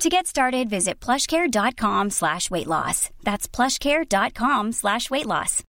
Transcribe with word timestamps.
To 0.00 0.08
get 0.08 0.28
started, 0.28 0.70
visit 0.70 1.00
plushcare.com 1.00 2.10
slash 2.10 2.50
weight 2.52 2.68
loss. 2.68 3.10
That's 3.24 3.48
plushcare.com 3.48 4.70
slash 4.70 5.10
weight 5.10 5.26
loss. 5.26 5.64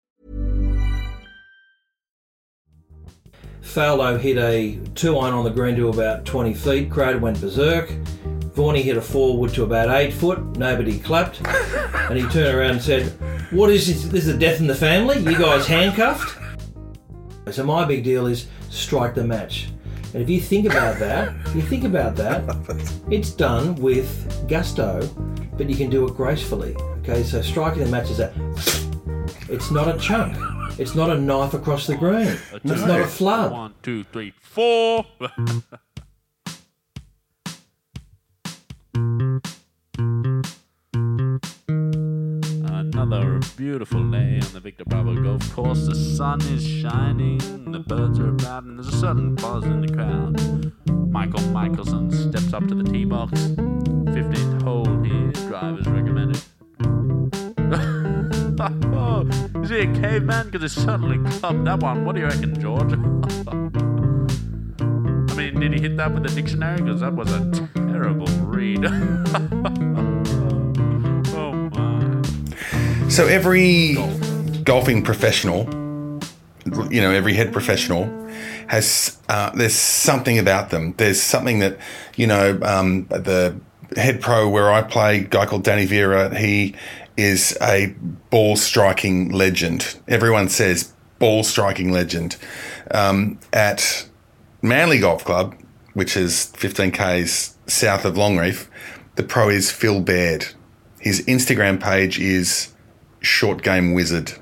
Faldo 3.62 4.20
hit 4.20 4.36
a 4.36 4.78
two 4.94 5.16
iron 5.18 5.32
on 5.32 5.44
the 5.44 5.50
green 5.50 5.76
to 5.76 5.88
about 5.88 6.26
20 6.26 6.52
feet. 6.52 6.90
Crater 6.90 7.18
went 7.18 7.40
berserk. 7.40 7.88
Vaughany 8.54 8.82
hit 8.82 8.98
a 8.98 9.00
forward 9.00 9.54
to 9.54 9.62
about 9.62 9.88
eight 9.88 10.12
foot. 10.12 10.40
Nobody 10.58 10.98
clapped. 10.98 11.40
and 11.46 12.18
he 12.18 12.22
turned 12.28 12.54
around 12.54 12.72
and 12.72 12.82
said, 12.82 13.06
What 13.50 13.70
is 13.70 13.86
this? 13.86 14.04
This 14.04 14.26
is 14.26 14.34
a 14.34 14.38
death 14.38 14.60
in 14.60 14.66
the 14.66 14.74
family? 14.74 15.18
You 15.20 15.38
guys 15.38 15.66
handcuffed? 15.66 16.36
So 17.50 17.64
my 17.64 17.86
big 17.86 18.04
deal 18.04 18.26
is 18.26 18.46
strike 18.68 19.14
the 19.14 19.24
match. 19.24 19.68
And 20.14 20.22
if 20.22 20.30
you 20.30 20.40
think 20.40 20.66
about 20.66 20.98
that, 20.98 21.34
if 21.46 21.54
you 21.54 21.62
think 21.62 21.84
about 21.84 22.16
that, 22.16 22.42
it's 23.10 23.30
done 23.30 23.74
with 23.76 24.48
gusto, 24.48 25.06
but 25.56 25.68
you 25.68 25.76
can 25.76 25.90
do 25.90 26.06
it 26.06 26.14
gracefully. 26.14 26.74
Okay, 27.00 27.22
so 27.22 27.42
striking 27.42 27.84
the 27.84 27.90
match 27.90 28.10
is 28.10 28.16
that 28.18 28.32
it's 29.48 29.70
not 29.70 29.88
a 29.94 29.98
chunk. 29.98 30.36
It's 30.78 30.94
not 30.94 31.10
a 31.10 31.18
knife 31.18 31.54
across 31.54 31.86
the 31.86 31.96
green. 31.96 32.36
It's 32.52 32.64
not 32.64 33.00
a 33.00 33.06
flood. 33.06 33.52
One, 33.52 33.74
two, 33.82 34.04
three, 34.04 34.32
four. 34.40 35.04
Another 43.10 43.40
beautiful 43.56 44.02
day 44.10 44.38
on 44.44 44.52
the 44.52 44.60
Victor 44.60 44.84
Bravo 44.84 45.14
golf 45.14 45.54
course. 45.54 45.86
The 45.86 45.94
sun 45.94 46.42
is 46.42 46.62
shining, 46.62 47.38
the 47.72 47.78
birds 47.78 48.18
are 48.18 48.28
about, 48.28 48.64
and 48.64 48.78
there's 48.78 48.92
a 48.92 48.98
sudden 48.98 49.34
buzz 49.34 49.64
in 49.64 49.80
the 49.80 49.90
crowd. 49.90 50.38
Michael 51.10 51.40
Michelson 51.48 52.10
steps 52.10 52.52
up 52.52 52.68
to 52.68 52.74
the 52.74 52.84
tee 52.84 53.06
box. 53.06 53.32
15th 53.32 54.60
hole 54.60 55.02
here, 55.02 55.32
drive 55.48 55.78
is 55.78 55.86
recommended. 55.86 56.42
oh, 58.94 59.26
is 59.62 59.70
he 59.70 59.78
a 59.78 59.86
caveman? 59.86 60.50
Because 60.50 60.74
he 60.74 60.80
certainly 60.82 61.16
clubbed 61.30 61.66
that 61.66 61.80
one. 61.80 62.04
What 62.04 62.14
do 62.14 62.20
you 62.20 62.26
reckon, 62.26 62.60
George? 62.60 62.92
I 62.92 62.96
mean, 65.34 65.60
did 65.60 65.72
he 65.72 65.80
hit 65.80 65.96
that 65.96 66.12
with 66.12 66.26
a 66.30 66.34
dictionary? 66.34 66.82
Because 66.82 67.00
that 67.00 67.14
was 67.14 67.32
a 67.32 67.50
terrible 67.74 68.26
read. 68.44 68.84
So 73.10 73.26
every 73.26 73.94
golfing 74.64 75.02
professional, 75.02 75.64
you 76.90 77.00
know, 77.00 77.10
every 77.10 77.32
head 77.32 77.52
professional 77.52 78.04
has 78.68 79.18
uh, 79.28 79.50
there's 79.50 79.74
something 79.74 80.38
about 80.38 80.70
them. 80.70 80.94
There's 80.98 81.20
something 81.20 81.58
that 81.60 81.78
you 82.16 82.26
know 82.26 82.60
um, 82.62 83.06
the 83.06 83.58
head 83.96 84.20
pro 84.20 84.48
where 84.48 84.70
I 84.70 84.82
play, 84.82 85.20
guy 85.20 85.46
called 85.46 85.64
Danny 85.64 85.86
Vera. 85.86 86.38
He 86.38 86.74
is 87.16 87.56
a 87.62 87.94
ball 88.30 88.56
striking 88.56 89.30
legend. 89.30 89.98
Everyone 90.06 90.48
says 90.48 90.92
ball 91.18 91.42
striking 91.42 91.90
legend. 91.90 92.36
Um, 92.90 93.40
at 93.52 94.06
Manly 94.62 95.00
Golf 95.00 95.24
Club, 95.24 95.56
which 95.94 96.16
is 96.16 96.46
15 96.56 96.92
k's 96.92 97.56
south 97.66 98.04
of 98.04 98.14
Longreef, 98.14 98.68
the 99.16 99.22
pro 99.22 99.48
is 99.48 99.72
Phil 99.72 100.00
Baird. 100.00 100.46
His 101.00 101.24
Instagram 101.26 101.82
page 101.82 102.20
is 102.20 102.74
Short 103.20 103.62
Game 103.62 103.92
Wizard. 103.94 104.32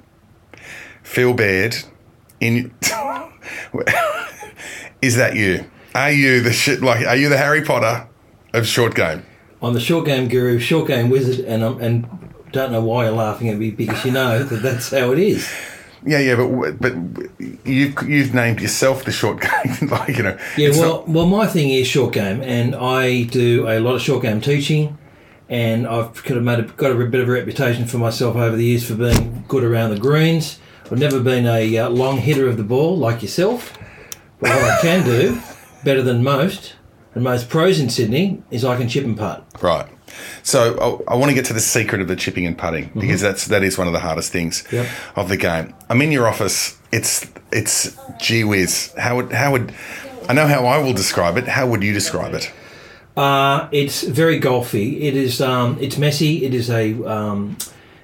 Phil 1.03 1.35
Baird, 1.35 1.77
in 2.41 2.75
is 5.03 5.17
that 5.17 5.37
you? 5.37 5.65
Are 5.95 6.11
you 6.11 6.41
the 6.41 6.53
shit 6.53 6.83
like? 6.83 7.07
Are 7.07 7.17
you 7.17 7.29
the 7.29 7.39
Harry 7.39 7.63
Potter 7.63 8.09
of 8.53 8.67
short 8.67 8.95
game? 8.95 9.25
I'm 9.63 9.73
the 9.73 9.81
short 9.81 10.05
game 10.05 10.29
guru, 10.29 10.59
short 10.59 10.89
game 10.89 11.09
wizard, 11.09 11.45
and 11.47 11.65
I'm, 11.65 11.81
and 11.81 12.07
don't 12.53 12.73
know 12.73 12.83
why 12.83 13.05
you're 13.05 13.13
laughing 13.15 13.49
at 13.49 13.57
me 13.57 13.71
because 13.71 14.05
you 14.05 14.11
know 14.13 14.43
that 14.43 14.57
that's 14.57 14.91
how 14.91 15.13
it 15.13 15.19
is. 15.19 15.51
Yeah, 16.05 16.19
yeah, 16.19 16.37
but 16.37 16.79
but 16.81 16.93
you've 17.65 18.01
you've 18.09 18.35
named 18.35 18.61
yourself 18.61 19.05
the 19.05 19.13
short 19.13 19.41
game, 19.65 19.89
like 19.89 20.17
you 20.17 20.23
know. 20.25 20.39
Yeah, 20.57 20.71
well, 20.71 20.83
not- 20.99 21.09
well, 21.09 21.27
my 21.27 21.47
thing 21.47 21.71
is 21.71 21.87
short 21.87 22.13
game, 22.13 22.43
and 22.43 22.75
I 22.75 23.23
do 23.23 23.67
a 23.69 23.81
lot 23.81 23.95
of 23.95 24.03
short 24.03 24.23
game 24.23 24.41
teaching, 24.41 24.99
and 25.49 25.87
I've 25.87 26.23
kind 26.25 26.39
of 26.39 26.45
made 26.45 26.59
a, 26.59 26.63
got 26.63 26.91
a 26.93 26.95
bit 27.07 27.21
of 27.21 27.29
a 27.29 27.33
reputation 27.33 27.87
for 27.87 27.99
myself 27.99 28.37
over 28.37 28.57
the 28.57 28.65
years 28.65 28.87
for 28.87 28.95
being 28.95 29.45
good 29.49 29.65
around 29.65 29.91
the 29.91 29.99
greens. 30.01 30.59
I've 30.91 30.99
never 30.99 31.21
been 31.21 31.47
a 31.47 31.79
uh, 31.79 31.89
long 31.91 32.19
hitter 32.19 32.49
of 32.49 32.57
the 32.57 32.63
ball 32.65 32.97
like 32.97 33.23
yourself, 33.23 33.77
but 34.41 34.51
what 34.51 34.65
I 34.71 34.81
can 34.81 35.05
do 35.05 35.41
better 35.85 36.03
than 36.03 36.23
most 36.23 36.75
and 37.15 37.25
most 37.25 37.49
pros 37.49 37.81
in 37.81 37.89
Sydney 37.91 38.43
is 38.51 38.65
I 38.65 38.77
can 38.77 38.89
chip 38.89 39.05
and 39.05 39.17
putt. 39.17 39.45
Right. 39.63 39.87
So 40.43 41.03
I, 41.09 41.15
I 41.15 41.17
want 41.17 41.31
to 41.31 41.35
get 41.35 41.45
to 41.47 41.53
the 41.53 41.61
secret 41.61 42.01
of 42.01 42.09
the 42.09 42.17
chipping 42.17 42.47
and 42.47 42.57
putting 42.57 42.91
because 42.95 43.21
that's 43.21 43.47
that 43.47 43.63
is 43.63 43.77
one 43.77 43.87
of 43.87 43.93
the 43.93 44.01
hardest 44.01 44.33
things 44.33 44.65
Yep. 44.71 44.87
of 45.17 45.29
the 45.29 45.37
game. 45.37 45.75
I'm 45.91 46.01
in 46.03 46.13
your 46.13 46.29
office. 46.29 46.79
It's 46.93 47.27
it's 47.53 47.97
gee 48.21 48.45
whiz. 48.45 48.95
How 48.97 49.17
would 49.17 49.33
how 49.33 49.53
would 49.53 49.75
I 50.29 50.33
know 50.35 50.47
how 50.47 50.67
I 50.67 50.79
will 50.79 50.93
describe 50.93 51.37
it? 51.37 51.49
How 51.49 51.67
would 51.67 51.83
you 51.83 51.93
describe 51.93 52.35
it? 52.35 52.53
Uh, 53.17 53.69
it's 53.73 54.03
very 54.03 54.39
golfy. 54.39 55.01
It 55.01 55.17
is. 55.17 55.41
Um, 55.41 55.79
it's 55.81 55.97
messy. 55.97 56.45
It 56.45 56.53
is 56.53 56.69
a. 56.69 57.03
Um, 57.05 57.57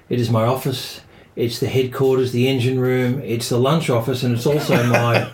it 0.09 0.19
is 0.19 0.29
my 0.29 0.43
office. 0.43 1.01
It's 1.35 1.59
the 1.59 1.67
headquarters, 1.67 2.31
the 2.31 2.47
engine 2.47 2.79
room. 2.79 3.21
It's 3.21 3.49
the 3.49 3.59
lunch 3.59 3.89
office, 3.89 4.23
and 4.23 4.35
it's 4.35 4.47
also 4.47 4.83
my. 4.87 5.31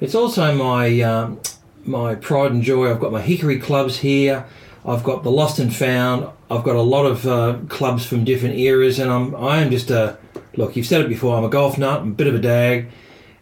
it's 0.00 0.14
also 0.14 0.54
my 0.54 1.00
um, 1.02 1.40
my 1.84 2.14
pride 2.14 2.52
and 2.52 2.62
joy. 2.62 2.90
I've 2.90 3.00
got 3.00 3.12
my 3.12 3.20
hickory 3.20 3.58
clubs 3.58 3.98
here. 3.98 4.46
I've 4.86 5.04
got 5.04 5.24
the 5.24 5.30
lost 5.30 5.58
and 5.58 5.74
found. 5.74 6.26
I've 6.50 6.64
got 6.64 6.76
a 6.76 6.82
lot 6.82 7.04
of 7.04 7.26
uh, 7.26 7.58
clubs 7.68 8.06
from 8.06 8.24
different 8.24 8.58
eras, 8.58 8.98
and 8.98 9.10
I'm 9.10 9.36
I 9.36 9.58
am 9.58 9.70
just 9.70 9.90
a 9.90 10.16
look. 10.56 10.74
You've 10.74 10.86
said 10.86 11.02
it 11.02 11.08
before. 11.08 11.36
I'm 11.36 11.44
a 11.44 11.50
golf 11.50 11.76
nut. 11.76 12.00
I'm 12.00 12.12
a 12.12 12.14
bit 12.14 12.28
of 12.28 12.34
a 12.34 12.40
dag, 12.40 12.88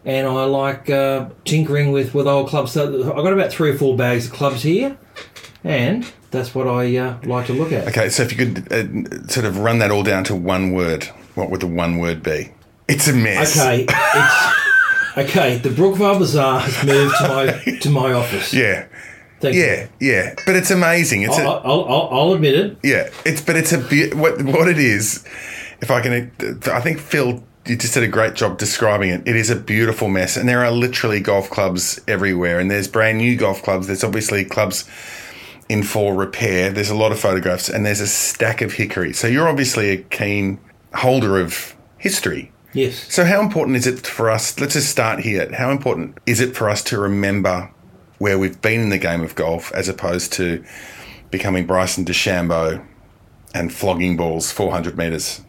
and 0.03 0.27
I 0.27 0.43
like 0.43 0.89
uh, 0.89 1.29
tinkering 1.45 1.93
with 1.93 2.13
with 2.13 2.27
old 2.27 2.49
clubs. 2.49 2.73
So 2.73 3.09
I've 3.09 3.23
got 3.23 3.31
about 3.31 3.51
three 3.51 3.69
or 3.69 3.77
four 3.77 3.95
bags 3.95 4.25
of 4.25 4.33
clubs 4.33 4.63
here 4.63 4.97
and 5.67 6.09
that's 6.31 6.55
what 6.55 6.67
I 6.67 6.95
uh, 6.97 7.17
like 7.23 7.47
to 7.47 7.53
look 7.53 7.71
at. 7.71 7.87
Okay, 7.89 8.09
so 8.09 8.23
if 8.23 8.31
you 8.31 8.45
could 8.45 8.71
uh, 8.71 9.27
sort 9.27 9.45
of 9.45 9.59
run 9.59 9.79
that 9.79 9.91
all 9.91 10.03
down 10.03 10.23
to 10.25 10.35
one 10.35 10.71
word, 10.71 11.03
what 11.35 11.51
would 11.51 11.61
the 11.61 11.67
one 11.67 11.97
word 11.97 12.23
be? 12.23 12.51
It's 12.87 13.07
a 13.07 13.13
mess. 13.13 13.59
Okay, 13.59 13.85
it's 13.89 15.17
okay. 15.17 15.57
The 15.57 15.69
Brookvale 15.69 16.19
Bazaar 16.19 16.61
has 16.61 16.85
moved 16.85 17.15
to 17.17 17.27
my 17.27 17.79
to 17.79 17.89
my 17.89 18.13
office. 18.13 18.53
Yeah. 18.53 18.87
Thank 19.39 19.55
Yeah, 19.55 19.87
yeah, 19.99 20.33
but 20.47 20.55
it's 20.55 20.71
amazing. 20.71 21.21
It's 21.21 21.37
you. 21.37 21.43
a, 21.43 21.47
I'll, 21.47 21.61
I'll, 21.63 21.85
I'll, 21.85 22.09
I'll 22.11 22.33
admit 22.33 22.55
it. 22.55 22.77
Yeah, 22.81 23.09
it's 23.23 23.39
but 23.39 23.55
it's 23.55 23.71
a 23.71 23.79
what 24.15 24.41
what 24.41 24.67
it 24.67 24.79
is. 24.79 25.23
If 25.79 25.91
I 25.91 26.01
can, 26.01 26.31
I 26.71 26.81
think 26.81 26.97
Phil, 26.97 27.43
you 27.67 27.75
just 27.75 27.93
did 27.93 28.01
a 28.01 28.07
great 28.07 28.33
job 28.33 28.57
describing 28.57 29.11
it. 29.11 29.27
It 29.27 29.35
is 29.35 29.51
a 29.51 29.55
beautiful 29.55 30.07
mess, 30.07 30.37
and 30.37 30.49
there 30.49 30.65
are 30.65 30.71
literally 30.71 31.19
golf 31.19 31.51
clubs 31.51 32.01
everywhere, 32.07 32.59
and 32.59 32.71
there's 32.71 32.87
brand 32.87 33.19
new 33.19 33.35
golf 33.37 33.61
clubs. 33.61 33.85
There's 33.85 34.03
obviously 34.03 34.43
clubs 34.43 34.89
in 35.69 35.83
for 35.83 36.15
repair. 36.15 36.71
There's 36.71 36.89
a 36.89 36.95
lot 36.95 37.11
of 37.11 37.19
photographs, 37.19 37.69
and 37.69 37.85
there's 37.85 37.99
a 37.99 38.07
stack 38.07 38.61
of 38.61 38.73
hickory. 38.73 39.13
So 39.13 39.27
you're 39.27 39.47
obviously 39.47 39.89
a 39.89 39.97
keen 39.97 40.59
holder 40.93 41.39
of 41.39 41.75
history. 41.97 42.51
Yes. 42.73 43.11
So 43.11 43.25
how 43.25 43.41
important 43.41 43.77
is 43.77 43.87
it 43.87 44.05
for 44.05 44.29
us? 44.29 44.59
Let's 44.59 44.73
just 44.73 44.89
start 44.89 45.19
here. 45.21 45.51
How 45.53 45.71
important 45.71 46.17
is 46.25 46.39
it 46.39 46.55
for 46.55 46.69
us 46.69 46.83
to 46.83 46.99
remember 46.99 47.71
where 48.19 48.37
we've 48.37 48.61
been 48.61 48.81
in 48.81 48.89
the 48.89 48.97
game 48.97 49.21
of 49.21 49.35
golf, 49.35 49.71
as 49.73 49.89
opposed 49.89 50.33
to 50.33 50.63
becoming 51.31 51.65
Bryson 51.65 52.05
DeChambeau 52.05 52.85
and 53.53 53.73
flogging 53.73 54.17
balls 54.17 54.51
400 54.51 54.97
metres? 54.97 55.41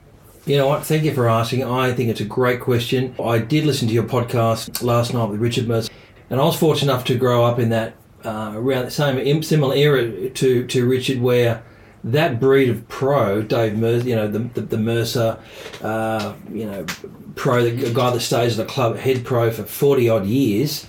You 0.47 0.57
know 0.57 0.67
what? 0.67 0.87
Thank 0.87 1.05
you 1.05 1.13
for 1.13 1.29
asking. 1.29 1.65
I 1.65 1.93
think 1.93 2.09
it's 2.09 2.21
a 2.21 2.25
great 2.25 2.61
question. 2.61 3.15
I 3.23 3.39
did 3.39 3.67
listen 3.67 3.87
to 3.89 3.95
your 3.95 4.05
podcast 4.05 4.83
last 4.83 5.13
night 5.13 5.27
with 5.29 5.41
Richard 5.41 5.69
Mercer, 5.69 5.93
and 6.31 6.41
I 6.41 6.45
was 6.45 6.57
fortunate 6.57 6.91
enough 6.91 7.05
to 7.07 7.17
grow 7.17 7.45
up 7.45 7.59
in 7.59 7.69
that 7.69 7.95
uh, 8.25 8.53
around 8.55 8.87
the 8.87 8.91
same 8.91 9.43
similar 9.43 9.75
era 9.75 10.31
to 10.31 10.67
to 10.67 10.87
Richard, 10.87 11.21
where 11.21 11.63
that 12.05 12.39
breed 12.41 12.69
of 12.69 12.89
pro, 12.89 13.43
Dave 13.43 13.77
Mercer, 13.77 14.09
you 14.09 14.17
know, 14.17 14.29
the, 14.29 14.39
the, 14.39 14.61
the 14.61 14.79
Mercer, 14.79 15.39
uh, 15.83 16.35
you 16.53 16.65
know, 16.65 16.87
pro, 17.35 17.65
the 17.65 17.93
guy 17.93 18.11
that 18.11 18.21
stays 18.21 18.59
at 18.59 18.67
the 18.67 18.73
club, 18.73 18.97
head 18.97 19.25
pro 19.25 19.51
for 19.51 19.65
40 19.65 20.09
odd 20.09 20.27
years, 20.27 20.87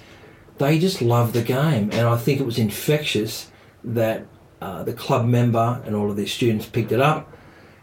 they 0.59 0.77
just 0.77 1.01
love 1.01 1.33
the 1.33 1.41
game. 1.41 1.89
And 1.91 2.07
I 2.07 2.17
think 2.17 2.39
it 2.39 2.45
was 2.45 2.59
infectious 2.59 3.51
that 3.83 4.27
uh, 4.61 4.83
the 4.83 4.93
club 4.93 5.25
member 5.25 5.81
and 5.85 5.95
all 5.95 6.09
of 6.09 6.17
their 6.17 6.27
students 6.27 6.65
picked 6.65 6.91
it 6.91 7.01
up. 7.01 7.33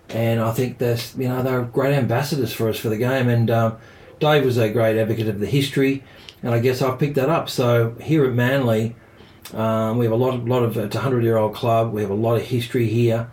And 0.08 0.40
I 0.40 0.52
think 0.52 0.78
that's, 0.78 1.16
you 1.16 1.28
know, 1.28 1.42
they're 1.42 1.62
great 1.62 1.94
ambassadors 1.94 2.52
for 2.52 2.68
us 2.68 2.78
for 2.78 2.88
the 2.88 2.96
game. 2.96 3.28
And 3.28 3.50
um, 3.50 3.78
Dave 4.20 4.44
was 4.44 4.56
a 4.56 4.70
great 4.70 4.96
advocate 4.96 5.26
of 5.26 5.40
the 5.40 5.46
history. 5.46 6.04
And 6.42 6.54
I 6.54 6.60
guess 6.60 6.80
I've 6.80 6.98
picked 6.98 7.16
that 7.16 7.28
up. 7.28 7.48
So 7.48 7.96
here 8.00 8.24
at 8.24 8.34
Manly, 8.34 8.94
um, 9.54 9.98
we 9.98 10.04
have 10.04 10.12
a 10.12 10.16
lot, 10.16 10.44
lot 10.44 10.62
of 10.62 10.76
it's 10.76 10.96
a 10.96 11.00
hundred 11.00 11.24
year 11.24 11.36
old 11.36 11.54
club. 11.54 11.92
We 11.92 12.02
have 12.02 12.10
a 12.10 12.14
lot 12.14 12.36
of 12.36 12.42
history 12.42 12.88
here, 12.88 13.30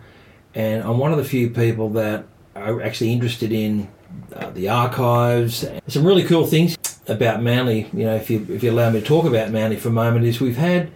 and 0.54 0.82
I'm 0.82 0.98
one 0.98 1.12
of 1.12 1.18
the 1.18 1.24
few 1.24 1.50
people 1.50 1.90
that 1.90 2.26
are 2.54 2.82
actually 2.82 3.12
interested 3.12 3.52
in 3.52 3.88
uh, 4.34 4.50
the 4.50 4.68
archives. 4.68 5.64
Some 5.88 6.04
really 6.04 6.22
cool 6.22 6.46
things 6.46 6.76
about 7.08 7.42
Manly. 7.42 7.88
You 7.92 8.04
know, 8.04 8.14
if 8.14 8.30
you 8.30 8.46
if 8.48 8.62
you 8.62 8.70
allow 8.70 8.90
me 8.90 9.00
to 9.00 9.06
talk 9.06 9.24
about 9.24 9.50
Manly 9.50 9.76
for 9.76 9.88
a 9.88 9.92
moment, 9.92 10.24
is 10.24 10.40
we've 10.40 10.56
had 10.56 10.90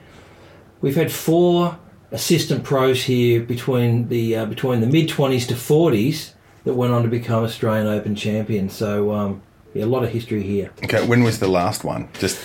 we've 0.80 0.96
had 0.96 1.10
four 1.10 1.78
assistant 2.10 2.64
pros 2.64 3.04
here 3.04 3.42
between 3.42 4.08
the 4.08 4.36
uh, 4.36 4.46
between 4.46 4.80
the 4.80 4.86
mid 4.86 5.08
twenties 5.08 5.46
to 5.48 5.56
forties 5.56 6.34
that 6.64 6.74
went 6.74 6.92
on 6.92 7.02
to 7.02 7.08
become 7.08 7.44
Australian 7.44 7.86
Open 7.86 8.14
champions. 8.14 8.74
So. 8.74 9.12
Um, 9.12 9.42
yeah, 9.74 9.84
a 9.84 9.86
lot 9.86 10.02
of 10.02 10.10
history 10.10 10.42
here. 10.42 10.70
Okay, 10.82 11.06
when 11.06 11.22
was 11.22 11.40
the 11.40 11.46
last 11.46 11.84
one? 11.84 12.08
Just 12.18 12.38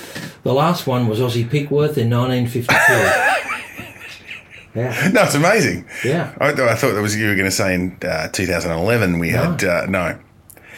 The 0.44 0.54
last 0.54 0.86
one 0.88 1.08
was 1.08 1.20
Ossie 1.20 1.50
Pickworth 1.50 1.98
in 1.98 2.10
1952. 2.10 2.76
yeah, 4.76 5.10
no, 5.14 5.24
it's 5.24 5.36
amazing. 5.36 5.86
yeah. 6.04 6.34
I, 6.40 6.50
I 6.52 6.76
thought 6.76 6.94
that 6.94 7.02
was 7.02 7.16
you 7.16 7.28
were 7.28 7.36
going 7.36 7.46
to 7.46 7.52
say 7.52 7.74
in 7.76 7.98
uh, 8.04 8.28
2011 8.30 9.20
we 9.20 9.30
had 9.30 9.64
uh, 9.64 9.86
no. 9.86 10.20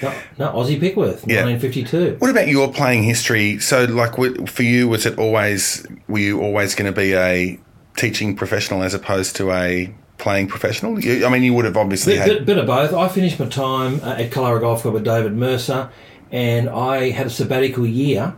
No, 0.01 0.13
no, 0.37 0.47
Ossie 0.51 0.77
Pickworth, 0.79 1.25
Yeah. 1.25 1.45
1952. 1.45 2.17
What 2.19 2.29
about 2.29 2.49
your 2.49 2.71
playing 2.71 3.03
history? 3.03 3.59
So, 3.59 3.85
like, 3.85 4.15
for 4.49 4.63
you, 4.63 4.89
was 4.89 5.05
it 5.05 5.17
always 5.17 5.87
were 6.09 6.19
you 6.19 6.41
always 6.41 6.75
going 6.75 6.93
to 6.93 6.95
be 6.99 7.13
a 7.15 7.57
teaching 7.95 8.35
professional 8.35 8.83
as 8.83 8.93
opposed 8.93 9.37
to 9.37 9.51
a 9.53 9.95
playing 10.17 10.47
professional? 10.47 10.99
You, 10.99 11.25
I 11.25 11.29
mean, 11.29 11.43
you 11.43 11.53
would 11.53 11.63
have 11.63 11.77
obviously 11.77 12.15
Bit, 12.15 12.19
had. 12.19 12.27
bit, 12.29 12.45
bit 12.45 12.57
of 12.57 12.67
both. 12.67 12.93
I 12.93 13.07
finished 13.07 13.39
my 13.39 13.47
time 13.47 14.01
uh, 14.03 14.15
at 14.19 14.31
Killara 14.31 14.59
Golf 14.59 14.81
Club 14.81 14.95
with 14.95 15.05
David 15.05 15.31
Mercer, 15.33 15.89
and 16.29 16.67
I 16.69 17.11
had 17.11 17.27
a 17.27 17.29
sabbatical 17.29 17.85
year. 17.87 18.35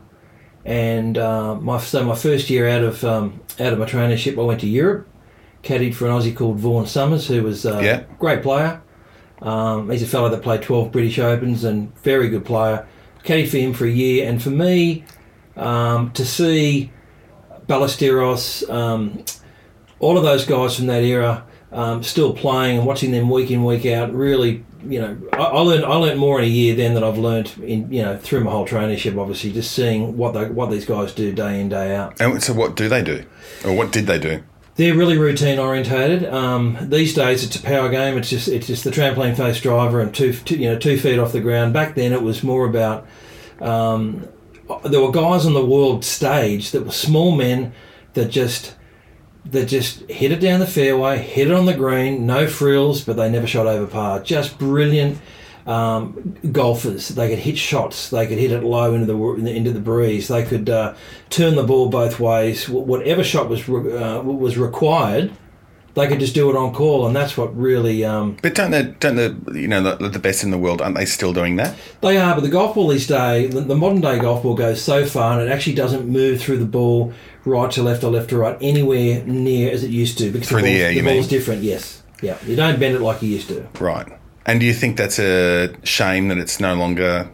And 0.67 1.17
uh, 1.17 1.55
my 1.55 1.79
so 1.79 2.03
my 2.03 2.13
first 2.13 2.49
year 2.49 2.67
out 2.67 2.83
of 2.83 3.01
um, 3.05 3.39
out 3.57 3.71
of 3.71 3.79
my 3.79 3.85
traineeship, 3.85 4.37
I 4.37 4.41
went 4.43 4.59
to 4.61 4.67
Europe, 4.67 5.07
caddied 5.63 5.95
for 5.95 6.07
an 6.07 6.11
Aussie 6.11 6.35
called 6.35 6.57
Vaughan 6.59 6.85
Somers, 6.85 7.25
who 7.27 7.41
was 7.41 7.65
a 7.65 7.81
Yeah. 7.81 8.03
great 8.19 8.43
player. 8.43 8.81
Um, 9.41 9.89
he's 9.89 10.03
a 10.03 10.07
fellow 10.07 10.27
that 10.29 10.41
played 10.41 10.61
12 10.63 10.91
British 10.91 11.19
Opens 11.19 11.63
and 11.63 11.95
very 12.03 12.27
good 12.27 12.43
player. 12.43 12.85
Caddied 13.23 13.47
for 13.47 13.57
him 13.57 13.71
for 13.73 13.85
a 13.85 13.89
year, 13.89 14.27
and 14.29 14.43
for 14.43 14.49
me 14.49 15.05
um, 15.55 16.11
to 16.11 16.25
see 16.25 16.91
Ballesteros, 17.67 18.69
um, 18.69 19.23
all 19.99 20.17
of 20.17 20.23
those 20.23 20.45
guys 20.45 20.75
from 20.75 20.87
that 20.87 21.01
era 21.03 21.45
um, 21.71 22.03
still 22.03 22.33
playing 22.33 22.79
and 22.79 22.87
watching 22.87 23.11
them 23.11 23.29
week 23.29 23.51
in 23.51 23.63
week 23.63 23.85
out 23.85 24.13
really 24.13 24.63
you 24.85 25.01
know 25.01 25.17
I, 25.33 25.37
I 25.37 25.59
learned 25.59 25.85
I 25.85 25.95
learned 25.95 26.19
more 26.19 26.39
in 26.39 26.45
a 26.45 26.47
year 26.49 26.75
then 26.75 26.93
than 26.93 27.03
I've 27.03 27.17
learned 27.17 27.53
in 27.61 27.91
you 27.91 28.01
know 28.03 28.17
through 28.17 28.43
my 28.43 28.51
whole 28.51 28.67
traineeship 28.67 29.19
obviously 29.19 29.51
just 29.51 29.71
seeing 29.71 30.17
what 30.17 30.33
they, 30.33 30.45
what 30.49 30.69
these 30.69 30.85
guys 30.85 31.13
do 31.13 31.33
day 31.33 31.59
in 31.59 31.69
day 31.69 31.95
out. 31.95 32.19
And 32.21 32.41
so, 32.41 32.53
what 32.53 32.75
do 32.75 32.87
they 32.87 33.03
do, 33.03 33.25
or 33.65 33.73
what 33.73 33.91
did 33.91 34.07
they 34.07 34.19
do? 34.19 34.43
they're 34.77 34.95
really 34.95 35.17
routine 35.17 35.57
orientated. 35.57 36.31
Um, 36.31 36.77
these 36.79 37.13
days 37.13 37.43
it's 37.43 37.55
a 37.55 37.61
power 37.61 37.89
game. 37.89 38.17
It's 38.17 38.29
just 38.29 38.47
it's 38.47 38.67
just 38.67 38.83
the 38.83 38.91
trampoline 38.91 39.35
face 39.35 39.59
driver 39.59 39.99
and 39.99 40.13
two, 40.13 40.33
two 40.33 40.55
you 40.55 40.69
know 40.69 40.77
two 40.77 40.97
feet 40.97 41.19
off 41.19 41.33
the 41.33 41.41
ground. 41.41 41.73
Back 41.73 41.95
then 41.95 42.13
it 42.13 42.21
was 42.21 42.43
more 42.43 42.65
about 42.65 43.05
um, 43.59 44.27
there 44.85 45.01
were 45.01 45.11
guys 45.11 45.45
on 45.45 45.53
the 45.53 45.65
world 45.65 46.05
stage 46.05 46.71
that 46.71 46.85
were 46.85 46.91
small 46.91 47.35
men 47.35 47.73
that 48.13 48.29
just 48.29 48.75
that 49.51 49.67
just 49.67 50.01
hit 50.09 50.31
it 50.31 50.39
down 50.39 50.59
the 50.59 50.67
fairway, 50.67 51.17
hit 51.17 51.47
it 51.47 51.53
on 51.53 51.65
the 51.65 51.73
green, 51.73 52.25
no 52.25 52.47
frills, 52.47 53.01
but 53.01 53.15
they 53.15 53.29
never 53.29 53.47
shot 53.47 53.67
over 53.67 53.87
par. 53.87 54.21
Just 54.21 54.57
brilliant 54.57 55.19
um, 55.65 56.37
golfers. 56.51 57.09
They 57.09 57.29
could 57.29 57.39
hit 57.39 57.57
shots. 57.57 58.09
They 58.09 58.25
could 58.25 58.37
hit 58.37 58.51
it 58.51 58.63
low 58.63 58.93
into 58.93 59.05
the 59.05 59.51
into 59.51 59.71
the 59.71 59.79
breeze. 59.79 60.27
They 60.29 60.43
could 60.43 60.69
uh, 60.69 60.95
turn 61.29 61.55
the 61.55 61.63
ball 61.63 61.89
both 61.89 62.19
ways. 62.19 62.67
Whatever 62.69 63.23
shot 63.23 63.49
was 63.49 63.67
re- 63.67 63.95
uh, 63.97 64.21
was 64.21 64.57
required, 64.57 65.31
they 65.97 66.07
could 66.07 66.19
just 66.19 66.35
do 66.35 66.49
it 66.49 66.55
on 66.55 66.73
call, 66.73 67.07
and 67.07 67.15
that's 67.15 67.35
what 67.35 67.57
really 67.57 68.05
um, 68.05 68.37
But 68.41 68.53
don't 68.55 68.71
the 68.71 68.83
don't 68.83 69.15
the 69.15 69.59
you 69.59 69.67
know 69.67 69.81
the, 69.81 70.09
the 70.09 70.19
best 70.19 70.43
in 70.43 70.51
the 70.51 70.57
world 70.57 70.81
aren't 70.81 70.95
they 70.95 71.05
still 71.05 71.33
doing 71.33 71.55
that? 71.57 71.75
They 72.01 72.17
are, 72.17 72.35
but 72.35 72.41
the 72.41 72.49
golf 72.49 72.75
ball 72.75 72.87
these 72.89 73.07
days, 73.07 73.53
the, 73.53 73.61
the 73.61 73.75
modern 73.75 73.99
day 73.99 74.19
golf 74.19 74.43
ball 74.43 74.55
goes 74.55 74.81
so 74.81 75.05
far 75.05 75.39
and 75.39 75.49
it 75.49 75.51
actually 75.51 75.73
doesn't 75.75 76.07
move 76.07 76.39
through 76.39 76.59
the 76.59 76.65
ball 76.65 77.11
right 77.45 77.71
to 77.71 77.81
left 77.81 78.03
or 78.03 78.11
left 78.11 78.29
to 78.29 78.37
right 78.37 78.57
anywhere 78.61 79.23
near 79.25 79.71
as 79.71 79.83
it 79.83 79.89
used 79.89 80.17
to 80.19 80.31
because 80.31 80.47
Through 80.47 80.61
the 80.61 80.67
ball's, 80.73 80.81
air, 80.81 80.91
you 80.91 81.03
ball's 81.03 81.15
mean? 81.15 81.27
different. 81.29 81.63
Yes, 81.63 82.03
yeah, 82.21 82.37
you 82.45 82.55
don't 82.55 82.79
bend 82.79 82.95
it 82.95 83.01
like 83.01 83.21
you 83.23 83.29
used 83.29 83.47
to. 83.49 83.67
Right. 83.79 84.07
And 84.45 84.59
do 84.59 84.65
you 84.65 84.73
think 84.73 84.97
that's 84.97 85.19
a 85.19 85.75
shame 85.83 86.27
that 86.29 86.37
it's 86.37 86.59
no 86.59 86.75
longer? 86.75 87.29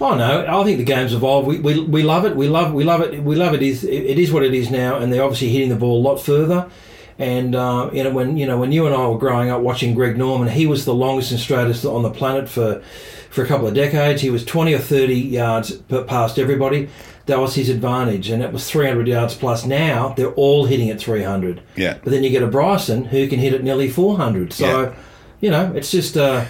Oh 0.00 0.14
no, 0.14 0.44
I 0.46 0.64
think 0.64 0.78
the 0.78 0.84
game's 0.84 1.14
evolved. 1.14 1.48
We, 1.48 1.58
we, 1.60 1.80
we 1.80 2.02
love 2.02 2.24
it. 2.26 2.36
We 2.36 2.48
love 2.48 2.72
we 2.74 2.84
love 2.84 3.00
it. 3.00 3.22
We 3.22 3.36
love 3.36 3.54
it. 3.54 3.62
Is 3.62 3.84
it 3.84 4.18
is 4.18 4.30
what 4.32 4.42
it 4.42 4.52
is 4.52 4.70
now, 4.70 4.96
and 4.96 5.12
they're 5.12 5.22
obviously 5.22 5.48
hitting 5.48 5.70
the 5.70 5.76
ball 5.76 6.00
a 6.00 6.04
lot 6.06 6.18
further. 6.18 6.68
And 7.18 7.54
uh, 7.54 7.90
you 7.92 8.04
know 8.04 8.10
when 8.10 8.36
you 8.36 8.46
know 8.46 8.58
when 8.58 8.72
you 8.72 8.86
and 8.86 8.94
I 8.94 9.06
were 9.08 9.18
growing 9.18 9.50
up 9.50 9.62
watching 9.62 9.94
Greg 9.94 10.18
Norman, 10.18 10.48
he 10.48 10.66
was 10.66 10.84
the 10.84 10.94
longest 10.94 11.30
and 11.30 11.40
straightest 11.40 11.84
on 11.84 12.02
the 12.02 12.10
planet 12.10 12.48
for 12.48 12.82
for 13.30 13.42
a 13.42 13.46
couple 13.46 13.66
of 13.66 13.74
decades. 13.74 14.20
He 14.22 14.30
was 14.30 14.44
twenty 14.44 14.74
or 14.74 14.78
thirty 14.78 15.14
yards 15.18 15.72
past 16.08 16.38
everybody. 16.38 16.88
That 17.24 17.40
was 17.40 17.54
his 17.56 17.70
advantage, 17.70 18.28
and 18.30 18.42
it 18.42 18.52
was 18.52 18.70
three 18.70 18.86
hundred 18.86 19.08
yards 19.08 19.34
plus. 19.34 19.64
Now 19.64 20.10
they're 20.16 20.32
all 20.34 20.66
hitting 20.66 20.90
at 20.90 21.00
three 21.00 21.22
hundred. 21.22 21.62
Yeah. 21.74 21.98
But 22.04 22.10
then 22.12 22.22
you 22.22 22.30
get 22.30 22.42
a 22.42 22.46
Bryson 22.46 23.06
who 23.06 23.26
can 23.28 23.38
hit 23.38 23.54
at 23.54 23.64
nearly 23.64 23.88
four 23.88 24.16
hundred. 24.18 24.52
So, 24.52 24.66
Yeah. 24.82 24.94
you 25.40 25.50
know, 25.50 25.72
it's 25.74 25.90
just 25.90 26.16
uh, 26.18 26.44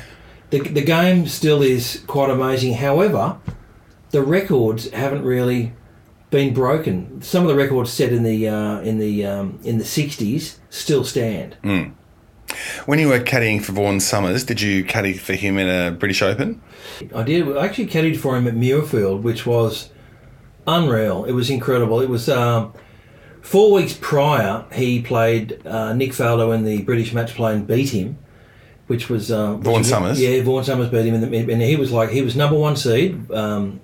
the 0.50 0.58
the 0.60 0.82
game 0.82 1.28
still 1.28 1.62
is 1.62 2.02
quite 2.08 2.28
amazing. 2.28 2.74
However, 2.74 3.36
the 4.10 4.20
records 4.22 4.90
haven't 4.90 5.22
really 5.24 5.72
been 6.30 6.52
broken. 6.54 7.22
Some 7.22 7.42
of 7.44 7.48
the 7.48 7.54
records 7.54 7.92
set 7.92 8.12
in 8.12 8.22
the 8.22 8.48
uh, 8.48 8.80
in 8.80 8.98
the 8.98 9.24
um, 9.26 9.58
in 9.64 9.78
the 9.78 9.84
'60s 9.84 10.56
still 10.70 11.04
stand. 11.04 11.56
When 12.86 12.98
you 13.00 13.08
were 13.08 13.18
caddying 13.18 13.62
for 13.62 13.72
Vaughan 13.72 13.98
Somers, 14.00 14.44
did 14.44 14.60
you 14.60 14.84
caddy 14.84 15.14
for 15.14 15.34
him 15.34 15.58
in 15.58 15.68
a 15.68 15.90
British 15.90 16.22
Open? 16.22 16.62
I 17.14 17.22
did. 17.24 17.56
I 17.56 17.64
actually 17.64 17.88
caddied 17.88 18.16
for 18.18 18.36
him 18.36 18.46
at 18.46 18.54
Muirfield, 18.54 19.22
which 19.22 19.44
was 19.46 19.90
unreal. 20.66 21.24
It 21.24 21.32
was 21.32 21.50
incredible. 21.50 22.00
It 22.00 22.08
was 22.08 22.28
um, 22.28 22.72
four 23.42 23.72
weeks 23.72 23.98
prior. 24.00 24.64
He 24.72 25.02
played 25.02 25.66
uh, 25.66 25.92
Nick 25.94 26.12
Faldo 26.12 26.54
in 26.54 26.64
the 26.64 26.82
British 26.82 27.12
match 27.12 27.34
play 27.34 27.52
and 27.54 27.66
beat 27.66 27.90
him, 27.90 28.16
which 28.86 29.08
was 29.10 29.30
uh, 29.32 29.56
Vaughan 29.56 29.80
was- 29.80 29.88
Somers? 29.88 30.20
Yeah, 30.20 30.40
Vaughan 30.42 30.64
Somers 30.64 30.88
beat 30.88 31.04
him, 31.06 31.14
in 31.14 31.28
the, 31.30 31.52
and 31.52 31.60
he 31.62 31.74
was 31.76 31.90
like 31.90 32.10
he 32.10 32.22
was 32.22 32.36
number 32.36 32.56
one 32.56 32.76
seed. 32.76 33.30
Um, 33.32 33.80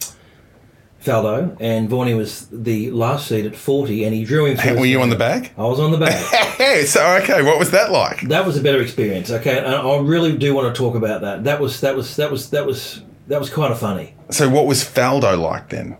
Faldo 1.03 1.57
and 1.61 1.89
Vaughnie 1.89 2.17
was 2.17 2.47
the 2.53 2.91
last 2.93 3.27
seed 3.27 3.45
at 3.47 3.57
40 3.57 4.05
and 4.05 4.15
he 4.15 4.25
drew 4.25 4.47
him 4.47 4.57
Hey, 4.57 4.75
were 4.77 4.87
you 4.87 5.01
on 5.01 5.11
the 5.11 5.17
back? 5.17 5.53
I 5.59 5.63
was 5.63 5.81
on 5.81 5.91
the 5.91 5.99
back. 5.99 6.13
Hey, 6.63 6.85
so 6.85 7.05
okay, 7.23 7.43
what 7.43 7.59
was 7.59 7.73
that 7.73 7.91
like? 7.91 8.21
that 8.29 8.47
was 8.47 8.57
a 8.57 8.63
better 8.63 8.81
experience. 8.81 9.31
Okay, 9.31 9.59
and 9.59 9.67
I 9.67 9.99
really 9.99 10.37
do 10.37 10.55
want 10.55 10.73
to 10.73 10.79
talk 10.79 10.95
about 10.95 11.23
that. 11.23 11.43
That 11.45 11.61
was 11.61 11.81
that 11.81 11.97
was 11.97 12.15
that 12.17 12.31
was 12.31 12.51
that 12.51 12.65
was 12.65 13.03
that 13.27 13.41
was 13.41 13.51
kind 13.51 13.73
of 13.73 13.81
funny. 13.81 14.15
So 14.31 14.49
what 14.49 14.67
was 14.67 14.85
Faldo 14.85 15.37
like 15.41 15.71
then? 15.71 15.97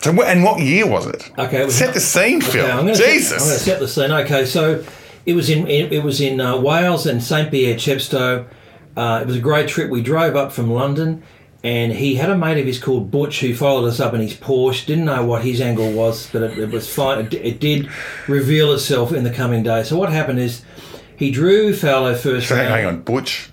So 0.00 0.12
wh- 0.14 0.26
and 0.26 0.42
what 0.42 0.60
year 0.60 0.86
was 0.86 1.06
it? 1.06 1.30
Okay, 1.38 1.62
it 1.62 1.66
was 1.66 1.74
set 1.76 1.92
the 1.92 2.00
scene, 2.00 2.40
Phil. 2.40 2.62
Okay, 2.64 2.70
I'm 2.72 2.86
gonna 2.86 2.94
Jesus. 2.94 3.28
Set, 3.28 3.40
I'm 3.40 3.46
going 3.46 3.58
to 3.58 3.64
set 3.64 3.78
the 3.80 3.88
scene. 3.88 4.10
Okay, 4.10 4.46
so 4.46 4.84
it 5.26 5.34
was 5.34 5.50
in 5.50 5.66
it, 5.66 5.92
it 5.92 6.02
was 6.02 6.20
in 6.20 6.40
uh, 6.40 6.56
Wales 6.58 7.06
and 7.06 7.22
Saint 7.22 7.50
Pierre 7.50 7.76
Chepstow. 7.76 8.46
Uh, 8.96 9.18
it 9.20 9.26
was 9.26 9.36
a 9.36 9.40
great 9.40 9.68
trip. 9.68 9.90
We 9.90 10.00
drove 10.00 10.34
up 10.36 10.50
from 10.52 10.70
London, 10.70 11.22
and 11.66 11.92
he 11.92 12.14
had 12.14 12.30
a 12.30 12.38
mate 12.38 12.58
of 12.60 12.66
his 12.66 12.78
called 12.78 13.10
Butch 13.10 13.40
who 13.40 13.54
followed 13.54 13.86
us 13.88 13.98
up 13.98 14.14
in 14.14 14.20
his 14.20 14.34
Porsche. 14.34 14.86
Didn't 14.86 15.04
know 15.06 15.24
what 15.24 15.42
his 15.42 15.60
angle 15.60 15.90
was, 15.92 16.28
but 16.32 16.42
it, 16.42 16.58
it 16.58 16.70
was 16.70 16.92
fine. 16.92 17.26
It, 17.26 17.34
it 17.34 17.60
did 17.60 17.88
reveal 18.28 18.72
itself 18.72 19.12
in 19.12 19.24
the 19.24 19.30
coming 19.32 19.62
days. 19.64 19.88
So 19.88 19.98
what 19.98 20.10
happened 20.10 20.38
is 20.38 20.62
he 21.16 21.30
drew 21.30 21.72
Faldo 21.72 22.16
first 22.16 22.48
So 22.48 22.54
round. 22.56 22.68
hang 22.68 22.86
on, 22.86 23.00
Butch. 23.02 23.50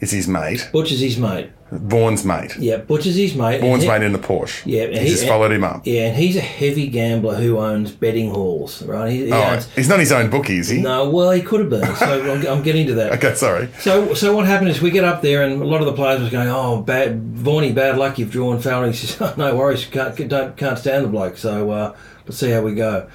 Is 0.00 0.10
his 0.10 0.28
mate. 0.28 0.68
Butch 0.72 0.92
is 0.92 1.00
his 1.00 1.16
mate. 1.18 1.50
Vaughan's 1.72 2.24
mate. 2.24 2.56
Yeah, 2.58 2.76
Butch 2.76 3.06
is 3.06 3.16
his 3.16 3.34
mate. 3.34 3.60
Vaughan's 3.60 3.82
and 3.82 3.92
he- 3.92 3.98
mate 3.98 4.02
in 4.06 4.12
the 4.12 4.18
Porsche. 4.20 4.62
Yeah, 4.64 4.82
and 4.84 4.98
he, 4.98 5.08
just 5.08 5.26
followed 5.26 5.50
him 5.50 5.64
up. 5.64 5.82
Yeah, 5.84 6.06
and 6.08 6.16
he's 6.16 6.36
a 6.36 6.40
heavy 6.40 6.86
gambler 6.86 7.34
who 7.34 7.58
owns 7.58 7.90
betting 7.90 8.30
halls, 8.30 8.82
right? 8.84 9.10
He, 9.10 9.26
he 9.26 9.32
Oh, 9.32 9.42
owns, 9.42 9.66
he's 9.74 9.88
not 9.88 9.98
his 9.98 10.12
own 10.12 10.30
bookie, 10.30 10.58
is 10.58 10.68
he? 10.68 10.80
no, 10.80 11.08
well, 11.10 11.32
he 11.32 11.42
could 11.42 11.60
have 11.60 11.70
been. 11.70 11.96
So 11.96 12.32
I'm, 12.34 12.46
I'm 12.46 12.62
getting 12.62 12.86
to 12.86 12.94
that. 12.94 13.12
Okay, 13.16 13.34
sorry. 13.34 13.68
So, 13.80 14.14
so 14.14 14.36
what 14.36 14.46
happened 14.46 14.68
is 14.70 14.80
we 14.80 14.90
get 14.92 15.02
up 15.02 15.22
there, 15.22 15.42
and 15.42 15.60
a 15.60 15.64
lot 15.64 15.80
of 15.80 15.86
the 15.86 15.92
players 15.94 16.20
was 16.20 16.30
going, 16.30 16.48
"Oh, 16.48 16.82
bad, 16.82 17.20
Vaughany, 17.34 17.74
bad 17.74 17.98
luck. 17.98 18.18
You've 18.18 18.30
drawn 18.30 18.60
foul." 18.60 18.84
And 18.84 18.94
he 18.94 19.06
says, 19.06 19.20
oh, 19.20 19.34
"No 19.36 19.56
worries, 19.56 19.84
can't 19.86 20.16
don't, 20.28 20.56
can't 20.56 20.78
stand 20.78 21.04
the 21.04 21.08
bloke." 21.08 21.36
So 21.36 21.70
uh, 21.70 21.96
let's 22.26 22.38
see 22.38 22.50
how 22.50 22.60
we 22.62 22.74
go. 22.76 23.08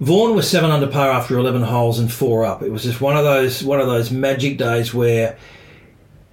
Vaughan 0.00 0.34
was 0.34 0.48
seven 0.48 0.70
under 0.70 0.86
par 0.86 1.10
after 1.10 1.36
eleven 1.38 1.62
holes 1.62 1.98
and 1.98 2.10
four 2.12 2.44
up. 2.46 2.62
It 2.62 2.70
was 2.70 2.84
just 2.84 3.00
one 3.02 3.16
of 3.18 3.24
those 3.24 3.62
one 3.62 3.80
of 3.80 3.86
those 3.86 4.10
magic 4.10 4.56
days 4.58 4.92
where 4.94 5.36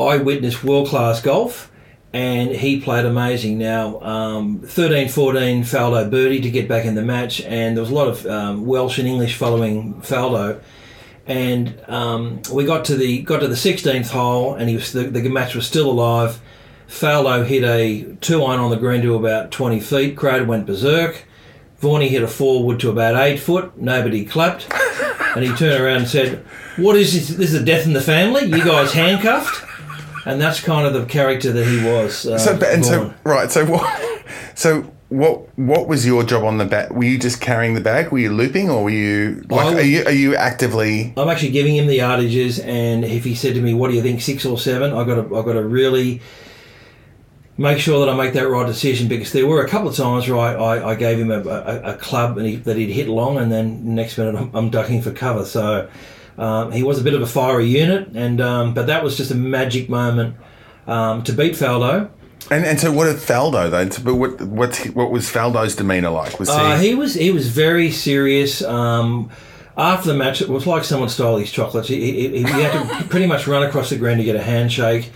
I 0.07 0.17
witnessed 0.17 0.63
world 0.63 0.87
class 0.87 1.21
golf, 1.21 1.71
and 2.11 2.51
he 2.51 2.79
played 2.79 3.05
amazing. 3.05 3.57
Now, 3.57 3.99
um, 4.01 4.59
13 4.59 5.09
14 5.09 5.63
Faldo 5.63 6.09
birdie 6.09 6.41
to 6.41 6.51
get 6.51 6.67
back 6.67 6.85
in 6.85 6.95
the 6.95 7.01
match, 7.01 7.41
and 7.41 7.75
there 7.75 7.81
was 7.81 7.91
a 7.91 7.95
lot 7.95 8.07
of 8.07 8.25
um, 8.25 8.65
Welsh 8.65 8.99
and 8.99 9.07
English 9.07 9.35
following 9.35 9.95
Faldo. 10.01 10.61
And 11.25 11.81
um, 11.87 12.41
we 12.51 12.65
got 12.65 12.85
to 12.85 12.95
the 12.95 13.21
got 13.21 13.39
to 13.39 13.47
the 13.47 13.55
16th 13.55 14.09
hole, 14.09 14.55
and 14.55 14.69
he 14.69 14.75
was 14.75 14.91
the, 14.91 15.03
the 15.03 15.29
match 15.29 15.55
was 15.55 15.65
still 15.65 15.89
alive. 15.89 16.41
Faldo 16.87 17.45
hit 17.45 17.63
a 17.63 18.15
two 18.21 18.43
iron 18.43 18.59
on 18.59 18.69
the 18.69 18.77
green 18.77 19.01
to 19.01 19.15
about 19.15 19.51
20 19.51 19.79
feet. 19.79 20.17
Crater 20.17 20.45
went 20.45 20.65
berserk. 20.65 21.25
Vaughany 21.81 22.07
hit 22.07 22.23
a 22.23 22.27
forward 22.27 22.79
to 22.79 22.89
about 22.89 23.15
eight 23.15 23.39
foot. 23.39 23.77
Nobody 23.77 24.23
clapped. 24.23 24.71
And 25.35 25.43
he 25.43 25.53
turned 25.55 25.83
around 25.83 25.97
and 25.97 26.07
said, 26.07 26.45
What 26.77 26.95
is 26.95 27.13
this? 27.13 27.35
This 27.35 27.53
is 27.53 27.61
a 27.61 27.65
death 27.65 27.85
in 27.85 27.93
the 27.93 28.01
family? 28.01 28.45
You 28.45 28.63
guys 28.63 28.93
handcuffed? 28.93 29.72
And 30.25 30.39
that's 30.41 30.59
kind 30.61 30.87
of 30.87 30.93
the 30.93 31.05
character 31.05 31.51
that 31.51 31.65
he 31.65 31.83
was. 31.85 32.25
Uh, 32.25 32.37
So, 32.37 32.59
and 32.65 32.85
so, 32.85 33.13
right. 33.23 33.51
So 33.51 33.65
what? 33.65 34.23
So 34.55 34.83
what? 35.09 35.57
What 35.57 35.87
was 35.87 36.05
your 36.05 36.23
job 36.23 36.43
on 36.43 36.57
the 36.57 36.65
bag? 36.65 36.91
Were 36.91 37.03
you 37.03 37.19
just 37.19 37.41
carrying 37.41 37.73
the 37.73 37.81
bag? 37.81 38.11
Were 38.11 38.19
you 38.19 38.31
looping, 38.31 38.69
or 38.69 38.83
were 38.85 38.89
you 38.89 39.43
like? 39.49 39.75
I 39.75 39.79
are 39.79 39.81
you 39.81 40.05
are 40.05 40.11
you 40.11 40.35
actively? 40.35 41.13
I'm 41.17 41.29
actually 41.29 41.51
giving 41.51 41.75
him 41.75 41.87
the 41.87 41.99
yardages, 41.99 42.63
and 42.63 43.03
if 43.03 43.23
he 43.23 43.35
said 43.35 43.55
to 43.55 43.61
me, 43.61 43.73
"What 43.73 43.89
do 43.89 43.95
you 43.95 44.01
think, 44.01 44.21
six 44.21 44.45
or 44.45 44.57
seven? 44.57 44.93
I 44.93 45.03
got 45.03 45.15
to, 45.15 45.35
I 45.35 45.43
got 45.43 45.53
to 45.53 45.63
really 45.63 46.21
make 47.57 47.77
sure 47.79 48.03
that 48.03 48.11
I 48.11 48.15
make 48.15 48.33
that 48.33 48.47
right 48.47 48.65
decision 48.65 49.07
because 49.07 49.31
there 49.31 49.45
were 49.45 49.63
a 49.63 49.69
couple 49.69 49.87
of 49.89 49.95
times 49.95 50.27
where 50.27 50.39
I, 50.39 50.53
I, 50.55 50.89
I 50.91 50.95
gave 50.95 51.19
him 51.19 51.29
a, 51.29 51.39
a, 51.41 51.93
a 51.93 51.97
club 51.97 52.37
and 52.39 52.47
he, 52.47 52.55
that 52.55 52.75
he'd 52.77 52.89
hit 52.89 53.07
long, 53.07 53.37
and 53.37 53.51
then 53.51 53.93
next 53.93 54.17
minute 54.17 54.35
I'm, 54.35 54.49
I'm 54.55 54.69
ducking 54.71 55.01
for 55.01 55.11
cover. 55.11 55.45
So 55.45 55.87
um, 56.37 56.71
he 56.71 56.83
was 56.83 56.99
a 56.99 57.03
bit 57.03 57.13
of 57.13 57.21
a 57.21 57.27
fiery 57.27 57.67
unit, 57.67 58.09
and 58.13 58.41
um, 58.41 58.73
but 58.73 58.87
that 58.87 59.03
was 59.03 59.17
just 59.17 59.31
a 59.31 59.35
magic 59.35 59.89
moment 59.89 60.35
um, 60.87 61.23
to 61.23 61.33
beat 61.33 61.53
Faldo. 61.53 62.09
And 62.51 62.65
and 62.65 62.79
so 62.79 62.91
what 62.91 63.05
did 63.05 63.17
Faldo 63.17 63.69
though? 63.69 64.03
But 64.03 64.15
what 64.15 64.41
what 64.41 64.75
what 64.93 65.11
was 65.11 65.29
Faldo's 65.29 65.75
demeanor 65.75 66.09
like? 66.09 66.39
Was 66.39 66.49
he? 66.49 66.55
Uh, 66.55 66.77
he 66.77 66.95
was 66.95 67.13
he 67.13 67.31
was 67.31 67.47
very 67.47 67.91
serious. 67.91 68.61
Um, 68.61 69.29
after 69.75 70.11
the 70.11 70.17
match, 70.17 70.41
it 70.41 70.49
was 70.49 70.67
like 70.67 70.83
someone 70.83 71.09
stole 71.09 71.37
his 71.37 71.51
chocolates. 71.51 71.87
He, 71.87 72.29
he, 72.29 72.37
he 72.37 72.43
had 72.43 72.73
to 72.73 73.03
pretty 73.09 73.25
much 73.25 73.47
run 73.47 73.63
across 73.63 73.89
the 73.89 73.97
ground 73.97 74.19
to 74.19 74.23
get 74.23 74.35
a 74.35 74.43
handshake, 74.43 75.11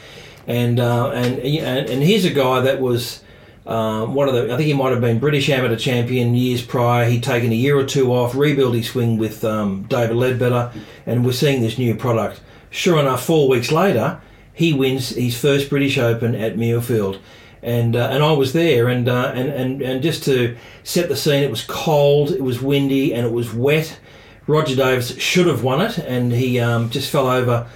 and 0.48 0.80
uh, 0.80 1.12
and, 1.12 1.40
and 1.40 1.90
and 1.90 2.04
here's 2.04 2.26
a 2.26 2.34
guy 2.34 2.62
that 2.62 2.80
was. 2.82 3.24
Um, 3.68 4.14
one 4.14 4.30
of 4.30 4.34
the, 4.34 4.46
I 4.46 4.56
think 4.56 4.68
he 4.68 4.74
might 4.74 4.92
have 4.92 5.02
been 5.02 5.20
British 5.20 5.50
amateur 5.50 5.76
champion 5.76 6.34
years 6.36 6.62
prior. 6.62 7.10
He'd 7.10 7.22
taken 7.22 7.52
a 7.52 7.56
year 7.56 7.78
or 7.78 7.84
two 7.84 8.14
off, 8.14 8.34
rebuilt 8.34 8.74
his 8.74 8.90
swing 8.90 9.18
with 9.18 9.44
um, 9.44 9.84
David 9.84 10.16
Leadbetter, 10.16 10.72
and 11.06 11.26
we're 11.26 11.34
seeing 11.34 11.62
this 11.62 11.78
new 11.78 11.94
product. 11.94 12.40
Sure 12.70 12.98
enough, 12.98 13.26
four 13.26 13.50
weeks 13.50 13.70
later, 13.70 14.22
he 14.54 14.72
wins 14.72 15.10
his 15.10 15.38
first 15.38 15.70
British 15.70 15.98
Open 15.98 16.34
at 16.34 16.56
Muirfield, 16.56 17.20
and 17.62 17.96
uh, 17.98 18.08
and 18.10 18.24
I 18.24 18.32
was 18.32 18.54
there, 18.54 18.88
and, 18.88 19.10
uh, 19.10 19.34
and 19.36 19.50
and 19.50 19.82
and 19.82 20.02
just 20.02 20.24
to 20.24 20.56
set 20.84 21.10
the 21.10 21.16
scene, 21.18 21.44
it 21.44 21.50
was 21.50 21.66
cold, 21.66 22.32
it 22.32 22.42
was 22.42 22.62
windy, 22.62 23.14
and 23.14 23.26
it 23.26 23.34
was 23.34 23.54
wet. 23.54 24.00
Roger 24.48 24.78
Davis 24.78 25.18
should 25.18 25.46
have 25.48 25.62
won 25.62 25.82
it, 25.82 25.98
and 25.98 26.32
he 26.32 26.58
um, 26.58 26.90
just 26.90 27.12
fell 27.12 27.28
over 27.28 27.68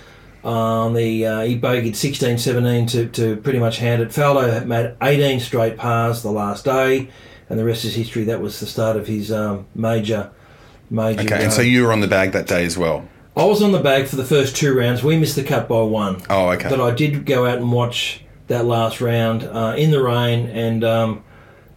on 0.44 0.94
the 0.94 1.26
uh, 1.26 1.42
he 1.42 1.60
bogeyed 1.60 1.96
16, 1.96 2.38
17 2.38 2.88
to, 2.88 3.08
to 3.10 3.36
pretty 3.38 3.60
much 3.60 3.78
hand 3.78 4.02
it. 4.02 4.10
Faldo 4.10 4.52
had 4.52 4.68
made 4.68 4.96
18 5.02 5.40
straight 5.40 5.78
pars 5.78 6.24
the 6.24 6.32
last 6.32 6.66
day, 6.66 7.10
and 7.50 7.60
the 7.60 7.66
rest 7.66 7.86
is 7.86 7.96
history. 7.96 8.24
That 8.24 8.42
was 8.42 8.60
the 8.60 8.66
start 8.66 8.98
of 8.98 9.08
his 9.08 9.32
um, 9.32 9.68
major 9.76 10.32
major. 10.90 11.22
okay, 11.22 11.36
and 11.36 11.48
uh, 11.48 11.52
so 11.52 11.62
you 11.62 11.86
were 11.86 11.92
on 11.92 12.02
the 12.02 12.08
bag 12.08 12.32
that 12.34 12.48
day 12.48 12.66
as 12.66 12.78
well. 12.78 13.08
I 13.36 13.46
was 13.46 13.62
on 13.62 13.72
the 13.72 13.80
bag 13.80 14.08
for 14.08 14.18
the 14.18 14.26
first 14.26 14.56
two 14.58 14.78
rounds. 14.78 15.04
We 15.04 15.18
missed 15.18 15.38
the 15.38 15.44
cut 15.44 15.70
by 15.70 15.82
one. 15.82 16.22
Oh, 16.30 16.50
okay. 16.50 16.70
But 16.70 16.82
I 16.82 16.92
did 16.92 17.26
go 17.26 17.46
out 17.46 17.60
and 17.60 17.72
watch 17.72 18.26
that 18.48 18.66
last 18.66 19.00
round 19.00 19.44
uh, 19.44 19.76
in 19.78 19.92
the 19.92 20.04
rain, 20.04 20.48
and 20.48 20.84
um, 20.84 21.24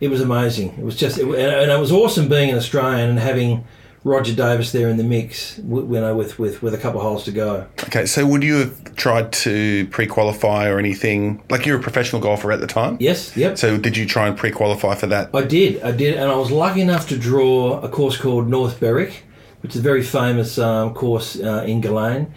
it 0.01 0.09
was 0.09 0.21
amazing. 0.21 0.71
It 0.71 0.85
was 0.85 0.97
just, 0.97 1.17
it, 1.19 1.25
and 1.25 1.71
it 1.71 1.79
was 1.79 1.93
awesome 1.93 2.29
being 2.29 2.51
an 2.51 2.57
Australian 2.57 3.11
and 3.11 3.19
having 3.21 3.65
Roger 4.05 4.35
Davis 4.35 4.71
there 4.71 4.91
in 4.91 4.99
the 4.99 5.05
mix, 5.05 5.57
you 5.57 5.65
know, 5.65 6.15
with, 6.15 6.39
with, 6.39 6.63
with 6.63 6.75
a 6.75 6.79
couple 6.79 7.01
of 7.01 7.07
holes 7.07 7.25
to 7.25 7.33
go. 7.33 7.67
Okay, 7.85 8.05
so 8.05 8.27
would 8.27 8.43
you 8.43 8.57
have 8.57 8.95
tried 8.97 9.33
to 9.33 9.87
pre-qualify 9.87 10.69
or 10.69 10.79
anything? 10.79 11.43
Like 11.49 11.65
you're 11.65 11.79
a 11.79 11.83
professional 11.83 12.21
golfer 12.21 12.53
at 12.53 12.61
the 12.61 12.67
time. 12.67 12.99
Yes, 13.01 13.35
yep. 13.35 13.57
So 13.57 13.79
did 13.79 13.97
you 13.97 14.05
try 14.05 14.29
and 14.29 14.37
pre-qualify 14.37 14.97
for 14.97 15.07
that? 15.07 15.35
I 15.35 15.43
did, 15.43 15.83
I 15.83 15.93
did, 15.93 16.19
and 16.19 16.31
I 16.31 16.37
was 16.37 16.51
lucky 16.51 16.83
enough 16.83 17.09
to 17.09 17.19
draw 17.19 17.81
a 17.81 17.89
course 17.89 18.19
called 18.19 18.47
North 18.47 18.79
Berwick, 18.79 19.25
which 19.63 19.75
is 19.75 19.81
a 19.81 19.83
very 19.83 20.03
famous 20.03 20.59
um, 20.59 20.93
course 20.93 21.41
uh, 21.41 21.65
in 21.67 21.81
Gullane. 21.81 22.33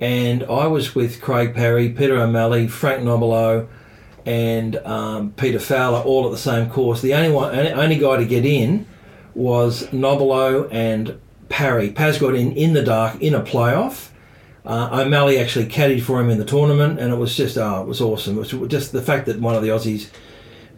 And 0.00 0.44
I 0.44 0.68
was 0.68 0.94
with 0.94 1.20
Craig 1.20 1.52
Parry, 1.52 1.88
Peter 1.88 2.16
O'Malley, 2.16 2.68
Frank 2.68 3.02
Nobilo, 3.02 3.66
and 4.24 4.76
um, 4.76 5.32
Peter 5.32 5.58
Fowler 5.58 5.98
all 5.98 6.26
at 6.26 6.30
the 6.30 6.38
same 6.38 6.70
course. 6.70 7.02
The 7.02 7.14
only 7.14 7.30
one, 7.30 7.56
only 7.56 7.98
guy 7.98 8.18
to 8.18 8.24
get 8.24 8.44
in 8.44 8.86
was 9.38 9.86
Nobilo 9.92 10.68
and 10.70 11.20
Parry. 11.48 11.90
Paz 11.90 12.18
got 12.18 12.34
in 12.34 12.52
in 12.52 12.74
the 12.74 12.82
dark 12.82 13.20
in 13.22 13.34
a 13.34 13.40
playoff. 13.40 14.10
Uh, 14.66 15.00
O'Malley 15.00 15.38
actually 15.38 15.66
caddied 15.66 16.02
for 16.02 16.20
him 16.20 16.28
in 16.28 16.38
the 16.38 16.44
tournament, 16.44 16.98
and 17.00 17.12
it 17.12 17.16
was 17.16 17.34
just 17.34 17.56
oh, 17.56 17.82
it 17.82 17.86
was 17.86 18.00
awesome. 18.00 18.36
It 18.36 18.52
was 18.52 18.70
just 18.70 18.92
the 18.92 19.00
fact 19.00 19.26
that 19.26 19.40
one 19.40 19.54
of 19.54 19.62
the 19.62 19.68
Aussies 19.68 20.10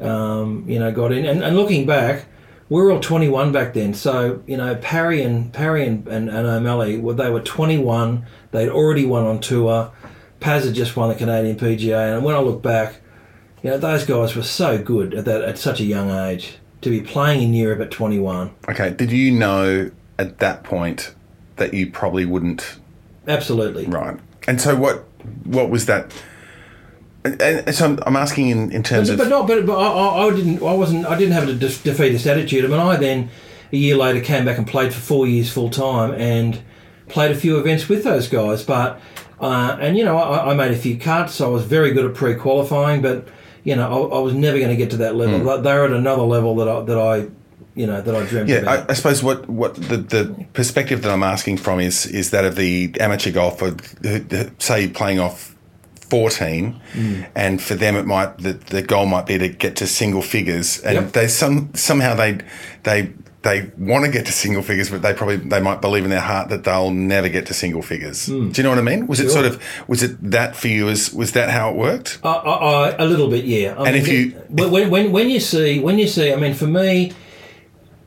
um, 0.01 0.65
you 0.67 0.79
know, 0.79 0.93
got 0.93 1.13
in. 1.13 1.27
And, 1.27 1.43
and 1.43 1.57
looking 1.57 1.87
back, 1.87 2.27
we 2.69 2.81
were 2.81 2.93
all 2.93 3.01
21 3.01 3.53
back 3.53 3.75
then. 3.75 3.95
So, 3.95 4.43
you 4.47 4.57
know, 4.57 4.75
Parry 4.77 5.23
and 5.23 5.53
Parry 5.53 5.87
and, 5.87 6.07
and, 6.09 6.29
and 6.29 6.47
O'Malley, 6.47 6.99
well, 6.99 7.15
they 7.17 7.31
were 7.31 7.41
21. 7.41 8.27
They'd 8.53 8.69
already 8.69 9.07
won 9.07 9.25
on 9.25 9.41
tour. 9.41 9.93
Paz 10.39 10.65
had 10.65 10.75
just 10.75 10.97
won 10.97 11.11
the 11.11 11.15
Canadian 11.15 11.57
PGA. 11.57 12.15
And 12.17 12.25
when 12.25 12.35
I 12.35 12.41
look 12.41 12.63
back, 12.63 13.01
you 13.63 13.71
know, 13.71 13.79
those 13.79 14.05
guys 14.05 14.35
were 14.35 14.43
so 14.43 14.83
good 14.83 15.15
at 15.15 15.27
that 15.27 15.43
at 15.43 15.59
such 15.59 15.81
a 15.81 15.85
young 15.85 16.11
age 16.11 16.57
to 16.83 16.91
be 16.91 17.01
playing 17.01 17.43
in 17.43 17.55
Europe 17.55 17.81
at 17.81 17.91
21. 17.91 18.51
Okay, 18.69 18.91
did 18.91 19.13
you 19.13 19.31
know 19.31 19.91
at 20.19 20.39
that 20.39 20.65
point 20.65 21.15
that 21.57 21.75
you 21.75 21.91
probably 21.91 22.25
wouldn't? 22.25 22.77
Absolutely. 23.29 23.87
Right. 23.87 24.19
And 24.49 24.61
so 24.61 24.77
what? 24.77 25.05
What 25.45 25.69
was 25.69 25.87
that? 25.87 26.13
And, 27.25 27.41
and 27.43 27.75
so 27.75 27.99
I'm, 28.07 28.17
asking 28.17 28.49
in, 28.49 28.73
in 28.73 28.83
terms 28.83 29.09
But, 29.09 29.15
of 29.15 29.19
but 29.19 29.29
not, 29.29 29.47
but, 29.47 29.67
but 29.67 29.79
I, 29.79 29.89
I 29.89 30.27
I 30.29 30.31
didn't, 30.35 30.63
I 30.63 30.73
wasn't, 30.73 31.05
I 31.05 31.19
didn't 31.19 31.35
have 31.35 31.47
a 31.49 31.53
def- 31.53 31.83
defeatist 31.83 32.27
attitude. 32.27 32.65
I 32.65 32.69
mean, 32.69 32.81
I 32.81 32.97
then 32.97 33.29
a 33.71 33.77
year 33.77 33.97
later 33.97 34.21
came 34.21 34.47
back 34.47 34.57
and 34.57 34.67
played 34.67 34.95
for 34.95 35.01
four 35.01 35.27
years 35.27 35.53
full 35.53 35.69
time 35.69 36.13
and 36.15 36.61
played 37.09 37.31
a 37.31 37.35
few 37.35 37.59
events 37.59 37.89
with 37.89 38.05
those 38.05 38.29
guys. 38.29 38.63
But 38.63 39.01
uh, 39.39 39.77
and 39.81 39.99
you 39.99 40.05
know, 40.05 40.17
I, 40.17 40.53
I 40.53 40.55
made 40.55 40.73
a 40.73 40.77
few 40.77 40.97
cuts. 40.97 41.41
I 41.41 41.49
was 41.49 41.65
very 41.65 41.93
good 41.93 42.07
at 42.07 42.15
pre-qualifying, 42.15 43.03
but 43.03 43.29
you 43.65 43.77
know, 43.77 44.09
I, 44.11 44.17
I 44.17 44.21
was 44.21 44.35
never 44.35 44.59
going 44.59 44.71
to 44.71 44.77
get 44.77 44.91
to 44.91 44.97
that 44.99 45.15
level. 45.17 45.39
Hmm. 45.41 45.63
They're 45.63 45.85
at 45.85 45.93
another 45.93 46.23
level 46.23 46.55
that 46.57 46.69
I, 46.69 46.81
that 46.83 46.99
I, 46.99 47.29
you 47.75 47.87
know, 47.87 48.01
that 48.03 48.15
I 48.15 48.25
dreamt 48.27 48.49
Yeah, 48.49 48.59
about. 48.59 48.89
I, 48.89 48.93
I 48.93 48.95
suppose 48.95 49.23
what, 49.23 49.49
what 49.49 49.75
the, 49.77 49.97
the 49.99 50.47
perspective 50.53 51.03
that 51.03 51.11
I'm 51.13 51.23
asking 51.23 51.59
from 51.59 51.79
is 51.81 52.07
is 52.07 52.31
that 52.31 52.45
of 52.45 52.57
the 52.57 52.93
amateur 53.01 53.31
golfer, 53.33 53.77
say 54.59 54.89
playing 54.89 55.21
off 55.21 55.55
14, 56.11 56.81
and 57.37 57.63
for 57.63 57.75
them 57.77 57.95
it 57.97 58.05
might 58.07 58.37
the, 58.39 58.55
the 58.55 58.83
goal 58.83 59.07
might 59.07 59.27
be 59.27 59.39
to 59.39 59.49
get 59.49 59.77
to 59.77 59.87
single 59.87 60.23
figures, 60.23 60.81
and 60.81 60.95
Yep. 60.97 61.13
they 61.13 61.29
some 61.29 61.71
somehow 61.75 62.15
they 62.15 62.39
they 62.83 63.13
they 63.43 63.71
want 63.79 64.05
to 64.05 64.11
get 64.11 64.27
to 64.27 64.33
single 64.33 64.63
figures, 64.63 64.91
but 64.91 65.01
they 65.01 65.15
probably 65.15 65.37
they 65.37 65.61
might 65.61 65.81
believe 65.81 66.05
in 66.05 66.11
their 66.11 66.21
heart 66.21 66.51
that 66.51 66.65
they'll 66.65 66.91
never 66.91 67.29
get 67.29 67.47
to 67.47 67.55
single 67.55 67.81
figures. 67.83 68.27
Hmm. 68.27 68.51
Do 68.51 68.61
you 68.61 68.63
know 68.65 68.69
what 68.71 68.79
I 68.79 68.83
mean? 68.83 69.07
Was 69.07 69.19
it 69.21 69.31
sort 69.31 69.47
of 69.47 69.63
was 69.89 70.03
it 70.03 70.17
that 70.31 70.57
for 70.57 70.69
you? 70.69 70.85
Was 70.87 71.13
was 71.15 71.33
that 71.33 71.49
how 71.51 71.71
it 71.71 71.77
worked? 71.77 72.19
Uh, 72.23 72.29
uh, 72.29 72.33
uh, 72.35 72.97
a 72.99 73.07
little 73.07 73.29
bit, 73.31 73.45
yeah. 73.47 73.75
I 73.79 73.87
And 73.89 73.97
if 73.97 74.09
you- 74.09 74.33
when, 74.51 74.71
when- 74.71 74.91
when 74.91 75.13
when 75.13 75.31
you 75.31 75.41
see 75.41 75.79
when 75.81 75.99
you 75.99 76.07
see, 76.07 76.33
I 76.33 76.37
mean, 76.37 76.53
for 76.55 76.67
me, 76.67 77.13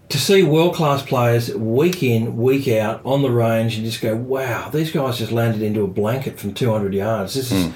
to 0.10 0.18
see 0.20 0.44
world 0.44 0.76
class 0.76 1.02
players 1.02 1.54
week 1.56 2.04
in 2.04 2.38
week 2.38 2.68
out 2.68 3.02
on 3.04 3.24
the 3.24 3.32
range 3.32 3.76
and 3.76 3.84
just 3.86 4.02
go, 4.02 4.16
wow, 4.16 4.70
these 4.70 4.92
guys 4.92 5.18
just 5.18 5.32
landed 5.32 5.64
into 5.64 5.82
a 5.82 5.88
blanket 5.88 6.40
from 6.40 6.54
two 6.54 6.72
hundred 6.72 6.94
yards. 6.94 7.34
This 7.34 7.52
is. 7.52 7.66
Hmm. 7.68 7.72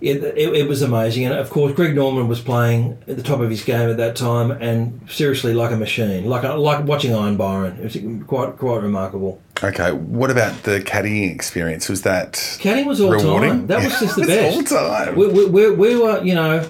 It, 0.00 0.22
it, 0.22 0.54
it 0.54 0.68
was 0.68 0.80
amazing, 0.82 1.24
and 1.26 1.34
of 1.34 1.50
course, 1.50 1.72
Greg 1.74 1.94
Norman 1.94 2.28
was 2.28 2.40
playing 2.40 2.98
at 3.08 3.16
the 3.16 3.22
top 3.22 3.40
of 3.40 3.50
his 3.50 3.64
game 3.64 3.90
at 3.90 3.96
that 3.96 4.14
time, 4.14 4.50
and 4.52 5.00
seriously 5.10 5.54
like 5.54 5.72
a 5.72 5.76
machine, 5.76 6.24
like 6.26 6.44
a, 6.44 6.54
like 6.54 6.84
watching 6.84 7.14
Iron 7.14 7.36
Byron. 7.36 7.78
It 7.78 7.84
was 7.84 8.24
quite 8.26 8.56
quite 8.58 8.82
remarkable. 8.82 9.40
Okay. 9.62 9.90
What 9.92 10.30
about 10.30 10.62
the 10.62 10.78
caddying 10.80 11.34
experience? 11.34 11.88
Was 11.88 12.02
that 12.02 12.34
Caddying 12.34 12.86
was 12.86 13.00
all 13.00 13.10
rewarding? 13.10 13.50
time. 13.50 13.66
That 13.66 13.82
was 13.84 13.98
just 13.98 14.14
the 14.16 14.22
best. 14.26 14.72
All 14.72 14.78
time. 15.04 15.16
We, 15.16 15.26
we, 15.26 15.46
we, 15.46 15.70
we 15.72 15.96
were, 15.96 16.22
you 16.22 16.34
know, 16.36 16.68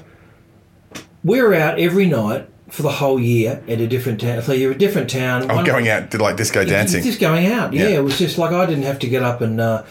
we 1.22 1.42
were 1.42 1.54
out 1.54 1.78
every 1.78 2.06
night 2.06 2.48
for 2.70 2.82
the 2.82 2.90
whole 2.92 3.18
year 3.20 3.62
at 3.68 3.80
a 3.80 3.86
different 3.86 4.20
town. 4.20 4.42
So 4.42 4.52
you're 4.52 4.72
a 4.72 4.78
different 4.78 5.10
town. 5.10 5.50
oh, 5.50 5.64
going 5.64 5.88
out 5.88 6.10
to 6.12 6.18
like 6.18 6.36
disco 6.36 6.64
dancing. 6.64 7.02
Just 7.02 7.20
going 7.20 7.46
out. 7.46 7.72
Yeah, 7.72 7.88
Yeah. 7.88 7.98
it 7.98 8.04
was 8.04 8.18
just 8.18 8.38
like 8.38 8.52
I 8.52 8.66
didn't 8.66 8.84
have 8.84 8.98
to 9.00 9.06
get 9.08 9.22
up 9.22 9.40
and. 9.42 9.60
Uh, 9.60 9.82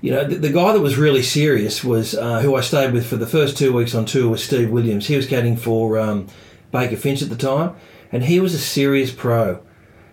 you 0.00 0.12
know, 0.12 0.24
the, 0.24 0.36
the 0.36 0.52
guy 0.52 0.72
that 0.72 0.80
was 0.80 0.96
really 0.96 1.22
serious 1.22 1.82
was 1.82 2.14
uh, 2.14 2.40
who 2.40 2.54
I 2.54 2.60
stayed 2.60 2.92
with 2.92 3.06
for 3.06 3.16
the 3.16 3.26
first 3.26 3.56
two 3.56 3.72
weeks 3.72 3.94
on 3.94 4.04
tour 4.04 4.30
was 4.30 4.44
Steve 4.44 4.70
Williams. 4.70 5.06
He 5.06 5.16
was 5.16 5.26
caddying 5.26 5.58
for 5.58 5.98
um, 5.98 6.28
Baker 6.70 6.96
Finch 6.96 7.22
at 7.22 7.30
the 7.30 7.36
time, 7.36 7.74
and 8.12 8.24
he 8.24 8.40
was 8.40 8.54
a 8.54 8.58
serious 8.58 9.10
pro. 9.10 9.60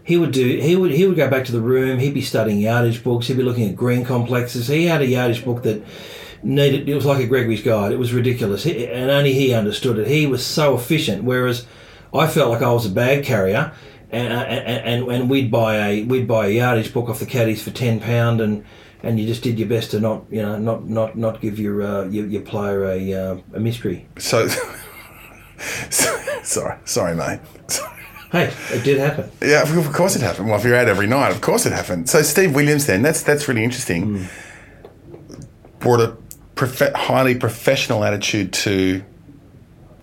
He 0.03 0.17
would 0.17 0.31
do. 0.31 0.59
He 0.59 0.75
would. 0.75 0.91
He 0.91 1.05
would 1.07 1.17
go 1.17 1.29
back 1.29 1.45
to 1.45 1.51
the 1.51 1.61
room. 1.61 1.99
He'd 1.99 2.13
be 2.13 2.21
studying 2.21 2.59
yardage 2.59 3.03
books. 3.03 3.27
He'd 3.27 3.37
be 3.37 3.43
looking 3.43 3.67
at 3.67 3.75
green 3.75 4.05
complexes. 4.05 4.67
He 4.67 4.85
had 4.85 5.01
a 5.01 5.07
yardage 5.07 5.43
book 5.43 5.63
that 5.63 5.83
needed. 6.43 6.87
It 6.87 6.93
was 6.93 7.05
like 7.05 7.23
a 7.23 7.27
Gregory's 7.27 7.63
guide. 7.63 7.91
It 7.91 7.97
was 7.97 8.13
ridiculous, 8.13 8.63
he, 8.63 8.87
and 8.87 9.09
only 9.09 9.33
he 9.33 9.53
understood 9.53 9.97
it. 9.97 10.07
He 10.07 10.27
was 10.27 10.45
so 10.45 10.75
efficient. 10.75 11.23
Whereas 11.23 11.65
I 12.13 12.27
felt 12.27 12.51
like 12.51 12.61
I 12.61 12.71
was 12.71 12.85
a 12.85 12.91
bag 12.91 13.23
carrier, 13.23 13.73
and 14.11 14.31
and, 14.31 14.85
and, 14.85 15.11
and 15.11 15.29
we'd 15.29 15.49
buy 15.49 15.75
a 15.75 16.03
we'd 16.03 16.27
buy 16.27 16.47
a 16.47 16.51
yardage 16.51 16.93
book 16.93 17.09
off 17.09 17.19
the 17.19 17.25
caddies 17.25 17.63
for 17.63 17.71
ten 17.71 17.99
pound, 17.99 18.41
and 18.41 18.63
and 19.05 19.19
you 19.19 19.27
just 19.27 19.43
did 19.43 19.59
your 19.59 19.69
best 19.69 19.91
to 19.91 19.99
not 19.99 20.25
you 20.31 20.41
know 20.41 20.57
not 20.57 20.89
not 20.89 21.15
not 21.15 21.39
give 21.39 21.59
your 21.59 21.81
uh, 21.81 22.05
your, 22.05 22.25
your 22.25 22.41
player 22.41 22.85
a 22.85 23.13
uh, 23.13 23.37
a 23.53 23.59
mystery. 23.59 24.07
So, 24.17 24.47
sorry, 26.43 26.77
sorry, 26.85 27.15
mate. 27.15 27.39
Hey, 28.31 28.51
it 28.71 28.83
did 28.83 28.97
happen. 28.97 29.31
Yeah, 29.41 29.61
of 29.61 29.93
course 29.93 30.15
it 30.15 30.21
happened. 30.21 30.47
Well, 30.47 30.57
if 30.57 30.65
you're 30.65 30.75
out 30.75 30.89
every 30.89 31.07
night, 31.07 31.31
of 31.31 31.41
course 31.41 31.65
it 31.65 31.71
happened. 31.71 32.09
So 32.09 32.21
Steve 32.23 32.55
Williams, 32.55 32.87
then 32.87 33.03
that's 33.03 33.21
that's 33.21 33.47
really 33.47 33.63
interesting. 33.63 34.17
Hmm. 34.17 34.25
Brought 35.79 36.01
a 36.01 36.17
prof- 36.55 36.93
highly 36.95 37.35
professional 37.35 38.03
attitude 38.03 38.51
to 38.53 39.03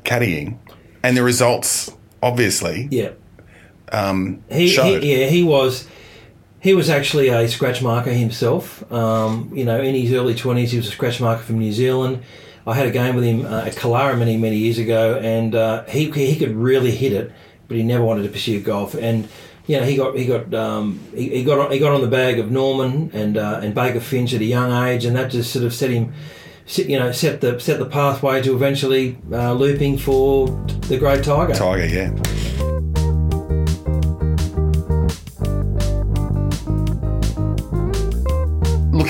caddying, 0.04 0.58
and 1.02 1.16
the 1.16 1.22
results 1.22 1.90
obviously. 2.22 2.88
Yeah. 2.90 3.10
Um, 3.90 4.42
he, 4.50 4.68
showed. 4.68 5.02
he, 5.02 5.20
yeah, 5.20 5.26
he 5.26 5.42
was. 5.42 5.86
He 6.62 6.74
was 6.74 6.88
actually 6.88 7.28
a 7.28 7.48
scratch 7.48 7.82
marker 7.82 8.12
himself. 8.12 8.90
Um, 8.92 9.50
you 9.52 9.64
know, 9.64 9.80
in 9.80 9.96
his 9.96 10.12
early 10.12 10.36
twenties, 10.36 10.70
he 10.70 10.78
was 10.78 10.86
a 10.86 10.92
scratch 10.92 11.20
marker 11.20 11.42
from 11.42 11.58
New 11.58 11.72
Zealand. 11.72 12.22
I 12.64 12.74
had 12.74 12.86
a 12.86 12.92
game 12.92 13.16
with 13.16 13.24
him 13.24 13.44
uh, 13.44 13.62
at 13.62 13.74
Killara 13.74 14.16
many, 14.16 14.36
many 14.36 14.56
years 14.56 14.78
ago, 14.78 15.18
and 15.18 15.56
uh, 15.56 15.82
he 15.86 16.08
he 16.12 16.36
could 16.36 16.54
really 16.54 16.92
hit 16.92 17.12
it, 17.12 17.32
but 17.66 17.76
he 17.76 17.82
never 17.82 18.04
wanted 18.04 18.22
to 18.22 18.28
pursue 18.28 18.60
golf. 18.60 18.94
And 18.94 19.28
you 19.66 19.80
know, 19.80 19.84
he 19.84 19.96
got 19.96 20.16
he 20.16 20.24
got 20.24 20.54
um, 20.54 21.00
he, 21.12 21.30
he 21.30 21.44
got 21.44 21.58
on, 21.58 21.72
he 21.72 21.80
got 21.80 21.94
on 21.94 22.00
the 22.00 22.06
bag 22.06 22.38
of 22.38 22.52
Norman 22.52 23.10
and 23.12 23.36
uh, 23.36 23.58
and 23.60 23.74
Baker 23.74 23.98
Finch 23.98 24.32
at 24.32 24.40
a 24.40 24.44
young 24.44 24.70
age, 24.86 25.04
and 25.04 25.16
that 25.16 25.32
just 25.32 25.52
sort 25.52 25.64
of 25.64 25.74
set 25.74 25.90
him. 25.90 26.12
You 26.76 26.96
know, 26.96 27.10
set 27.10 27.40
the 27.40 27.58
set 27.58 27.80
the 27.80 27.86
pathway 27.86 28.40
to 28.40 28.54
eventually 28.54 29.18
uh, 29.32 29.52
looping 29.52 29.98
for 29.98 30.46
the 30.86 30.96
Great 30.96 31.24
Tiger. 31.24 31.54
Tiger, 31.54 31.86
yeah. 31.86 32.51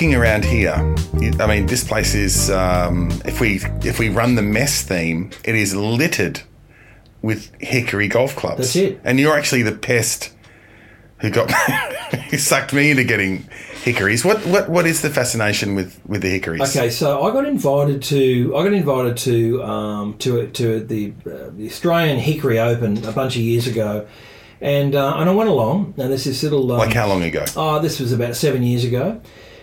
Looking 0.03 0.17
around 0.17 0.45
here, 0.45 0.75
I 1.39 1.47
mean, 1.47 1.67
this 1.67 1.85
place 1.85 2.13
is. 2.13 2.51
Um, 2.51 3.13
if 3.25 3.41
we 3.41 3.61
if 3.85 4.01
we 4.01 4.09
run 4.09 4.35
the 4.35 4.43
mess 4.43 4.83
theme, 4.83 5.31
it 5.45 5.55
is 5.55 5.77
littered 5.77 6.43
with 7.23 7.53
hickory 7.61 8.09
golf 8.09 8.35
clubs. 8.35 8.59
That's 8.59 8.75
it. 8.75 9.01
And 9.05 9.21
you're 9.21 9.39
actually 9.39 9.63
the 9.63 9.77
pest 9.77 10.35
who 11.19 11.31
got 11.31 11.53
who 12.31 12.37
sucked 12.37 12.73
me 12.73 12.91
into 12.91 13.05
getting 13.05 13.49
hickories. 13.85 14.25
What 14.25 14.45
what 14.45 14.69
what 14.69 14.89
is 14.89 15.03
the 15.03 15.09
fascination 15.09 15.77
with 15.77 16.01
with 16.05 16.23
the 16.23 16.31
hickories? 16.31 16.63
Okay, 16.63 16.91
so 16.91 17.23
I 17.23 17.31
got 17.33 17.47
invited 17.47 18.03
to 18.03 18.57
I 18.57 18.65
got 18.65 18.73
invited 18.73 19.17
to 19.19 19.63
um, 19.63 20.19
to 20.19 20.49
to 20.49 20.81
the, 20.81 21.13
uh, 21.25 21.51
the 21.57 21.67
Australian 21.67 22.19
Hickory 22.19 22.59
Open 22.59 23.05
a 23.05 23.13
bunch 23.13 23.37
of 23.37 23.43
years 23.43 23.69
ago, 23.69 24.09
and 24.61 24.97
uh, 24.97 25.15
and 25.19 25.31
I 25.31 25.33
went 25.33 25.49
along. 25.49 25.95
And 25.97 26.13
this 26.13 26.27
is 26.27 26.43
little 26.43 26.73
um, 26.73 26.79
Like 26.79 26.93
how 26.93 27.07
long 27.07 27.23
ago? 27.23 27.45
Oh, 27.57 27.79
this 27.79 28.01
was 28.01 28.11
about 28.11 28.35
seven 28.35 28.65
years 28.65 28.83
ago. 28.83 29.21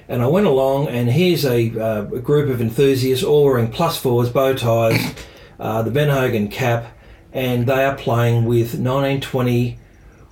And 0.10 0.24
I 0.24 0.28
went 0.28 0.48
along, 0.48 0.88
and 0.88 1.08
here's 1.08 1.46
a, 1.46 1.70
uh, 1.80 2.06
a 2.06 2.20
group 2.20 2.50
of 2.50 2.60
enthusiasts 2.60 3.24
all 3.24 3.46
wearing 3.46 3.70
plus 3.70 3.96
fours, 3.96 4.32
bow 4.32 4.56
ties, 4.56 5.14
uh, 5.60 5.84
the 5.84 5.92
Ben 5.92 6.10
Hogan 6.10 6.48
cap, 6.48 6.98
and 7.32 7.68
they 7.68 7.86
are 7.86 7.96
playing 7.96 8.46
with 8.46 8.74
1920 8.74 9.78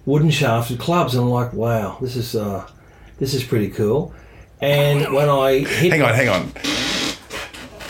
wooden 0.03 0.31
shafted 0.31 0.79
clubs. 0.79 1.13
And 1.13 1.25
I'm 1.25 1.29
like, 1.29 1.53
wow, 1.53 1.99
this 2.01 2.15
is 2.15 2.35
uh, 2.35 2.67
this 3.19 3.35
is 3.35 3.43
pretty 3.43 3.69
cool. 3.69 4.15
And 4.59 5.13
when 5.13 5.29
I 5.29 5.59
hit, 5.59 5.91
Hang 5.91 6.01
on, 6.01 6.15
hang 6.15 6.29
on. 6.29 6.51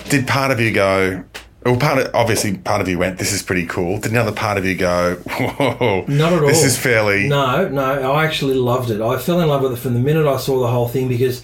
Did 0.09 0.27
part 0.27 0.51
of 0.51 0.59
you 0.59 0.73
go? 0.73 1.23
Well, 1.65 1.77
part 1.77 1.99
of 1.99 2.13
obviously 2.13 2.57
part 2.57 2.81
of 2.81 2.89
you 2.89 2.99
went. 2.99 3.17
This 3.17 3.31
is 3.31 3.41
pretty 3.41 3.65
cool. 3.65 3.99
Did 3.99 4.11
another 4.11 4.33
part 4.33 4.57
of 4.57 4.65
you 4.65 4.75
go? 4.75 5.15
Whoa, 5.15 6.05
Not 6.07 6.33
at 6.33 6.41
all. 6.41 6.47
This 6.47 6.65
is 6.65 6.77
fairly. 6.77 7.29
No, 7.29 7.69
no, 7.69 8.11
I 8.11 8.25
actually 8.25 8.55
loved 8.55 8.89
it. 8.89 8.99
I 8.99 9.17
fell 9.17 9.39
in 9.39 9.47
love 9.47 9.61
with 9.61 9.73
it 9.73 9.77
from 9.77 9.93
the 9.93 9.99
minute 10.01 10.27
I 10.27 10.37
saw 10.37 10.59
the 10.59 10.67
whole 10.67 10.87
thing 10.89 11.07
because 11.07 11.43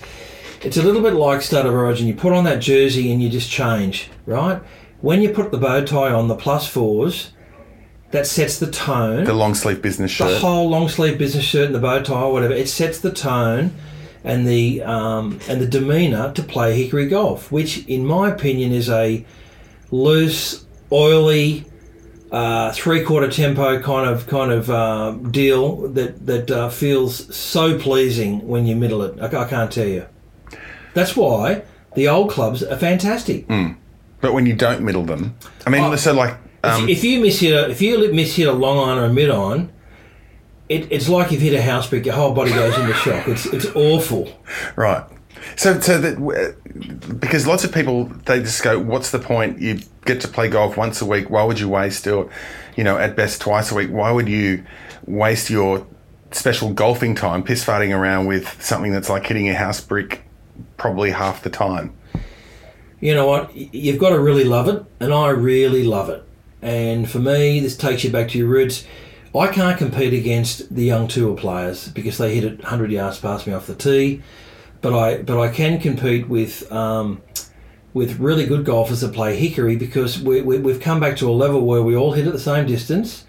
it's 0.64 0.78
a 0.78 0.84
little 0.84 1.02
bit 1.02 1.14
like 1.14 1.42
State 1.42 1.66
of 1.66 1.74
Origin. 1.74 2.08
You 2.08 2.16
put 2.16 2.34
on 2.34 2.44
that 2.46 2.60
jersey 2.60 3.12
and 3.12 3.22
you 3.22 3.30
just 3.30 3.50
change, 3.50 4.10
right? 4.26 4.62
When 5.02 5.22
you 5.22 5.30
put 5.30 5.52
the 5.52 5.58
bow 5.58 5.84
tie 5.84 6.12
on 6.12 6.28
the 6.28 6.36
plus 6.36 6.68
fours, 6.68 7.34
that 8.12 8.28
sets 8.28 8.60
the 8.60 8.70
tone. 8.70 9.26
The 9.26 9.34
long 9.34 9.56
sleeve 9.56 9.82
business 9.82 10.12
shirt. 10.12 10.30
the 10.30 10.40
whole 10.40 10.70
long 10.70 10.88
sleeve 10.88 11.18
business 11.18 11.44
shirt 11.44 11.66
and 11.66 11.76
the 11.76 11.80
bow 11.80 12.02
tie, 12.02 12.22
or 12.22 12.32
whatever, 12.32 12.54
it 12.54 12.70
sets 12.70 13.00
the 13.00 13.12
tone 13.12 13.74
and 14.24 14.48
the 14.48 14.82
um, 14.84 15.40
and 15.50 15.60
the 15.60 15.68
demeanour 15.68 16.32
to 16.34 16.44
play 16.44 16.82
hickory 16.82 17.08
golf, 17.08 17.52
which, 17.52 17.86
in 17.88 18.06
my 18.06 18.30
opinion, 18.30 18.72
is 18.72 18.90
a 18.90 19.26
loose, 19.92 20.66
oily, 20.92 21.66
uh, 22.32 22.72
three 22.72 23.04
quarter 23.04 23.30
tempo 23.30 23.82
kind 23.82 24.10
of 24.10 24.28
kind 24.28 24.52
of 24.52 24.70
uh, 24.70 25.12
deal 25.32 25.88
that 25.90 26.26
that 26.26 26.52
uh, 26.52 26.70
feels 26.70 27.36
so 27.36 27.78
pleasing 27.78 28.48
when 28.48 28.66
you 28.66 28.76
middle 28.76 29.02
it. 29.02 29.20
I, 29.20 29.42
I 29.42 29.50
can't 29.50 29.72
tell 29.72 29.88
you. 29.88 30.06
That's 30.94 31.16
why 31.16 31.64
the 31.96 32.08
old 32.08 32.30
clubs 32.32 32.64
are 32.64 32.78
fantastic. 32.78 33.48
but 34.22 34.34
when 34.34 34.46
you 34.46 34.54
don't 34.56 34.82
middle 34.82 35.04
them, 35.04 35.36
I 35.66 35.70
mean, 35.70 35.84
Oh. 35.84 35.96
so 35.96 36.14
like. 36.14 36.32
If- 36.32 36.40
Um, 36.66 36.88
if 36.88 37.04
you 37.04 37.20
miss 37.20 37.40
hit 37.42 37.54
a 37.54 37.70
if 37.70 37.82
you 37.82 38.14
miss 38.14 38.36
hit 38.38 38.48
a 38.48 38.54
long 38.54 38.78
iron 38.88 38.98
or 38.98 39.06
a 39.06 39.14
mid 39.14 39.30
iron, 39.30 39.70
it, 40.70 40.88
it's 40.92 41.10
like 41.10 41.30
you've 41.32 41.42
hit 41.42 41.54
a 41.54 41.62
house 41.62 41.88
brick. 41.88 42.06
Your 42.06 42.16
whole 42.16 42.32
body 42.34 42.52
goes 42.52 42.78
into 42.78 42.94
shock. 42.94 43.28
It's 43.28 43.46
it's 43.48 43.66
awful. 43.76 44.30
Right. 44.78 45.04
So, 45.58 45.78
so 45.82 46.00
that 46.00 46.56
because 47.20 47.46
lots 47.46 47.66
of 47.66 47.74
people 47.74 48.06
they 48.26 48.40
just 48.40 48.64
go, 48.64 48.80
"What's 48.80 49.12
the 49.12 49.20
point? 49.20 49.60
You 49.60 49.80
get 50.06 50.22
to 50.22 50.28
play 50.30 50.48
golf 50.48 50.78
once 50.78 51.02
a 51.02 51.06
week. 51.06 51.30
Why 51.30 51.44
would 51.44 51.60
you 51.60 51.68
waste 51.68 52.08
or, 52.08 52.30
you 52.78 52.84
know, 52.86 52.98
at 52.98 53.18
best 53.18 53.42
twice 53.42 53.70
a 53.72 53.76
week? 53.76 53.90
Why 53.92 54.12
would 54.12 54.30
you 54.30 54.64
waste 55.06 55.50
your 55.50 55.86
special 56.32 56.72
golfing 56.72 57.14
time 57.14 57.44
piss 57.44 57.64
farting 57.66 57.94
around 57.96 58.26
with 58.28 58.56
something 58.64 58.94
that's 58.94 59.10
like 59.10 59.28
hitting 59.28 59.50
a 59.50 59.54
house 59.54 59.82
brick 59.82 60.23
probably 60.84 61.12
half 61.12 61.42
the 61.42 61.50
time?" 61.50 61.94
You 63.00 63.14
know 63.14 63.28
what? 63.28 63.54
You've 63.56 64.00
got 64.00 64.12
to 64.12 64.20
really 64.20 64.46
love 64.46 64.68
it, 64.70 64.86
and 65.00 65.14
I 65.14 65.30
really 65.30 65.84
love 65.84 66.10
it. 66.10 66.24
And 66.62 67.10
for 67.10 67.20
me, 67.20 67.60
this 67.60 67.76
takes 67.76 68.04
you 68.06 68.10
back 68.10 68.30
to 68.30 68.38
your 68.38 68.48
roots. 68.48 68.86
I 69.36 69.48
can't 69.48 69.78
compete 69.78 70.14
against 70.14 70.74
the 70.74 70.86
young 70.86 71.08
tour 71.10 71.36
players 71.36 71.90
because 71.90 72.18
they 72.18 72.36
hit 72.36 72.46
it 72.46 72.60
100 72.60 72.92
yards 72.92 73.20
past 73.20 73.46
me 73.46 73.52
off 73.54 73.68
the 73.68 73.76
tee. 73.76 74.22
But 74.82 74.94
I 74.94 75.22
but 75.22 75.38
I 75.40 75.50
can 75.50 75.80
compete 75.82 76.30
with 76.30 76.72
um, 76.72 77.22
with 77.94 78.20
really 78.20 78.46
good 78.46 78.64
golfers 78.64 79.02
that 79.02 79.14
play 79.14 79.36
hickory 79.36 79.76
because 79.76 80.22
we, 80.22 80.42
we, 80.42 80.60
we've 80.60 80.80
come 80.80 81.00
back 81.00 81.18
to 81.18 81.30
a 81.30 81.32
level 81.32 81.66
where 81.66 81.84
we 81.84 81.96
all 81.96 82.14
hit 82.14 82.26
at 82.26 82.34
the 82.34 82.40
same 82.40 82.66
distance, 82.66 83.26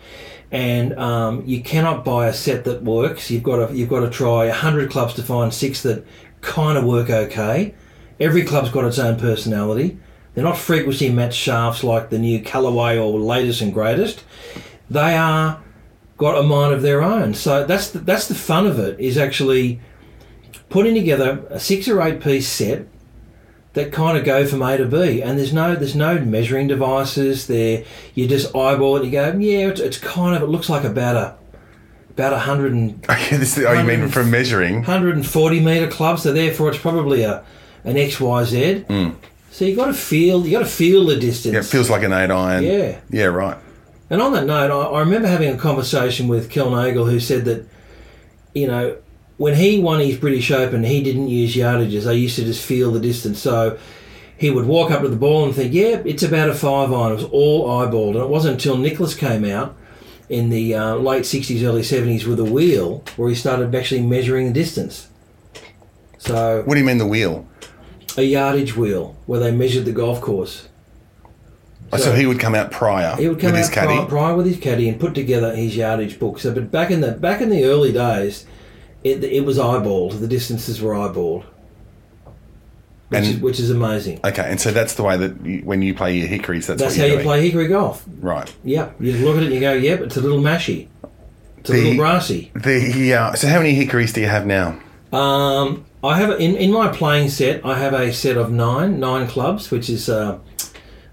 and 0.50 0.96
um, 0.98 1.42
you 1.46 1.62
cannot 1.62 2.04
buy 2.04 2.28
a 2.28 2.32
set 2.32 2.64
that 2.64 2.82
works. 2.82 3.30
You've 3.30 3.42
got 3.42 3.68
to 3.68 3.74
you've 3.74 3.90
got 3.90 4.00
to 4.00 4.10
try 4.10 4.48
hundred 4.50 4.90
clubs 4.90 5.14
to 5.14 5.22
find 5.22 5.52
six 5.52 5.82
that 5.82 6.04
kind 6.44 6.78
of 6.78 6.85
work 6.85 7.11
okay. 7.11 7.74
Every 8.20 8.44
club's 8.44 8.70
got 8.70 8.85
its 8.85 8.98
own 8.98 9.18
personality. 9.18 9.98
They're 10.35 10.44
not 10.44 10.59
frequency 10.59 11.11
matched 11.11 11.38
shafts 11.38 11.83
like 11.83 12.11
the 12.11 12.18
new 12.18 12.40
Callaway 12.40 12.98
or 12.98 13.18
latest 13.18 13.61
and 13.61 13.72
greatest. 13.72 14.22
They 14.90 15.16
are 15.16 15.62
got 16.16 16.38
a 16.38 16.42
mind 16.42 16.72
of 16.72 16.83
their 16.83 17.02
own. 17.02 17.35
So 17.35 17.64
that's 17.64 17.90
the, 17.90 17.98
that's 18.00 18.28
the 18.28 18.35
fun 18.35 18.66
of 18.66 18.78
it 18.78 18.98
is 19.00 19.18
actually 19.18 19.80
putting 20.68 20.94
together 20.94 21.46
a 21.50 21.59
six 21.59 21.88
or 21.88 22.00
eight 22.02 22.20
piece 22.20 22.48
set 22.48 22.87
that 23.74 23.92
kind 23.92 24.16
of 24.16 24.24
go 24.24 24.46
from 24.46 24.62
A 24.62 24.76
to 24.76 24.87
B, 24.87 25.20
and 25.20 25.37
there's 25.37 25.52
no 25.52 25.74
there's 25.74 25.96
no 25.96 26.20
measuring 26.20 26.68
devices. 26.68 27.48
There, 27.48 27.85
you 28.14 28.28
just 28.28 28.54
eyeball 28.54 28.96
it. 28.96 29.04
You 29.04 29.11
go, 29.11 29.37
yeah, 29.37 29.68
it's, 29.68 29.80
it's 29.80 29.98
kind 29.98 30.37
of 30.37 30.42
it 30.42 30.46
looks 30.46 30.68
like 30.68 30.85
a 30.85 30.90
about 32.14 32.33
a 32.33 32.38
hundred 32.38 32.72
and 32.72 33.05
oh, 33.09 33.12
Okay, 33.12 33.37
this 33.37 33.59
is, 33.59 33.64
oh, 33.64 33.72
you 33.72 33.85
mean 33.85 34.09
from 34.09 34.31
measuring? 34.31 34.77
140 34.77 35.61
meter 35.61 35.88
club, 35.88 36.18
so 36.18 36.33
therefore 36.33 36.70
it's 36.70 36.79
probably 36.79 37.22
a 37.22 37.44
an 37.85 37.98
X 37.98 38.20
Y 38.20 38.44
Z. 38.44 38.85
Mm. 38.88 39.16
So 39.50 39.64
you 39.64 39.77
got 39.77 39.87
to 39.87 39.94
feel 39.94 40.44
you 40.44 40.53
got 40.53 40.61
to 40.61 40.66
feel 40.66 41.05
the 41.05 41.16
distance. 41.16 41.53
Yeah, 41.53 41.61
it 41.61 41.66
feels 41.66 41.90
like 41.90 42.03
an 42.03 42.12
eight 42.12 42.31
iron. 42.31 42.64
Yeah. 42.64 43.00
Yeah, 43.11 43.27
right. 43.27 43.57
And 44.11 44.20
on 44.20 44.33
that 44.33 44.46
note, 44.46 44.70
I, 44.70 44.96
I 44.96 45.00
remember 45.00 45.29
having 45.29 45.55
a 45.55 45.57
conversation 45.57 46.29
with 46.29 46.50
Kel 46.50 46.70
Nagle 46.70 47.07
who 47.07 47.20
said 47.20 47.44
that, 47.46 47.66
you 48.53 48.66
know, 48.66 48.96
when 49.37 49.55
he 49.55 49.81
won 49.81 50.00
his 50.00 50.16
British 50.16 50.50
Open, 50.50 50.85
he 50.85 51.03
didn't 51.03 51.29
use 51.29 51.55
yardages. 51.55 52.09
I 52.09 52.12
used 52.12 52.37
to 52.37 52.44
just 52.44 52.64
feel 52.64 52.92
the 52.92 53.00
distance. 53.00 53.40
So 53.40 53.79
he 54.37 54.50
would 54.50 54.66
walk 54.66 54.90
up 54.90 55.03
to 55.03 55.09
the 55.09 55.16
ball 55.16 55.44
and 55.44 55.55
think, 55.55 55.72
"Yeah, 55.72 56.03
it's 56.05 56.22
about 56.22 56.48
a 56.48 56.55
five 56.55 56.92
iron." 56.92 57.12
It 57.12 57.16
was 57.16 57.24
all 57.24 57.68
eyeballed, 57.68 58.14
and 58.14 58.24
it 58.24 58.29
wasn't 58.29 58.55
until 58.55 58.77
Nicklaus 58.77 59.14
came 59.14 59.44
out 59.44 59.77
in 60.28 60.48
the 60.50 60.74
uh, 60.74 60.94
late 60.96 61.22
'60s, 61.24 61.62
early 61.64 61.82
'70s 61.82 62.26
with 62.26 62.40
a 62.40 62.44
wheel 62.44 63.02
where 63.16 63.28
he 63.28 63.34
started 63.34 63.74
actually 63.74 64.02
measuring 64.02 64.46
the 64.48 64.52
distance. 64.52 65.08
So 66.18 66.62
What 66.64 66.74
do 66.74 66.80
you 66.80 66.87
mean 66.87 66.98
the 66.98 67.06
wheel? 67.06 67.46
a 68.16 68.22
yardage 68.22 68.76
wheel 68.76 69.16
where 69.26 69.40
they 69.40 69.50
measured 69.50 69.84
the 69.84 69.92
golf 69.92 70.20
course. 70.20 70.68
Oh, 71.92 71.96
so 71.96 72.12
he 72.14 72.26
would 72.26 72.38
come 72.40 72.54
out 72.54 72.70
prior 72.70 73.14
He 73.16 73.28
would 73.28 73.38
come 73.40 73.48
with 73.52 73.56
out 73.56 73.66
his 73.66 73.70
caddy. 73.70 73.94
prior, 73.96 74.06
prior 74.06 74.34
with 74.37 74.46
his 74.46 74.56
caddy 74.58 74.88
and 74.88 74.98
put 75.00 75.14
together 75.14 75.54
his 75.54 75.76
yardage 75.76 76.18
book. 76.18 76.38
So, 76.38 76.52
but 76.54 76.70
back 76.70 76.90
in 76.90 77.00
the 77.00 77.12
back 77.12 77.40
in 77.40 77.50
the 77.50 77.64
early 77.64 77.92
days, 77.92 78.46
it, 79.02 79.22
it 79.24 79.44
was 79.44 79.58
eyeballed. 79.58 80.20
The 80.20 80.28
distances 80.28 80.80
were 80.80 80.92
eyeballed, 80.94 81.44
which, 83.14 83.24
And- 83.24 83.35
is, 83.37 83.40
which 83.40 83.61
is 83.61 83.70
amazing. 83.70 84.20
Okay, 84.24 84.44
and 84.48 84.61
so 84.61 84.70
that's 84.72 84.94
the 84.94 85.03
way 85.03 85.16
that 85.16 85.44
you, 85.44 85.61
when 85.64 85.83
you 85.83 85.94
play 85.94 86.16
your 86.18 86.27
hickories, 86.29 86.66
that's, 86.66 86.81
That's 86.81 86.96
how 86.96 87.03
you're 87.03 87.11
you 87.11 87.16
doing. 87.18 87.27
play 87.27 87.42
hickory 87.46 87.68
golf. 87.68 88.05
Right. 88.20 88.53
Yep, 88.64 88.96
you 89.00 89.12
look 89.24 89.37
at 89.37 89.42
it 89.42 89.46
and 89.46 89.55
you 89.55 89.61
go, 89.61 89.72
"Yep, 89.72 90.00
it's 90.00 90.16
a 90.16 90.20
little 90.20 90.38
mashy, 90.40 90.88
it's 91.59 91.70
a 91.70 91.72
The- 91.72 91.79
little 91.79 91.96
grassy." 91.96 92.50
The 92.55 93.14
uh, 93.14 93.35
so 93.35 93.48
how 93.48 93.59
many 93.59 93.74
hickories 93.74 94.12
do 94.12 94.20
you 94.20 94.27
have 94.29 94.46
now? 94.46 94.79
Um, 95.12 95.85
I 96.03 96.18
have 96.18 96.31
in 96.40 96.57
in 96.57 96.72
my 96.72 96.88
playing 96.88 97.29
set. 97.31 97.64
I 97.64 97.79
have 97.79 97.92
a 97.94 98.12
set 98.12 98.37
of 98.37 98.50
nine 98.50 98.98
nine 99.00 99.27
clubs, 99.29 99.70
which 99.70 99.88
is 99.88 100.09
uh, 100.09 100.38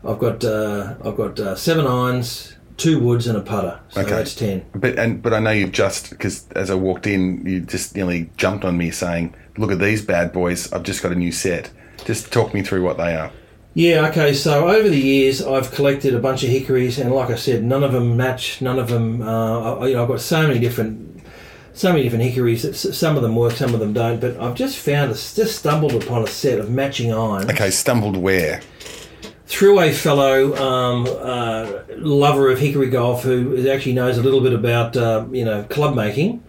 I've 0.03 0.19
got 0.19 0.43
uh, 0.43 0.95
I've 1.05 1.15
got 1.15 1.39
uh, 1.39 1.55
seven 1.55 1.85
irons, 1.85 2.55
two 2.77 2.99
woods, 2.99 3.27
and 3.27 3.37
a 3.37 3.41
putter. 3.41 3.79
So 3.89 4.01
Okay. 4.01 4.09
that's 4.09 4.33
ten. 4.35 4.65
But 4.73 4.97
and 4.97 5.21
but 5.21 5.33
I 5.33 5.39
know 5.39 5.51
you've 5.51 5.71
just 5.71 6.09
because 6.09 6.45
as 6.55 6.69
I 6.71 6.75
walked 6.75 7.05
in, 7.07 7.45
you 7.45 7.59
just 7.61 7.95
nearly 7.95 8.29
jumped 8.37 8.65
on 8.65 8.75
me 8.77 8.89
saying, 8.91 9.35
"Look 9.57 9.71
at 9.71 9.79
these 9.79 10.01
bad 10.03 10.33
boys! 10.33 10.71
I've 10.73 10.83
just 10.83 11.03
got 11.03 11.11
a 11.11 11.15
new 11.15 11.31
set." 11.31 11.69
Just 12.05 12.31
talk 12.31 12.53
me 12.53 12.61
through 12.61 12.83
what 12.83 12.97
they 12.97 13.15
are. 13.15 13.31
Yeah, 13.73 14.07
okay. 14.09 14.33
So 14.33 14.67
over 14.69 14.89
the 14.89 14.99
years, 14.99 15.41
I've 15.41 15.71
collected 15.71 16.13
a 16.13 16.19
bunch 16.19 16.43
of 16.43 16.49
hickories, 16.49 16.99
and 16.99 17.11
like 17.13 17.29
I 17.29 17.35
said, 17.35 17.63
none 17.63 17.83
of 17.83 17.93
them 17.93 18.17
match. 18.17 18.61
None 18.61 18.79
of 18.79 18.89
them. 18.89 19.21
Uh, 19.21 19.75
I, 19.77 19.87
you 19.87 19.93
know, 19.95 20.01
I've 20.03 20.09
got 20.09 20.19
so 20.19 20.45
many 20.45 20.59
different, 20.59 21.23
so 21.73 21.89
many 21.91 22.03
different 22.03 22.25
hickories. 22.25 22.63
That 22.63 22.73
s- 22.73 22.97
some 22.97 23.15
of 23.15 23.21
them 23.21 23.35
work, 23.35 23.53
some 23.53 23.73
of 23.73 23.79
them 23.79 23.93
don't. 23.93 24.19
But 24.19 24.37
I've 24.41 24.55
just 24.55 24.77
found, 24.77 25.11
a, 25.11 25.13
just 25.13 25.57
stumbled 25.59 25.93
upon 26.03 26.23
a 26.23 26.27
set 26.27 26.59
of 26.59 26.69
matching 26.69 27.13
irons 27.13 27.49
Okay, 27.49 27.71
stumbled 27.71 28.17
where? 28.17 28.61
through 29.45 29.81
a 29.81 29.91
fellow 29.91 30.55
um, 30.55 31.05
uh, 31.07 31.81
lover 31.97 32.49
of 32.51 32.57
hickory 32.59 32.89
golf 32.89 33.23
who 33.23 33.67
actually 33.69 33.91
knows 33.93 34.17
a 34.17 34.21
little 34.23 34.39
bit 34.39 34.53
about, 34.53 34.95
uh, 34.95 35.25
you 35.31 35.43
know, 35.43 35.63
club 35.63 35.93
making, 35.93 36.41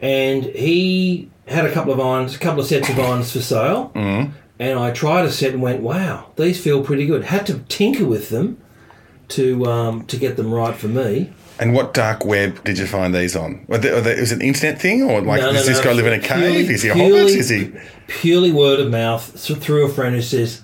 and 0.00 0.44
he 0.44 1.30
had 1.48 1.64
a 1.64 1.72
couple 1.72 1.92
of 1.94 1.98
irons, 2.00 2.34
a 2.34 2.38
couple 2.38 2.60
of 2.60 2.66
sets 2.66 2.90
of 2.90 2.98
irons 2.98 3.32
for 3.32 3.40
sale. 3.40 3.90
Mm. 3.94 4.32
And 4.58 4.78
I 4.78 4.90
tried 4.90 5.24
a 5.26 5.30
set 5.30 5.52
and 5.52 5.60
went, 5.62 5.82
wow, 5.82 6.30
these 6.36 6.62
feel 6.62 6.82
pretty 6.82 7.06
good. 7.06 7.24
Had 7.24 7.46
to 7.46 7.58
tinker 7.68 8.06
with 8.06 8.30
them 8.30 8.58
to 9.28 9.64
um, 9.66 10.06
to 10.06 10.16
get 10.16 10.36
them 10.36 10.52
right 10.52 10.74
for 10.74 10.88
me. 10.88 11.32
And 11.58 11.72
what 11.74 11.94
dark 11.94 12.24
web 12.24 12.62
did 12.64 12.78
you 12.78 12.86
find 12.86 13.14
these 13.14 13.34
on? 13.34 13.64
Are 13.70 13.78
they, 13.78 13.90
are 13.90 14.00
they, 14.02 14.12
is 14.12 14.30
it 14.30 14.36
an 14.36 14.42
internet 14.42 14.78
thing, 14.80 15.02
or 15.02 15.20
like 15.22 15.40
No, 15.40 15.46
no, 15.48 15.52
does 15.54 15.66
this 15.66 15.78
no, 15.78 15.84
guy 15.84 15.92
live 15.94 16.06
in 16.06 16.12
a 16.12 16.20
cave? 16.20 16.38
purely- 16.38 16.74
is 16.74 16.82
he 16.82 16.88
a 16.90 16.94
purely- 16.94 17.18
hobbit? 17.18 17.34
Is 17.36 17.48
he? 17.48 17.72
Purely 18.08 18.52
word 18.52 18.78
of 18.80 18.90
mouth 18.90 19.24
through 19.62 19.86
a 19.86 19.88
friend 19.88 20.14
who 20.14 20.20
says, 20.22 20.62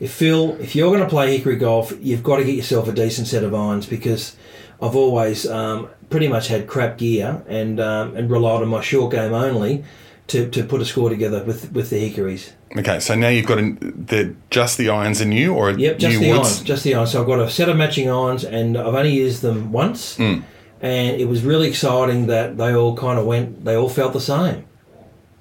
if 0.00 0.12
Phil, 0.12 0.56
if 0.60 0.74
you're 0.74 0.88
going 0.88 1.02
to 1.02 1.08
play 1.08 1.36
hickory 1.36 1.56
golf, 1.56 1.92
you've 2.00 2.22
got 2.22 2.36
to 2.38 2.44
get 2.44 2.54
yourself 2.54 2.88
a 2.88 2.92
decent 2.92 3.26
set 3.28 3.44
of 3.44 3.54
irons 3.54 3.84
because 3.86 4.34
I've 4.80 4.96
always 4.96 5.46
um, 5.46 5.90
pretty 6.08 6.26
much 6.26 6.48
had 6.48 6.66
crap 6.66 6.96
gear 6.96 7.42
and 7.46 7.78
um, 7.78 8.16
and 8.16 8.30
relied 8.30 8.62
on 8.62 8.68
my 8.68 8.80
short 8.80 9.12
game 9.12 9.34
only 9.34 9.84
to, 10.30 10.48
to 10.50 10.64
put 10.64 10.80
a 10.80 10.84
score 10.84 11.08
together 11.10 11.44
with 11.44 11.72
with 11.72 11.90
the 11.90 11.98
hickories. 11.98 12.52
Okay, 12.78 13.00
so 13.00 13.14
now 13.14 13.28
you've 13.28 13.46
got 13.46 13.58
an, 13.58 13.76
the 14.08 14.34
just 14.50 14.78
the 14.78 14.88
irons 14.88 15.20
are 15.20 15.24
new, 15.26 15.54
or 15.54 15.70
Yep, 15.70 15.98
just 15.98 16.18
the 16.20 16.30
irons, 16.32 16.60
just 16.62 16.84
the 16.84 16.94
irons. 16.94 17.10
So 17.12 17.20
I've 17.20 17.26
got 17.26 17.40
a 17.40 17.50
set 17.50 17.68
of 17.68 17.76
matching 17.76 18.08
irons, 18.10 18.44
and 18.44 18.76
I've 18.78 18.94
only 18.94 19.12
used 19.12 19.42
them 19.42 19.72
once, 19.72 20.16
Hmm. 20.16 20.40
and 20.80 21.20
it 21.20 21.28
was 21.28 21.42
really 21.42 21.68
exciting 21.68 22.26
that 22.28 22.56
they 22.56 22.72
all 22.74 22.96
kind 22.96 23.18
of 23.18 23.26
went, 23.26 23.64
they 23.64 23.74
all 23.76 23.88
felt 23.88 24.12
the 24.12 24.20
same. 24.20 24.64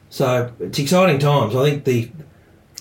So 0.09 0.51
it's 0.59 0.79
exciting 0.79 1.19
times. 1.19 1.55
I 1.55 1.69
think 1.69 1.83
the 1.85 2.09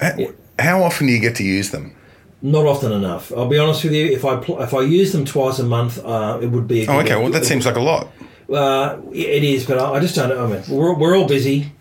How, 0.01 0.17
how 0.59 0.83
often 0.83 1.07
do 1.07 1.13
you 1.13 1.21
get 1.21 1.37
to 1.37 1.45
use 1.45 1.71
them? 1.71 1.93
not 2.41 2.65
often 2.67 2.93
enough. 2.93 3.33
I'll 3.37 3.49
be 3.49 3.59
honest 3.59 3.83
with 3.83 3.93
you. 3.93 4.07
If 4.07 4.25
I 4.25 4.37
pl- 4.37 4.63
if 4.63 4.73
I 4.73 4.83
use 4.83 5.11
them 5.13 5.25
twice 5.25 5.59
a 5.59 5.65
month, 5.65 5.99
uh, 6.05 6.39
it 6.41 6.47
would 6.53 6.69
be. 6.69 6.85
A 6.85 6.91
Oh, 6.91 7.01
okay. 7.01 7.17
Well, 7.17 7.31
that 7.33 7.45
seems 7.45 7.67
like 7.67 7.75
a 7.75 7.81
lot. 7.81 8.07
Uh, 8.49 8.97
it 9.13 9.43
is, 9.45 9.67
but 9.67 9.77
I 9.79 9.95
I 9.97 10.01
just 10.01 10.15
don't. 10.15 10.29
know. 10.31 10.45
I 10.45 10.49
mean, 10.49 10.63
we're, 10.71 10.95
we're 10.95 11.17
all 11.19 11.27
busy, 11.27 11.73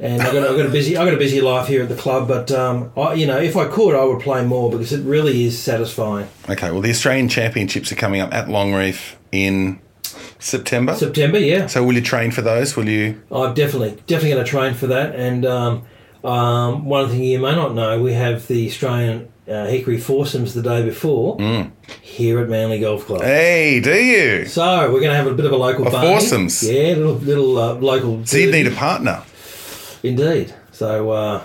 and 0.00 0.22
I've 0.22 0.32
got, 0.32 0.48
I've 0.48 0.56
got 0.56 0.66
a 0.66 0.70
busy 0.70 0.96
I've 0.96 1.06
got 1.06 1.14
a 1.14 1.18
busy 1.18 1.40
life 1.40 1.66
here 1.68 1.82
at 1.82 1.88
the 1.88 1.96
club. 1.96 2.28
But 2.28 2.50
um, 2.52 2.92
I, 2.96 3.14
you 3.14 3.26
know, 3.26 3.38
if 3.38 3.56
I 3.56 3.66
could, 3.66 3.94
I 3.94 4.04
would 4.04 4.20
play 4.20 4.44
more 4.44 4.70
because 4.70 4.92
it 4.92 5.02
really 5.04 5.44
is 5.44 5.58
satisfying. 5.58 6.28
Okay. 6.48 6.70
Well, 6.70 6.80
the 6.80 6.90
Australian 6.90 7.28
Championships 7.28 7.90
are 7.92 7.96
coming 7.96 8.20
up 8.20 8.32
at 8.32 8.46
Longreef 8.48 9.14
in 9.32 9.80
September. 10.38 10.94
September, 10.94 11.38
yeah. 11.38 11.66
so 11.66 11.84
will 11.84 11.94
you 11.94 12.00
train 12.00 12.30
for 12.30 12.42
those? 12.42 12.76
Will 12.76 12.88
you? 12.88 13.20
I'm 13.30 13.54
definitely 13.54 14.00
definitely 14.06 14.30
going 14.30 14.44
to 14.44 14.50
train 14.50 14.74
for 14.74 14.86
that. 14.88 15.14
And 15.14 15.44
um, 15.44 15.82
um, 16.24 16.84
one 16.84 17.08
thing 17.08 17.22
you 17.24 17.38
may 17.38 17.54
not 17.54 17.74
know, 17.74 18.00
we 18.00 18.12
have 18.12 18.46
the 18.46 18.68
Australian 18.68 19.32
uh, 19.48 19.66
Hickory 19.66 19.98
foursomes 19.98 20.54
the 20.54 20.62
day 20.62 20.84
before 20.84 21.36
Mm. 21.38 21.70
here 22.02 22.38
at 22.40 22.48
Manly 22.48 22.80
Golf 22.80 23.06
Club. 23.06 23.22
Hey, 23.22 23.80
do 23.80 23.94
you? 23.94 24.44
So 24.46 24.92
we're 24.92 25.00
going 25.00 25.10
to 25.10 25.16
have 25.16 25.26
a 25.26 25.34
bit 25.34 25.46
of 25.46 25.52
a 25.52 25.56
local 25.56 25.86
A 25.88 25.90
foursomes? 25.90 26.62
Yeah, 26.62 26.94
little 26.94 27.14
little 27.14 27.58
uh, 27.58 27.74
local. 27.74 28.24
So 28.26 28.36
you 28.36 28.50
need 28.50 28.66
a 28.66 28.72
partner. 28.72 29.22
Indeed. 30.02 30.54
So 30.72 31.10
uh, 31.10 31.42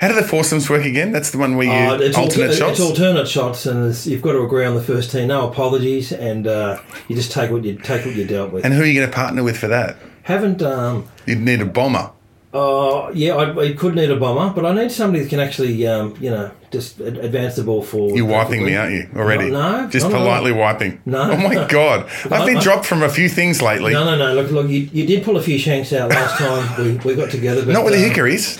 How 0.00 0.08
do 0.08 0.14
the 0.14 0.22
foursomes 0.22 0.68
work 0.70 0.84
again? 0.84 1.12
That's 1.12 1.30
the 1.30 1.38
one 1.38 1.56
where 1.56 1.66
you 1.66 1.72
uh, 1.72 1.92
alternate 1.92 2.16
alter- 2.16 2.52
shots. 2.52 2.80
It's 2.80 2.88
alternate 2.88 3.28
shots, 3.28 3.66
and 3.66 4.06
you've 4.06 4.22
got 4.22 4.32
to 4.32 4.42
agree 4.42 4.64
on 4.64 4.74
the 4.74 4.82
first 4.82 5.10
tee. 5.12 5.26
No 5.26 5.48
apologies, 5.48 6.12
and 6.12 6.46
uh, 6.46 6.78
you 7.08 7.16
just 7.16 7.32
take 7.32 7.50
what 7.50 7.64
you 7.64 7.74
take 7.78 8.04
what 8.06 8.14
you 8.14 8.26
dealt 8.26 8.52
with. 8.52 8.64
and 8.64 8.74
who 8.74 8.82
are 8.82 8.86
you 8.86 8.94
going 9.00 9.08
to 9.10 9.14
partner 9.14 9.42
with 9.42 9.56
for 9.58 9.68
that? 9.68 9.96
Haven't. 10.22 10.62
Um, 10.62 11.06
You'd 11.26 11.40
need 11.40 11.60
a 11.60 11.66
bomber. 11.66 12.10
Uh, 12.54 13.10
yeah, 13.12 13.34
I, 13.34 13.58
I 13.58 13.72
could 13.72 13.96
need 13.96 14.12
a 14.12 14.16
bomber, 14.16 14.54
but 14.54 14.64
I 14.64 14.72
need 14.72 14.92
somebody 14.92 15.24
that 15.24 15.28
can 15.28 15.40
actually, 15.40 15.84
um, 15.88 16.16
you 16.20 16.30
know, 16.30 16.52
just 16.70 17.00
ad- 17.00 17.18
advance 17.18 17.56
the 17.56 17.64
ball 17.64 17.82
forward. 17.82 18.14
You're 18.16 18.26
wiping 18.26 18.64
me, 18.64 18.76
aren't 18.76 18.92
you? 18.92 19.10
Already? 19.16 19.50
No, 19.50 19.88
Just 19.90 20.04
not 20.04 20.12
at 20.12 20.18
politely 20.18 20.52
wiping. 20.52 21.02
No. 21.04 21.32
Oh 21.32 21.36
my 21.36 21.66
god, 21.68 22.08
I've 22.30 22.46
been 22.46 22.60
dropped 22.60 22.86
from 22.86 23.02
a 23.02 23.08
few 23.08 23.28
things 23.28 23.60
lately. 23.60 23.92
No, 23.92 24.04
no, 24.04 24.16
no. 24.16 24.40
Look, 24.40 24.52
look. 24.52 24.68
You, 24.68 24.88
you 24.92 25.04
did 25.04 25.24
pull 25.24 25.36
a 25.36 25.42
few 25.42 25.58
shanks 25.58 25.92
out 25.92 26.10
last 26.10 26.38
time 26.38 26.84
we, 26.84 26.92
we 26.98 27.16
got 27.16 27.32
together, 27.32 27.66
but 27.66 27.72
Not 27.72 27.84
with 27.84 27.94
the 27.94 28.04
um, 28.04 28.08
hickories. 28.08 28.56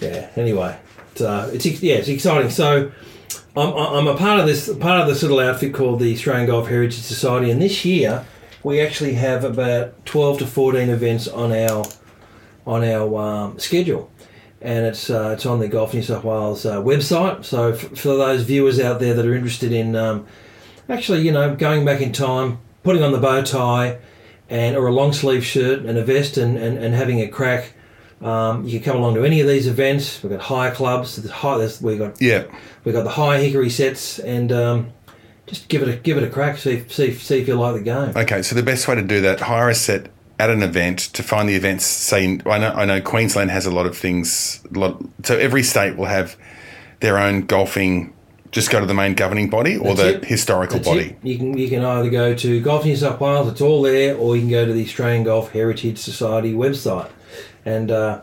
Yeah. 0.00 0.28
Anyway, 0.34 0.76
it's, 1.12 1.20
uh, 1.20 1.48
it's 1.52 1.64
yeah, 1.80 1.94
it's 1.94 2.08
exciting. 2.08 2.50
So, 2.50 2.90
I'm, 3.56 3.72
I'm 3.72 4.08
a 4.08 4.16
part 4.16 4.40
of 4.40 4.46
this 4.46 4.68
part 4.78 5.00
of 5.00 5.06
this 5.06 5.22
little 5.22 5.38
outfit 5.38 5.72
called 5.72 6.00
the 6.00 6.12
Australian 6.12 6.48
Golf 6.48 6.66
Heritage 6.66 6.98
Society, 6.98 7.52
and 7.52 7.62
this 7.62 7.84
year 7.84 8.26
we 8.64 8.80
actually 8.80 9.14
have 9.14 9.44
about 9.44 10.04
twelve 10.06 10.40
to 10.40 10.46
fourteen 10.46 10.90
events 10.90 11.28
on 11.28 11.52
our 11.52 11.84
on 12.68 12.84
our 12.84 13.16
um, 13.20 13.58
schedule, 13.58 14.10
and 14.60 14.84
it's 14.86 15.08
uh, 15.10 15.30
it's 15.34 15.46
on 15.46 15.58
the 15.58 15.68
Golf 15.68 15.94
New 15.94 16.02
South 16.02 16.22
Wales 16.22 16.66
uh, 16.66 16.80
website. 16.82 17.44
So 17.44 17.72
f- 17.72 17.80
for 17.98 18.16
those 18.16 18.42
viewers 18.42 18.78
out 18.78 19.00
there 19.00 19.14
that 19.14 19.24
are 19.26 19.34
interested 19.34 19.72
in 19.72 19.96
um, 19.96 20.26
actually, 20.88 21.22
you 21.22 21.32
know, 21.32 21.56
going 21.56 21.84
back 21.84 22.00
in 22.00 22.12
time, 22.12 22.58
putting 22.82 23.02
on 23.02 23.12
the 23.12 23.18
bow 23.18 23.42
tie, 23.42 23.98
and 24.50 24.76
or 24.76 24.86
a 24.86 24.92
long 24.92 25.12
sleeve 25.12 25.44
shirt 25.44 25.80
and 25.80 25.96
a 25.98 26.04
vest, 26.04 26.36
and, 26.36 26.56
and, 26.58 26.78
and 26.78 26.94
having 26.94 27.20
a 27.20 27.28
crack. 27.28 27.72
Um, 28.20 28.64
you 28.66 28.80
can 28.80 28.92
come 28.92 28.96
along 29.00 29.14
to 29.14 29.24
any 29.24 29.40
of 29.40 29.46
these 29.46 29.68
events. 29.68 30.22
We've 30.24 30.32
got 30.32 30.40
high 30.40 30.70
clubs. 30.70 31.16
The 31.16 31.32
high, 31.32 31.68
we've 31.80 31.98
got 31.98 32.20
Yeah. 32.20 32.44
we've 32.84 32.94
got 32.94 33.04
the 33.04 33.10
high 33.10 33.38
hickory 33.38 33.70
sets, 33.70 34.18
and 34.18 34.50
um, 34.52 34.88
just 35.46 35.68
give 35.68 35.82
it 35.82 35.88
a 35.88 35.96
give 35.96 36.16
it 36.18 36.24
a 36.24 36.28
crack. 36.28 36.58
See 36.58 36.72
if- 36.72 36.92
see 36.92 37.06
if- 37.08 37.22
see 37.22 37.40
if 37.40 37.46
you 37.48 37.54
like 37.54 37.76
the 37.76 37.80
game. 37.82 38.12
Okay, 38.16 38.42
so 38.42 38.54
the 38.56 38.62
best 38.62 38.88
way 38.88 38.96
to 38.96 39.02
do 39.02 39.20
that, 39.22 39.38
hire 39.40 39.68
a 39.70 39.74
set 39.74 40.10
at 40.38 40.50
an 40.50 40.62
event 40.62 40.98
to 40.98 41.22
find 41.22 41.48
the 41.48 41.54
events. 41.54 41.84
Say, 41.84 42.40
I 42.46 42.58
know, 42.58 42.70
I 42.70 42.84
know 42.84 43.00
Queensland 43.00 43.50
has 43.50 43.66
a 43.66 43.70
lot 43.70 43.86
of 43.86 43.96
things. 43.96 44.62
Lot, 44.70 45.02
so 45.24 45.36
every 45.36 45.62
state 45.62 45.96
will 45.96 46.06
have 46.06 46.36
their 47.00 47.18
own 47.18 47.42
golfing. 47.42 48.14
Just 48.50 48.70
go 48.70 48.80
to 48.80 48.86
the 48.86 48.94
main 48.94 49.14
governing 49.14 49.50
body 49.50 49.76
or 49.76 49.94
That's 49.94 50.00
the 50.00 50.14
it. 50.16 50.24
historical 50.24 50.76
That's 50.76 50.88
body. 50.88 51.00
it. 51.10 51.18
You 51.22 51.36
can 51.36 51.58
you 51.58 51.68
can 51.68 51.84
either 51.84 52.08
go 52.08 52.34
to 52.34 52.60
Golf 52.60 52.84
New 52.84 52.96
South 52.96 53.20
Wales, 53.20 53.48
it's 53.48 53.60
all 53.60 53.82
there, 53.82 54.16
or 54.16 54.36
you 54.36 54.42
can 54.42 54.50
go 54.50 54.64
to 54.64 54.72
the 54.72 54.82
Australian 54.84 55.24
Golf 55.24 55.50
Heritage 55.52 55.98
Society 55.98 56.54
website, 56.54 57.10
and 57.66 57.90
uh, 57.90 58.22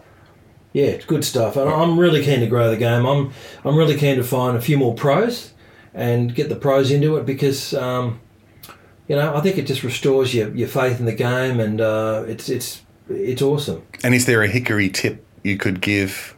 yeah, 0.74 0.86
it's 0.86 1.06
good 1.06 1.24
stuff. 1.24 1.58
And 1.58 1.70
I'm 1.70 2.00
really 2.00 2.24
keen 2.26 2.40
to 2.40 2.48
grow 2.48 2.72
the 2.72 2.78
game. 2.78 3.06
I'm 3.06 3.32
I'm 3.64 3.78
really 3.78 3.98
keen 3.98 4.16
to 4.18 4.24
find 4.24 4.58
a 4.58 4.62
few 4.62 4.78
more 4.80 4.96
pros 4.96 5.54
and 5.94 6.34
get 6.34 6.50
the 6.50 6.56
pros 6.56 6.90
into 6.92 7.18
it 7.18 7.26
because 7.28 7.74
um, 7.76 8.20
you 9.08 9.16
know 9.16 9.36
I 9.36 9.42
think 9.42 9.58
it 9.58 9.68
just 9.68 9.84
restores 9.84 10.34
your, 10.34 10.50
your 10.56 10.68
faith 10.68 11.00
in 11.00 11.06
the 11.06 11.14
game, 11.14 11.60
and 11.60 11.82
uh, 11.82 12.24
it's 12.28 12.50
it's 12.50 12.82
it's 13.10 13.42
awesome. 13.42 13.84
And 14.04 14.14
is 14.16 14.26
there 14.26 14.42
a 14.42 14.48
hickory 14.48 14.90
tip 14.90 15.26
you 15.44 15.58
could 15.58 15.82
give 15.82 16.36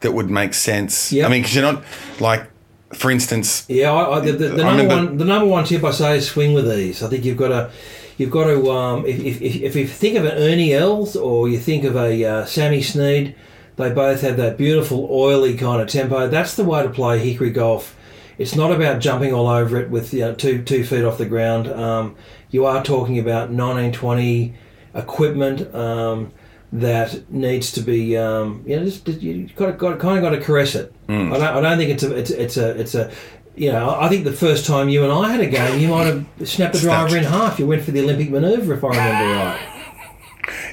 that 0.00 0.12
would 0.12 0.30
make 0.30 0.54
sense? 0.54 1.12
Yep. 1.12 1.26
I 1.26 1.30
mean, 1.30 1.42
because 1.42 1.54
you're 1.54 1.72
not 1.72 1.84
like 2.20 2.48
for 2.94 3.10
instance, 3.10 3.64
Yeah, 3.68 3.90
I, 3.92 4.18
I, 4.18 4.20
the, 4.20 4.32
the, 4.32 4.48
the 4.48 4.62
I 4.62 4.76
number 4.76 4.82
remember- 4.82 4.94
one 5.10 5.16
the 5.18 5.24
number 5.24 5.46
one 5.46 5.64
tip 5.64 5.82
I 5.84 5.90
say 5.92 6.16
is 6.18 6.28
swing 6.30 6.52
with 6.54 6.68
these. 6.68 7.02
I 7.02 7.08
think 7.08 7.24
you've 7.24 7.38
got 7.38 7.48
to 7.48 7.70
you've 8.18 8.30
got 8.30 8.44
to 8.44 8.70
um, 8.70 9.06
if, 9.06 9.18
if, 9.20 9.40
if, 9.42 9.56
if 9.62 9.76
you 9.76 9.86
think 9.86 10.16
of 10.18 10.24
an 10.26 10.32
Ernie 10.32 10.74
Els 10.74 11.16
or 11.16 11.48
you 11.48 11.58
think 11.58 11.84
of 11.84 11.96
a 11.96 12.24
uh, 12.24 12.44
Sammy 12.44 12.82
Snead, 12.82 13.34
they 13.76 13.90
both 13.90 14.20
have 14.20 14.36
that 14.36 14.58
beautiful 14.58 15.08
oily 15.10 15.56
kind 15.56 15.80
of 15.80 15.88
tempo. 15.88 16.28
That's 16.28 16.54
the 16.54 16.64
way 16.64 16.82
to 16.82 16.90
play 16.90 17.18
hickory 17.18 17.50
golf. 17.50 17.96
It's 18.38 18.54
not 18.54 18.72
about 18.72 19.00
jumping 19.00 19.32
all 19.32 19.48
over 19.48 19.78
it 19.78 19.90
with 19.90 20.12
you 20.14 20.20
know, 20.20 20.34
two 20.34 20.62
two 20.62 20.84
feet 20.84 21.04
off 21.04 21.18
the 21.18 21.26
ground. 21.26 21.68
Um, 21.68 22.16
you 22.50 22.66
are 22.66 22.82
talking 22.82 23.18
about 23.18 23.50
1920 23.50 24.54
equipment. 24.94 25.74
Um, 25.74 26.32
that 26.74 27.30
needs 27.30 27.70
to 27.72 27.82
be, 27.82 28.16
um, 28.16 28.64
you 28.66 28.76
know, 28.76 28.84
just 28.84 29.06
you 29.06 29.46
got 29.56 29.76
got 29.76 29.98
kind 29.98 30.16
of 30.16 30.22
got 30.22 30.30
to 30.36 30.42
caress 30.42 30.74
it. 30.74 30.92
I 31.32 31.38
don't, 31.38 31.56
I 31.56 31.60
don't 31.60 31.76
think 31.76 31.90
it's 31.90 32.02
a, 32.02 32.16
it's, 32.16 32.30
it's 32.30 32.56
a, 32.56 32.80
it's 32.80 32.94
a, 32.94 33.12
you 33.54 33.70
know, 33.70 33.94
I 34.00 34.08
think 34.08 34.24
the 34.24 34.32
first 34.32 34.64
time 34.64 34.88
you 34.88 35.04
and 35.04 35.12
I 35.12 35.28
had 35.32 35.40
a 35.40 35.46
game, 35.48 35.78
you 35.78 35.88
might 35.88 36.06
have 36.06 36.26
snapped 36.48 36.72
the 36.72 36.80
driver 36.80 37.18
in 37.18 37.24
half. 37.24 37.58
You 37.58 37.66
went 37.66 37.82
for 37.82 37.90
the 37.90 38.00
Olympic 38.00 38.30
manoeuvre, 38.30 38.74
if 38.74 38.82
I 38.84 38.88
remember 38.88 39.34
right. 39.34 39.71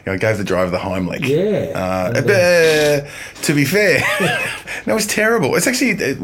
You 0.06 0.12
know, 0.12 0.18
gave 0.18 0.38
the 0.38 0.44
driver 0.44 0.72
the 0.72 0.78
Heimlich. 0.78 1.28
Yeah. 1.28 1.78
Uh, 1.78 2.14
but, 2.14 2.30
uh, 2.30 3.42
to 3.44 3.54
be 3.54 3.66
fair, 3.66 4.00
no, 4.86 4.94
it 4.94 4.96
was 4.96 5.08
terrible. 5.08 5.56
It's 5.56 5.68
actually 5.68 5.92
it, 5.92 6.18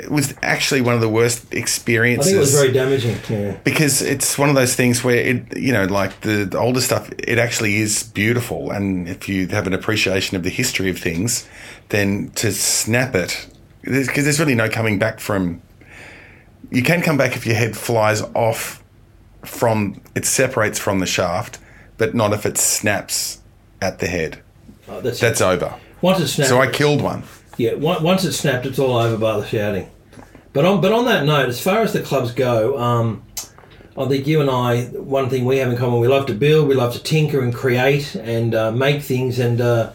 it 0.00 0.10
was 0.10 0.34
actually 0.42 0.80
one 0.80 0.94
of 0.94 1.00
the 1.00 1.08
worst 1.08 1.52
experiences. 1.52 2.26
I 2.26 2.30
think 2.30 2.36
it 2.36 2.40
was 2.40 2.54
very 2.54 2.72
damaging. 2.72 3.16
Yeah. 3.28 3.56
because 3.64 4.02
it's 4.02 4.38
one 4.38 4.48
of 4.48 4.54
those 4.54 4.74
things 4.74 5.02
where 5.02 5.16
it, 5.16 5.56
you 5.56 5.72
know, 5.72 5.84
like 5.84 6.20
the, 6.20 6.44
the 6.44 6.58
older 6.58 6.80
stuff, 6.80 7.10
it 7.18 7.38
actually 7.38 7.76
is 7.76 8.02
beautiful, 8.02 8.70
and 8.70 9.08
if 9.08 9.28
you 9.28 9.48
have 9.48 9.66
an 9.66 9.74
appreciation 9.74 10.36
of 10.36 10.42
the 10.42 10.50
history 10.50 10.90
of 10.90 10.98
things, 10.98 11.48
then 11.88 12.30
to 12.36 12.52
snap 12.52 13.14
it, 13.14 13.48
because 13.82 14.24
there's 14.24 14.40
really 14.40 14.54
no 14.54 14.68
coming 14.68 14.98
back 14.98 15.20
from. 15.20 15.62
You 16.70 16.82
can 16.82 17.00
come 17.00 17.16
back 17.16 17.34
if 17.34 17.46
your 17.46 17.54
head 17.54 17.74
flies 17.74 18.20
off 18.34 18.82
from 19.44 20.00
it 20.14 20.26
separates 20.26 20.78
from 20.78 20.98
the 20.98 21.06
shaft, 21.06 21.58
but 21.98 22.14
not 22.14 22.32
if 22.32 22.46
it 22.46 22.56
snaps 22.56 23.40
at 23.82 23.98
the 23.98 24.06
head. 24.06 24.40
Oh, 24.88 25.00
that's, 25.00 25.20
That's 25.20 25.40
over. 25.42 25.74
once 26.00 26.20
it 26.20 26.28
snapped. 26.28 26.48
So 26.48 26.60
I 26.60 26.70
killed 26.70 27.02
one. 27.02 27.24
Yeah, 27.58 27.74
once 27.74 28.24
it 28.24 28.32
snapped, 28.32 28.64
it's 28.66 28.78
all 28.78 28.96
over 28.96 29.18
by 29.18 29.38
the 29.38 29.46
shouting. 29.46 29.90
But 30.52 30.64
on 30.64 30.80
but 30.80 30.92
on 30.92 31.04
that 31.04 31.24
note, 31.26 31.48
as 31.48 31.60
far 31.60 31.80
as 31.80 31.92
the 31.92 32.00
clubs 32.00 32.32
go, 32.32 32.78
um, 32.78 33.22
I 33.96 34.06
think 34.06 34.26
you 34.26 34.40
and 34.40 34.48
I, 34.48 34.84
one 34.84 35.28
thing 35.28 35.44
we 35.44 35.58
have 35.58 35.70
in 35.70 35.76
common, 35.76 36.00
we 36.00 36.08
love 36.08 36.26
to 36.26 36.34
build, 36.34 36.68
we 36.68 36.74
love 36.74 36.92
to 36.94 37.02
tinker 37.02 37.42
and 37.42 37.52
create 37.52 38.14
and 38.14 38.54
uh, 38.54 38.70
make 38.70 39.02
things. 39.02 39.38
And 39.38 39.60
uh, 39.60 39.92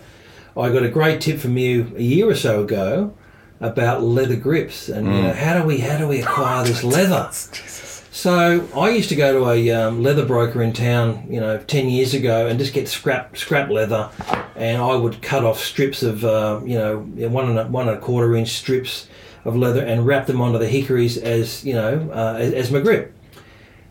I 0.57 0.69
got 0.71 0.83
a 0.83 0.89
great 0.89 1.21
tip 1.21 1.39
from 1.39 1.57
you 1.57 1.93
a 1.95 2.01
year 2.01 2.29
or 2.29 2.35
so 2.35 2.63
ago 2.63 3.15
about 3.61 4.03
leather 4.03 4.35
grips 4.35 4.89
and 4.89 5.07
you 5.07 5.21
know 5.21 5.33
how 5.33 5.57
do 5.57 5.63
we 5.65 5.77
how 5.79 5.97
do 5.97 6.05
we 6.07 6.21
acquire 6.21 6.65
this 6.65 6.83
leather. 6.83 7.31
So 8.13 8.69
I 8.75 8.91
used 8.91 9.09
to 9.09 9.15
go 9.15 9.33
to 9.33 9.49
a 9.49 9.71
um, 9.71 10.03
leather 10.03 10.23
broker 10.23 10.61
in 10.61 10.71
town, 10.71 11.25
you 11.27 11.39
know, 11.39 11.57
ten 11.57 11.89
years 11.89 12.13
ago, 12.13 12.45
and 12.45 12.59
just 12.59 12.71
get 12.71 12.87
scrap 12.87 13.35
scrap 13.35 13.71
leather, 13.71 14.11
and 14.55 14.79
I 14.79 14.95
would 14.95 15.23
cut 15.23 15.43
off 15.43 15.59
strips 15.59 16.03
of, 16.03 16.23
uh, 16.23 16.61
you 16.63 16.77
know, 16.77 16.99
one 16.99 17.49
and 17.49 17.57
a, 17.57 17.65
one 17.65 17.89
and 17.89 17.97
a 17.97 17.99
quarter 17.99 18.35
inch 18.35 18.49
strips 18.49 19.07
of 19.45 19.55
leather 19.55 19.83
and 19.83 20.05
wrap 20.05 20.27
them 20.27 20.41
onto 20.41 20.59
the 20.59 20.67
hickories 20.67 21.17
as 21.17 21.65
you 21.65 21.73
know 21.73 22.07
uh, 22.13 22.35
as, 22.37 22.53
as 22.53 22.71
my 22.71 22.81
grip. 22.81 23.15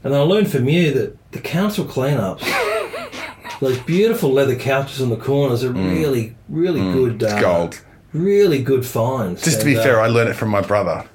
And 0.04 0.14
then 0.14 0.20
I 0.20 0.24
learned 0.24 0.52
from 0.52 0.68
you 0.68 0.92
that 0.92 1.32
the 1.32 1.40
council 1.40 1.84
cleanups, 1.84 2.44
those 3.60 3.80
beautiful 3.80 4.30
leather 4.30 4.56
couches 4.56 5.02
on 5.02 5.10
the 5.10 5.16
corners, 5.16 5.64
are 5.64 5.72
really 5.72 6.36
really 6.48 6.80
good. 6.80 7.24
Uh, 7.24 7.40
Gold. 7.40 7.82
Really 8.12 8.62
good 8.62 8.86
finds. 8.86 9.42
Just 9.42 9.58
to 9.60 9.64
be 9.64 9.76
uh, 9.76 9.82
fair, 9.82 10.00
I 10.00 10.06
learned 10.06 10.30
it 10.30 10.34
from 10.34 10.50
my 10.50 10.60
brother. 10.60 11.08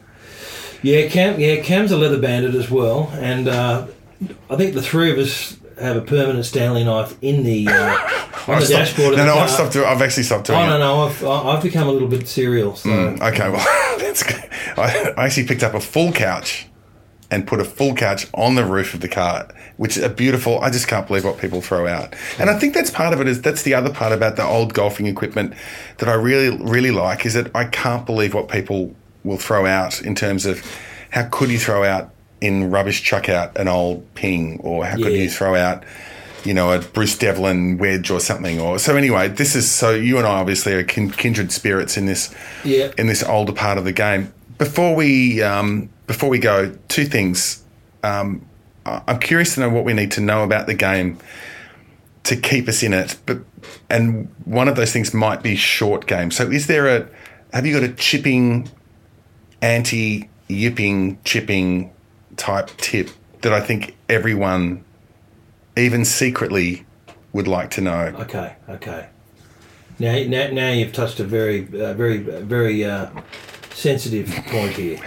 Yeah, 0.81 1.07
Cam. 1.09 1.39
Yeah, 1.39 1.57
Cam's 1.61 1.91
a 1.91 1.97
leather 1.97 2.19
bandit 2.19 2.55
as 2.55 2.69
well, 2.69 3.09
and 3.15 3.47
uh, 3.47 3.87
I 4.49 4.55
think 4.55 4.73
the 4.73 4.81
three 4.81 5.11
of 5.11 5.17
us 5.17 5.57
have 5.79 5.95
a 5.95 6.01
permanent 6.01 6.43
Stanley 6.45 6.83
knife 6.83 7.15
in 7.21 7.43
the 7.43 7.67
uh, 7.67 7.71
on 8.47 8.59
the 8.59 8.65
stopped- 8.65 8.69
dashboard. 8.69 9.13
of 9.13 9.17
No, 9.19 9.23
the 9.23 9.25
no, 9.25 9.33
car. 9.35 9.43
I've 9.43 9.49
stopped 9.51 9.73
doing. 9.73 9.85
I've 9.85 10.01
actually 10.01 10.23
stopped 10.23 10.47
doing 10.47 10.59
Oh 10.59 10.63
it. 10.63 10.67
no, 10.69 10.77
no, 10.79 11.01
I've 11.05 11.25
I've 11.25 11.63
become 11.63 11.87
a 11.87 11.91
little 11.91 12.07
bit 12.07 12.27
serial. 12.27 12.75
So 12.75 12.89
Okay, 12.91 13.49
well, 13.51 13.97
that's 13.99 14.23
good. 14.23 14.43
I, 14.77 15.13
I 15.17 15.25
actually 15.25 15.47
picked 15.47 15.63
up 15.63 15.73
a 15.73 15.79
full 15.79 16.11
couch 16.11 16.67
and 17.29 17.45
put 17.45 17.59
a 17.59 17.65
full 17.65 17.93
couch 17.93 18.25
on 18.33 18.55
the 18.55 18.63
roof 18.63 18.93
of 18.93 19.01
the 19.01 19.07
car, 19.09 19.49
which 19.75 19.97
is 19.97 20.03
a 20.03 20.09
beautiful. 20.09 20.59
I 20.61 20.69
just 20.69 20.87
can't 20.87 21.05
believe 21.05 21.25
what 21.25 21.37
people 21.39 21.61
throw 21.61 21.85
out, 21.87 22.15
and 22.39 22.49
I 22.49 22.57
think 22.57 22.73
that's 22.73 22.89
part 22.89 23.13
of 23.13 23.21
it. 23.21 23.27
Is 23.27 23.41
that's 23.41 23.63
the 23.63 23.73
other 23.73 23.91
part 23.93 24.13
about 24.13 24.35
the 24.37 24.43
old 24.45 24.73
golfing 24.73 25.05
equipment 25.07 25.53
that 25.97 26.07
I 26.09 26.13
really, 26.13 26.55
really 26.57 26.91
like 26.91 27.25
is 27.25 27.33
that 27.35 27.53
I 27.55 27.65
can't 27.65 28.05
believe 28.05 28.33
what 28.33 28.47
people 28.49 28.95
will 29.27 29.37
throw 29.37 29.65
out 29.65 30.01
in 30.01 30.15
terms 30.15 30.45
of 30.45 30.63
how 31.11 31.23
could 31.29 31.49
you 31.49 31.59
throw 31.59 31.83
out 31.83 32.09
in 32.41 32.69
rubbish 32.71 33.01
chuck 33.03 33.29
out 33.29 33.57
an 33.57 33.67
old 33.67 34.03
ping 34.15 34.59
or 34.61 34.85
how 34.85 34.95
could 34.95 35.11
Yeah. 35.13 35.23
you 35.23 35.29
throw 35.29 35.55
out 35.55 35.83
you 36.43 36.53
know, 36.53 36.71
a 36.71 36.79
Bruce 36.79 37.17
Devlin 37.17 37.77
wedge 37.77 38.09
or 38.09 38.21
something. 38.21 38.57
Or 38.61 38.79
so 38.79 38.95
anyway, 38.95 39.27
this 39.27 39.53
is 39.53 39.69
so 39.69 39.89
you 39.93 40.17
and 40.17 40.25
I 40.25 40.35
obviously 40.39 40.71
are 40.75 40.83
kin- 40.83 41.09
kindred 41.11 41.51
spirits 41.51 41.97
in 41.97 42.05
this 42.05 42.33
Yeah. 42.63 42.91
in 42.97 43.07
this 43.07 43.21
older 43.21 43.51
part 43.51 43.77
of 43.77 43.83
the 43.83 43.91
game. 43.91 44.31
Before 44.57 44.95
we 44.95 45.41
um, 45.41 45.89
before 46.05 46.29
we 46.29 46.39
go, 46.39 46.73
two 46.87 47.03
things. 47.05 47.63
Um, 48.01 48.43
I'm 48.85 49.19
curious 49.19 49.55
to 49.55 49.59
know 49.61 49.69
what 49.69 49.83
we 49.83 49.91
need 49.93 50.11
to 50.11 50.21
know 50.21 50.43
about 50.43 50.67
the 50.67 50.73
game 50.73 51.17
to 52.23 52.37
keep 52.37 52.69
us 52.69 52.81
in 52.81 52.93
it. 52.93 53.17
But 53.25 53.39
and 53.89 54.29
one 54.45 54.69
of 54.69 54.77
those 54.77 54.93
things 54.93 55.13
might 55.13 55.43
be 55.43 55.57
short 55.57 56.05
game. 56.07 56.31
So 56.31 56.49
is 56.49 56.67
there 56.67 56.87
a 56.87 57.07
have 57.51 57.65
you 57.65 57.73
got 57.73 57.83
a 57.83 57.91
chipping, 57.93 58.69
anti 59.61 60.29
yipping 60.47 61.19
chipping 61.23 61.91
type 62.37 62.69
tip 62.77 63.09
that 63.41 63.53
I 63.53 63.59
think 63.59 63.95
everyone, 64.09 64.83
even 65.75 66.05
secretly, 66.05 66.85
would 67.33 67.47
like 67.47 67.71
to 67.71 67.81
know? 67.81 68.13
okay, 68.19 68.55
okay. 68.69 69.07
Now, 69.99 70.17
now, 70.27 70.47
now 70.51 70.71
you've 70.71 70.93
touched 70.93 71.19
a 71.19 71.23
very, 71.23 71.63
uh, 71.79 71.93
very, 71.93 72.17
very 72.19 72.85
uh, 72.85 73.09
sensitive 73.73 74.27
point 74.47 74.73
here. 74.73 74.99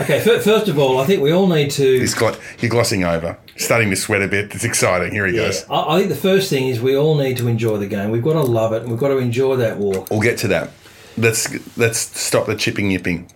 Okay, 0.00 0.20
fir- 0.20 0.40
first 0.40 0.68
of 0.68 0.78
all, 0.78 0.98
I 0.98 1.04
think 1.04 1.22
we 1.22 1.32
all 1.32 1.46
need 1.46 1.70
to. 1.72 2.00
He's 2.00 2.14
glo- 2.14 2.36
you're 2.60 2.70
glossing 2.70 3.04
over. 3.04 3.38
Starting 3.56 3.90
to 3.90 3.96
sweat 3.96 4.22
a 4.22 4.28
bit. 4.28 4.54
It's 4.54 4.64
exciting. 4.64 5.12
Here 5.12 5.26
he 5.26 5.34
Yeah, 5.36 5.46
goes. 5.46 5.64
I, 5.68 5.94
I 5.94 5.98
think 5.98 6.08
the 6.08 6.14
first 6.16 6.48
thing 6.48 6.68
is 6.68 6.80
we 6.80 6.96
all 6.96 7.16
need 7.16 7.36
to 7.38 7.48
enjoy 7.48 7.76
the 7.78 7.86
game. 7.88 8.10
We've 8.10 8.22
got 8.22 8.34
to 8.34 8.40
love 8.42 8.72
it, 8.72 8.82
and 8.82 8.90
we've 8.90 9.00
got 9.00 9.08
to 9.08 9.18
enjoy 9.18 9.56
that 9.56 9.76
walk. 9.78 10.08
We'll 10.10 10.20
get 10.20 10.38
to 10.38 10.48
that. 10.48 10.70
Let's 11.16 11.76
let's 11.76 11.98
stop 11.98 12.46
the 12.46 12.54
chipping 12.54 12.90
yipping 12.90 13.30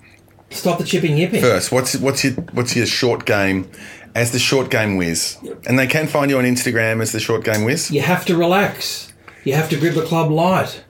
Stop 0.53 0.79
the 0.79 0.85
chipping 0.85 1.17
yipping. 1.17 1.41
first. 1.41 1.73
What's 1.73 1.97
what's 1.97 2.25
your 2.25 2.35
what's 2.53 2.77
your 2.77 2.87
short 2.87 3.25
game 3.25 3.71
as 4.15 4.33
the 4.33 4.39
short 4.39 4.71
game 4.71 4.97
whiz? 4.97 5.39
And 5.67 5.79
they 5.79 5.87
can 5.87 6.07
find 6.07 6.31
you 6.31 6.39
on 6.39 6.45
Instagram 6.45 7.01
as 7.01 7.13
the 7.13 7.21
short 7.21 7.45
game 7.45 7.65
whiz. 7.65 7.91
You 7.91 8.03
have 8.03 8.25
to 8.27 8.37
relax. 8.37 9.13
You 9.45 9.55
have 9.55 9.69
to 9.71 9.77
grip 9.79 9.95
the 9.95 10.05
club 10.05 10.31
light. 10.31 10.85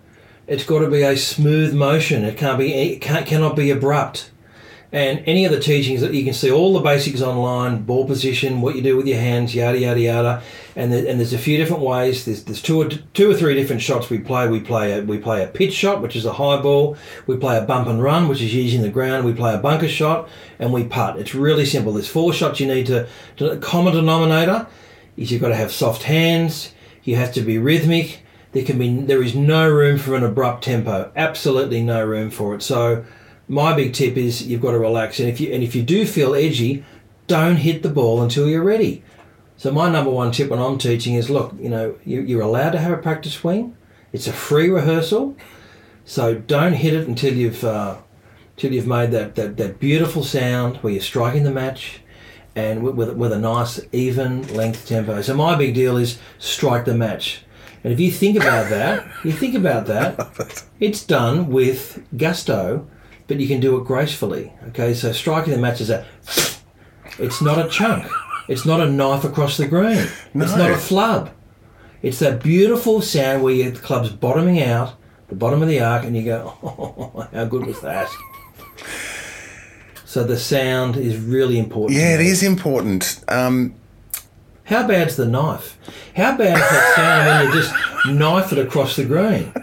It's 0.46 0.64
got 0.64 0.80
to 0.80 0.90
be 0.90 1.02
a 1.02 1.16
smooth 1.16 1.72
motion. 1.72 2.24
It 2.24 2.36
can't 2.36 2.58
be. 2.58 2.74
It 2.74 3.00
can't, 3.00 3.24
cannot 3.26 3.56
be 3.56 3.70
abrupt. 3.70 4.31
And 4.92 5.22
any 5.24 5.46
of 5.46 5.52
the 5.52 5.58
teachings 5.58 6.02
that 6.02 6.12
you 6.12 6.22
can 6.22 6.34
see, 6.34 6.50
all 6.50 6.74
the 6.74 6.80
basics 6.80 7.22
online, 7.22 7.84
ball 7.84 8.06
position, 8.06 8.60
what 8.60 8.76
you 8.76 8.82
do 8.82 8.94
with 8.94 9.06
your 9.06 9.18
hands, 9.18 9.54
yada 9.54 9.78
yada 9.78 10.00
yada. 10.00 10.42
And 10.76 10.92
and 10.92 11.18
there's 11.18 11.32
a 11.32 11.38
few 11.38 11.56
different 11.56 11.82
ways. 11.82 12.26
There's 12.26 12.44
there's 12.44 12.60
two 12.60 12.78
or 12.78 12.88
two 12.90 13.30
or 13.30 13.34
three 13.34 13.54
different 13.54 13.80
shots 13.80 14.10
we 14.10 14.18
play. 14.18 14.46
We 14.48 14.60
play 14.60 14.92
a 14.92 15.02
we 15.02 15.16
play 15.16 15.42
a 15.42 15.46
pitch 15.46 15.72
shot, 15.72 16.02
which 16.02 16.14
is 16.14 16.26
a 16.26 16.34
high 16.34 16.60
ball. 16.60 16.98
We 17.26 17.38
play 17.38 17.56
a 17.56 17.62
bump 17.62 17.88
and 17.88 18.02
run, 18.02 18.28
which 18.28 18.42
is 18.42 18.54
using 18.54 18.82
the 18.82 18.90
ground. 18.90 19.24
We 19.24 19.32
play 19.32 19.54
a 19.54 19.58
bunker 19.58 19.88
shot, 19.88 20.28
and 20.58 20.74
we 20.74 20.84
putt. 20.84 21.18
It's 21.18 21.34
really 21.34 21.64
simple. 21.64 21.94
There's 21.94 22.08
four 22.08 22.34
shots 22.34 22.60
you 22.60 22.66
need 22.66 22.86
to. 22.86 23.08
to 23.38 23.56
common 23.58 23.94
denominator 23.94 24.66
is 25.16 25.32
you've 25.32 25.40
got 25.40 25.48
to 25.48 25.56
have 25.56 25.72
soft 25.72 26.02
hands. 26.02 26.74
You 27.02 27.16
have 27.16 27.32
to 27.32 27.40
be 27.40 27.56
rhythmic. 27.56 28.20
There 28.52 28.64
can 28.64 28.78
be 28.78 29.00
there 29.00 29.22
is 29.22 29.34
no 29.34 29.70
room 29.70 29.96
for 29.96 30.14
an 30.16 30.22
abrupt 30.22 30.64
tempo. 30.64 31.10
Absolutely 31.16 31.82
no 31.82 32.04
room 32.04 32.30
for 32.30 32.54
it. 32.54 32.62
So 32.62 33.06
my 33.48 33.74
big 33.74 33.92
tip 33.92 34.16
is 34.16 34.46
you've 34.46 34.60
got 34.60 34.72
to 34.72 34.78
relax. 34.78 35.20
And 35.20 35.28
if 35.28 35.40
you 35.40 35.52
and 35.52 35.62
if 35.62 35.74
you 35.74 35.82
do 35.82 36.06
feel 36.06 36.34
edgy, 36.34 36.84
don't 37.26 37.56
hit 37.56 37.82
the 37.82 37.90
ball 37.90 38.22
until 38.22 38.48
you're 38.48 38.64
ready. 38.64 39.02
So 39.56 39.70
my 39.70 39.88
number 39.88 40.10
one 40.10 40.32
tip 40.32 40.48
when 40.50 40.58
I'm 40.58 40.78
teaching 40.78 41.14
is 41.14 41.30
look, 41.30 41.54
you 41.58 41.68
know, 41.68 41.96
you, 42.04 42.20
you're 42.20 42.40
allowed 42.40 42.70
to 42.70 42.78
have 42.78 42.92
a 42.92 42.96
practice 42.96 43.34
swing. 43.34 43.76
It's 44.12 44.26
a 44.26 44.32
free 44.32 44.68
rehearsal. 44.68 45.36
So 46.04 46.34
don't 46.34 46.72
hit 46.72 46.94
it 46.94 47.06
until 47.06 47.34
you've 47.34 47.62
uh, 47.62 47.98
till 48.56 48.72
you've 48.72 48.86
made 48.86 49.10
that, 49.12 49.34
that, 49.36 49.56
that 49.56 49.78
beautiful 49.78 50.22
sound 50.22 50.76
where 50.78 50.92
you're 50.92 51.02
striking 51.02 51.44
the 51.44 51.50
match 51.50 52.00
and 52.54 52.82
with, 52.82 52.94
with, 52.94 53.10
with 53.16 53.32
a 53.32 53.38
nice 53.38 53.80
even 53.92 54.46
length 54.54 54.86
tempo. 54.86 55.22
So 55.22 55.34
my 55.34 55.56
big 55.56 55.74
deal 55.74 55.96
is 55.96 56.18
strike 56.38 56.84
the 56.84 56.94
match. 56.94 57.44
And 57.84 57.92
if 57.92 57.98
you 57.98 58.10
think 58.10 58.36
about 58.36 58.70
that, 58.70 59.06
you 59.24 59.32
think 59.32 59.54
about 59.54 59.86
that, 59.86 60.64
it's 60.80 61.04
done 61.04 61.48
with 61.48 62.04
gusto, 62.16 62.86
but 63.32 63.40
you 63.40 63.48
can 63.48 63.60
do 63.60 63.78
it 63.78 63.84
gracefully. 63.84 64.52
Okay, 64.68 64.92
so 64.92 65.10
striking 65.10 65.54
the 65.54 65.58
match 65.58 65.80
is 65.80 65.88
a, 65.88 66.04
it's 67.18 67.40
not 67.40 67.64
a 67.64 67.68
chunk. 67.70 68.04
It's 68.46 68.66
not 68.66 68.80
a 68.80 68.90
knife 68.90 69.24
across 69.24 69.56
the 69.56 69.66
green. 69.66 70.06
It's 70.34 70.56
not 70.56 70.70
a 70.70 70.76
flub. 70.76 71.30
It's 72.02 72.18
that 72.18 72.42
beautiful 72.42 73.00
sound 73.00 73.42
where 73.42 73.54
your 73.54 73.72
club's 73.72 74.10
bottoming 74.10 74.60
out, 74.62 74.94
the 75.28 75.34
bottom 75.34 75.62
of 75.62 75.68
the 75.68 75.80
arc, 75.80 76.04
and 76.04 76.14
you 76.14 76.24
go, 76.24 76.52
oh, 76.62 77.26
how 77.32 77.46
good 77.46 77.64
was 77.64 77.80
that? 77.80 78.10
So 80.04 80.24
the 80.24 80.38
sound 80.38 80.96
is 80.98 81.16
really 81.16 81.58
important. 81.58 81.98
Yeah, 81.98 82.14
it 82.16 82.20
is 82.20 82.42
important. 82.42 83.24
Um, 83.28 83.74
How 84.64 84.86
bad's 84.86 85.16
the 85.16 85.24
knife? 85.24 85.78
How 86.14 86.36
bad 86.36 86.54
is 86.54 86.60
that 86.60 86.92
sound 86.96 87.26
when 87.28 87.46
you 87.46 87.62
just 87.62 87.74
knife 88.08 88.52
it 88.52 88.58
across 88.58 88.96
the 88.96 89.06
green? 89.06 89.54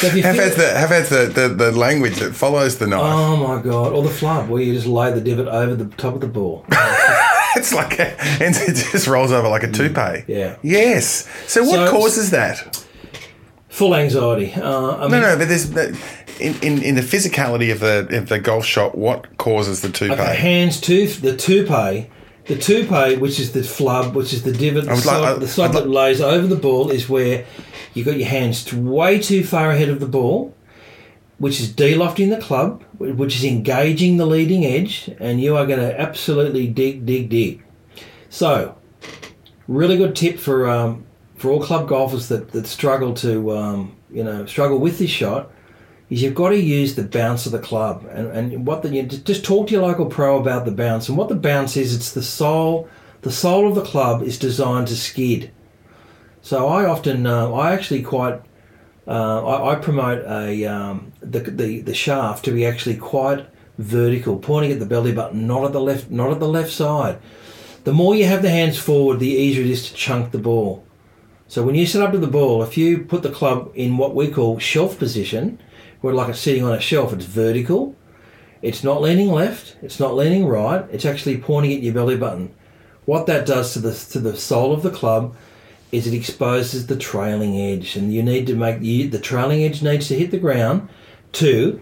Have 0.00 0.12
had 0.36 0.52
the 0.52 0.74
have 0.78 0.90
had 0.90 1.06
the, 1.06 1.26
the, 1.32 1.48
the 1.48 1.72
language 1.72 2.16
that 2.18 2.34
follows 2.34 2.78
the 2.78 2.86
knife. 2.86 3.00
Oh 3.02 3.36
my 3.36 3.62
god! 3.62 3.92
Or 3.92 4.02
the 4.02 4.10
flub, 4.10 4.48
where 4.48 4.60
you 4.62 4.74
just 4.74 4.86
lay 4.86 5.10
the 5.12 5.20
divot 5.20 5.48
over 5.48 5.74
the 5.74 5.86
top 5.96 6.14
of 6.14 6.20
the 6.20 6.28
ball. 6.28 6.64
It's 7.58 7.72
like 7.72 7.98
a, 7.98 8.20
and 8.22 8.54
it 8.54 8.74
just 8.92 9.06
rolls 9.06 9.32
over 9.32 9.48
like 9.48 9.62
a 9.62 9.70
toupee. 9.72 10.24
Yeah. 10.30 10.56
Yes. 10.62 11.26
So 11.46 11.62
what 11.64 11.86
So- 11.86 11.90
causes 11.90 12.30
that? 12.30 12.84
Full 13.70 13.94
anxiety. 13.94 14.52
Uh, 14.52 14.96
I 14.96 15.00
mean, 15.08 15.10
No, 15.12 15.20
no, 15.22 15.38
but 15.38 15.48
there's 15.48 15.70
in, 16.38 16.54
in, 16.62 16.82
in 16.82 16.94
the 16.96 17.00
physicality 17.00 17.72
of 17.72 17.80
the 17.80 18.06
of 18.18 18.28
the 18.28 18.38
golf 18.38 18.66
shot. 18.66 18.96
What 18.96 19.38
causes 19.38 19.80
the 19.80 19.88
toupee? 19.88 20.12
Okay, 20.12 20.36
hands 20.36 20.80
to 20.82 21.06
the 21.06 21.34
toupee. 21.34 22.10
The 22.46 22.56
toupee, 22.56 23.16
which 23.16 23.40
is 23.40 23.52
the 23.52 23.62
flub, 23.62 24.14
which 24.14 24.32
is 24.32 24.42
the 24.44 24.52
divot, 24.52 24.84
the 24.84 24.90
would 24.92 24.98
side, 25.02 25.20
like- 25.20 25.36
I- 25.36 25.38
the 25.38 25.48
side 25.48 25.70
I'd 25.70 25.82
that 25.82 25.88
lays 25.90 26.20
over 26.20 26.46
the 26.46 26.56
ball, 26.56 26.90
is 26.90 27.08
where 27.08 27.44
you've 27.92 28.06
got 28.06 28.18
your 28.18 28.28
hands 28.28 28.72
way 28.72 29.18
too 29.18 29.42
far 29.44 29.70
ahead 29.70 29.88
of 29.88 29.98
the 30.00 30.06
ball, 30.06 30.54
which 31.38 31.60
is 31.60 31.68
de-lofting 31.72 32.30
the 32.30 32.36
club, 32.36 32.82
which 32.98 33.36
is 33.36 33.44
engaging 33.44 34.16
the 34.16 34.26
leading 34.26 34.64
edge, 34.64 35.10
and 35.18 35.40
you 35.40 35.56
are 35.56 35.66
going 35.66 35.80
to 35.80 36.00
absolutely 36.00 36.66
dig, 36.68 37.04
dig, 37.04 37.28
dig. 37.28 37.62
So, 38.30 38.76
really 39.66 39.96
good 39.96 40.14
tip 40.14 40.38
for 40.38 40.68
um, 40.68 41.04
for 41.36 41.50
all 41.50 41.60
club 41.60 41.88
golfers 41.88 42.28
that, 42.28 42.52
that 42.52 42.66
struggle 42.66 43.12
to 43.14 43.50
um, 43.56 43.96
you 44.12 44.22
know 44.24 44.46
struggle 44.46 44.78
with 44.78 44.98
this 44.98 45.10
shot 45.10 45.50
is 46.08 46.22
you've 46.22 46.34
got 46.34 46.50
to 46.50 46.60
use 46.60 46.94
the 46.94 47.02
bounce 47.02 47.46
of 47.46 47.52
the 47.52 47.58
club. 47.58 48.06
And, 48.10 48.28
and 48.28 48.66
what 48.66 48.82
the 48.82 48.90
you 48.90 49.02
just 49.04 49.44
talk 49.44 49.68
to 49.68 49.72
your 49.72 49.82
local 49.82 50.06
pro 50.06 50.38
about 50.38 50.64
the 50.64 50.70
bounce. 50.70 51.08
And 51.08 51.18
what 51.18 51.28
the 51.28 51.34
bounce 51.34 51.76
is 51.76 51.94
it's 51.94 52.12
the 52.12 52.22
sole 52.22 52.88
the 53.22 53.32
sole 53.32 53.68
of 53.68 53.74
the 53.74 53.82
club 53.82 54.22
is 54.22 54.38
designed 54.38 54.88
to 54.88 54.96
skid. 54.96 55.50
So 56.42 56.68
I 56.68 56.86
often 56.86 57.26
uh, 57.26 57.50
I 57.50 57.72
actually 57.72 58.02
quite 58.02 58.40
uh, 59.08 59.44
I, 59.44 59.72
I 59.72 59.74
promote 59.76 60.24
a 60.26 60.64
um, 60.66 61.12
the, 61.20 61.40
the 61.40 61.80
the 61.80 61.94
shaft 61.94 62.44
to 62.44 62.52
be 62.52 62.64
actually 62.64 62.96
quite 62.96 63.46
vertical 63.78 64.38
pointing 64.38 64.72
at 64.72 64.78
the 64.78 64.86
belly 64.86 65.12
button 65.12 65.46
not 65.46 65.64
at 65.64 65.72
the 65.72 65.80
left 65.80 66.10
not 66.10 66.30
at 66.30 66.40
the 66.40 66.48
left 66.48 66.70
side. 66.70 67.18
The 67.84 67.92
more 67.92 68.14
you 68.14 68.24
have 68.26 68.42
the 68.42 68.50
hands 68.50 68.78
forward 68.78 69.18
the 69.18 69.28
easier 69.28 69.64
it 69.64 69.70
is 69.70 69.88
to 69.88 69.94
chunk 69.94 70.30
the 70.30 70.38
ball. 70.38 70.84
So 71.48 71.62
when 71.62 71.76
you 71.76 71.86
set 71.86 72.02
up 72.02 72.10
to 72.10 72.18
the 72.18 72.26
ball, 72.26 72.62
if 72.64 72.76
you 72.76 73.04
put 73.04 73.22
the 73.22 73.30
club 73.30 73.70
in 73.74 73.96
what 73.96 74.16
we 74.16 74.28
call 74.28 74.58
shelf 74.58 74.98
position, 74.98 75.60
where 76.00 76.14
like 76.14 76.28
it's 76.28 76.38
sitting 76.40 76.64
on 76.64 76.72
a 76.74 76.80
shelf, 76.80 77.12
it's 77.12 77.24
vertical. 77.24 77.94
It's 78.62 78.82
not 78.82 79.00
leaning 79.02 79.30
left. 79.30 79.76
It's 79.82 80.00
not 80.00 80.14
leaning 80.14 80.46
right. 80.46 80.84
It's 80.90 81.04
actually 81.04 81.38
pointing 81.38 81.72
at 81.72 81.82
your 81.82 81.94
belly 81.94 82.16
button. 82.16 82.54
What 83.04 83.26
that 83.26 83.46
does 83.46 83.72
to 83.74 83.78
the 83.78 83.92
to 84.12 84.18
the 84.18 84.36
sole 84.36 84.72
of 84.72 84.82
the 84.82 84.90
club 84.90 85.36
is 85.92 86.06
it 86.06 86.14
exposes 86.14 86.86
the 86.88 86.96
trailing 86.96 87.56
edge, 87.60 87.94
and 87.96 88.12
you 88.12 88.22
need 88.22 88.46
to 88.48 88.56
make 88.56 88.82
you, 88.82 89.08
the 89.08 89.20
trailing 89.20 89.62
edge 89.62 89.82
needs 89.82 90.08
to 90.08 90.18
hit 90.18 90.32
the 90.32 90.38
ground 90.38 90.88
to 91.32 91.80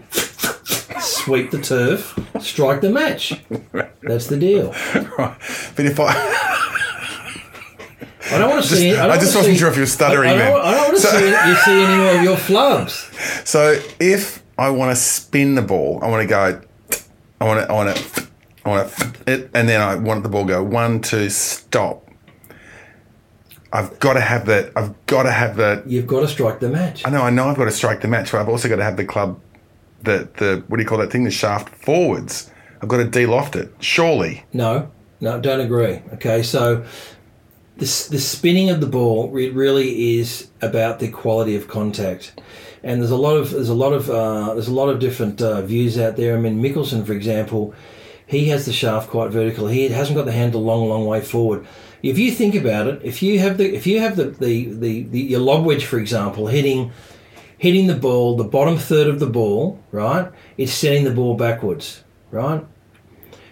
sweep 0.99 1.49
the 1.49 1.59
turf, 1.61 2.17
strike 2.39 2.81
the 2.81 2.89
match. 2.91 3.41
That's 4.03 4.27
the 4.27 4.37
deal. 4.37 4.73
Right. 5.17 5.35
But 5.75 5.85
if 5.85 5.99
I 5.99 6.11
I 8.31 8.37
don't 8.37 8.49
want 8.49 8.63
to 8.63 8.69
Just- 8.69 8.81
see. 8.81 8.95
I, 8.95 9.09
I 9.09 9.17
just 9.17 9.35
wasn't 9.35 9.55
see- 9.55 9.59
sure 9.59 9.69
if 9.69 9.75
you 9.75 9.81
were 9.83 9.87
stuttering 9.87 10.29
I, 10.31 10.33
I 10.33 10.37
don't, 10.49 10.61
I 10.65 10.71
don't 10.71 10.81
want 10.87 10.95
to 10.95 11.01
So- 11.01 11.17
see 11.17 11.25
you 11.29 11.55
see 11.55 11.83
any 11.83 11.95
more 11.97 12.15
of 12.17 12.23
your 12.23 12.37
flubs. 12.37 13.11
So 13.45 13.79
if 13.99 14.43
I 14.57 14.69
want 14.69 14.91
to 14.91 15.01
spin 15.01 15.55
the 15.55 15.61
ball, 15.61 15.99
I 16.01 16.09
want 16.09 16.21
to 16.23 16.27
go. 16.27 16.61
I 17.39 17.45
want 17.45 17.61
to. 17.61 17.71
I 17.71 17.73
want 17.73 17.95
to. 17.95 18.27
I 18.65 18.69
want 18.69 18.91
to. 18.91 19.13
It, 19.31 19.51
and 19.53 19.69
then 19.69 19.79
I 19.79 19.95
want 19.95 20.23
the 20.23 20.29
ball 20.29 20.41
to 20.45 20.47
go 20.47 20.63
one, 20.63 20.99
two, 20.99 21.29
stop. 21.29 22.01
I've 23.71 23.99
got 23.99 24.13
to 24.13 24.21
have 24.21 24.45
that. 24.47 24.71
I've 24.75 24.93
got 25.05 25.23
to 25.23 25.31
have 25.31 25.57
that. 25.57 25.87
You've 25.87 26.07
got 26.07 26.21
to 26.21 26.27
strike 26.27 26.59
the 26.59 26.69
match. 26.69 27.05
I 27.05 27.09
know. 27.09 27.21
I 27.21 27.29
know. 27.29 27.47
I've 27.47 27.57
got 27.57 27.65
to 27.65 27.71
strike 27.71 28.01
the 28.01 28.07
match, 28.07 28.31
but 28.31 28.41
I've 28.41 28.49
also 28.49 28.67
got 28.67 28.77
to 28.77 28.83
have 28.83 28.97
the 28.97 29.05
club. 29.05 29.39
The 30.01 30.29
the 30.37 30.63
what 30.67 30.77
do 30.77 30.83
you 30.83 30.87
call 30.87 30.97
that 30.97 31.11
thing? 31.11 31.23
The 31.23 31.31
shaft 31.31 31.69
forwards. 31.69 32.51
I've 32.81 32.89
got 32.89 32.97
to 32.97 33.05
de-loft 33.05 33.55
it. 33.55 33.73
Surely. 33.79 34.43
No, 34.53 34.91
no, 35.21 35.39
don't 35.39 35.61
agree. 35.61 36.01
Okay, 36.13 36.43
so 36.43 36.85
the 37.77 37.85
the 38.11 38.19
spinning 38.19 38.69
of 38.69 38.79
the 38.79 38.87
ball 38.87 39.29
re- 39.29 39.49
really 39.49 40.19
is 40.19 40.49
about 40.61 40.99
the 40.99 41.09
quality 41.09 41.55
of 41.55 41.67
contact, 41.67 42.39
and 42.85 43.01
there's 43.01 43.11
a 43.11 43.17
lot 43.17 43.35
of 43.35 43.49
there's 43.49 43.67
a 43.67 43.73
lot 43.73 43.93
of 43.93 44.09
uh, 44.09 44.53
there's 44.53 44.67
a 44.67 44.73
lot 44.73 44.89
of 44.89 44.99
different 44.99 45.41
uh, 45.41 45.61
views 45.63 45.97
out 45.97 46.15
there. 46.17 46.37
I 46.37 46.39
mean, 46.39 46.61
Mickelson, 46.61 47.03
for 47.03 47.13
example, 47.13 47.73
he 48.27 48.49
has 48.49 48.67
the 48.67 48.71
shaft 48.73 49.09
quite 49.09 49.31
vertical. 49.31 49.67
He 49.67 49.89
hasn't 49.89 50.15
got 50.15 50.25
the 50.25 50.31
handle 50.31 50.63
long, 50.63 50.87
long 50.87 51.07
way 51.07 51.19
forward. 51.19 51.65
If 52.03 52.19
you 52.19 52.31
think 52.31 52.53
about 52.53 52.85
it, 52.85 53.01
if 53.03 53.23
you 53.23 53.39
have 53.39 53.57
the 53.57 53.73
if 53.73 53.87
you 53.87 53.99
have 53.99 54.15
the 54.15 54.25
the, 54.25 54.65
the, 54.65 55.01
the 55.01 55.19
your 55.19 55.39
lob 55.39 55.65
wedge, 55.65 55.83
for 55.83 55.97
example, 55.97 56.45
hitting 56.45 56.91
hitting 57.57 57.87
the 57.87 57.95
ball, 57.95 58.37
the 58.37 58.43
bottom 58.43 58.77
third 58.77 59.07
of 59.07 59.19
the 59.19 59.27
ball, 59.27 59.79
right, 59.91 60.31
it's 60.55 60.71
sending 60.71 61.05
the 61.05 61.11
ball 61.11 61.35
backwards, 61.35 62.03
right. 62.29 62.63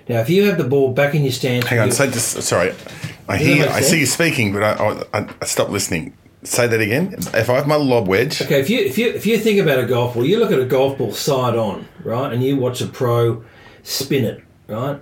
Now, 0.08 0.19
if 0.19 0.30
you 0.30 0.43
have 0.43 0.60
the 0.60 0.65
ball 0.65 0.93
back 0.93 1.15
in 1.15 1.24
your 1.24 1.32
stance, 1.32 1.65
Hang 1.65 1.80
on. 1.80 1.91
So 1.91 2.06
just 2.06 2.43
sorry. 2.43 2.76
I 3.28 3.38
hear. 3.38 3.67
I 3.67 3.82
see 3.82 4.00
you 4.00 4.06
speaking, 4.06 4.54
but 4.54 4.62
I, 4.62 5.04
I, 5.12 5.30
I 5.41 5.46
stopped 5.46 5.72
listening. 5.72 6.15
Say 6.43 6.67
that 6.67 6.82
again. 6.82 7.13
If 7.34 7.49
I 7.49 7.56
have 7.56 7.67
my 7.67 7.75
lob 7.75 8.08
wedge, 8.08 8.41
Okay, 8.41 8.60
if 8.60 8.69
you 8.69 8.79
if 8.79 8.97
you 8.97 9.08
if 9.10 9.25
you 9.25 9.38
think 9.38 9.60
about 9.60 9.79
a 9.79 9.86
golf 9.86 10.13
ball, 10.13 10.25
you 10.25 10.38
look 10.39 10.51
at 10.51 10.60
a 10.60 10.65
golf 10.65 10.97
ball 10.97 11.13
side 11.13 11.56
on, 11.56 11.88
right, 12.03 12.32
and 12.34 12.43
you 12.43 12.58
watch 12.58 12.82
a 12.82 12.86
pro 12.88 13.43
spin 13.84 14.25
it, 14.25 14.43
right. 14.67 14.99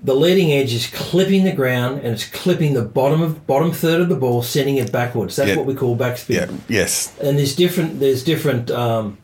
The 0.00 0.14
leading 0.14 0.52
edge 0.52 0.72
is 0.72 0.86
clipping 0.86 1.42
the 1.42 1.52
ground 1.52 2.02
and 2.02 2.12
it's 2.14 2.24
clipping 2.24 2.74
the 2.74 2.82
bottom 2.84 3.20
of 3.20 3.44
bottom 3.48 3.72
third 3.72 4.00
of 4.00 4.08
the 4.08 4.14
ball, 4.14 4.42
sending 4.42 4.76
it 4.76 4.92
backwards. 4.92 5.34
That's 5.34 5.48
Yeah. 5.50 5.56
what 5.56 5.66
we 5.66 5.74
call 5.74 5.96
backspin. 5.96 6.34
yeah, 6.34 6.46
yes, 6.68 7.12
And 7.20 7.36
there's 7.36 7.56
different 7.56 7.98
there's 7.98 8.22
different 8.22 8.70
um, 8.70 9.18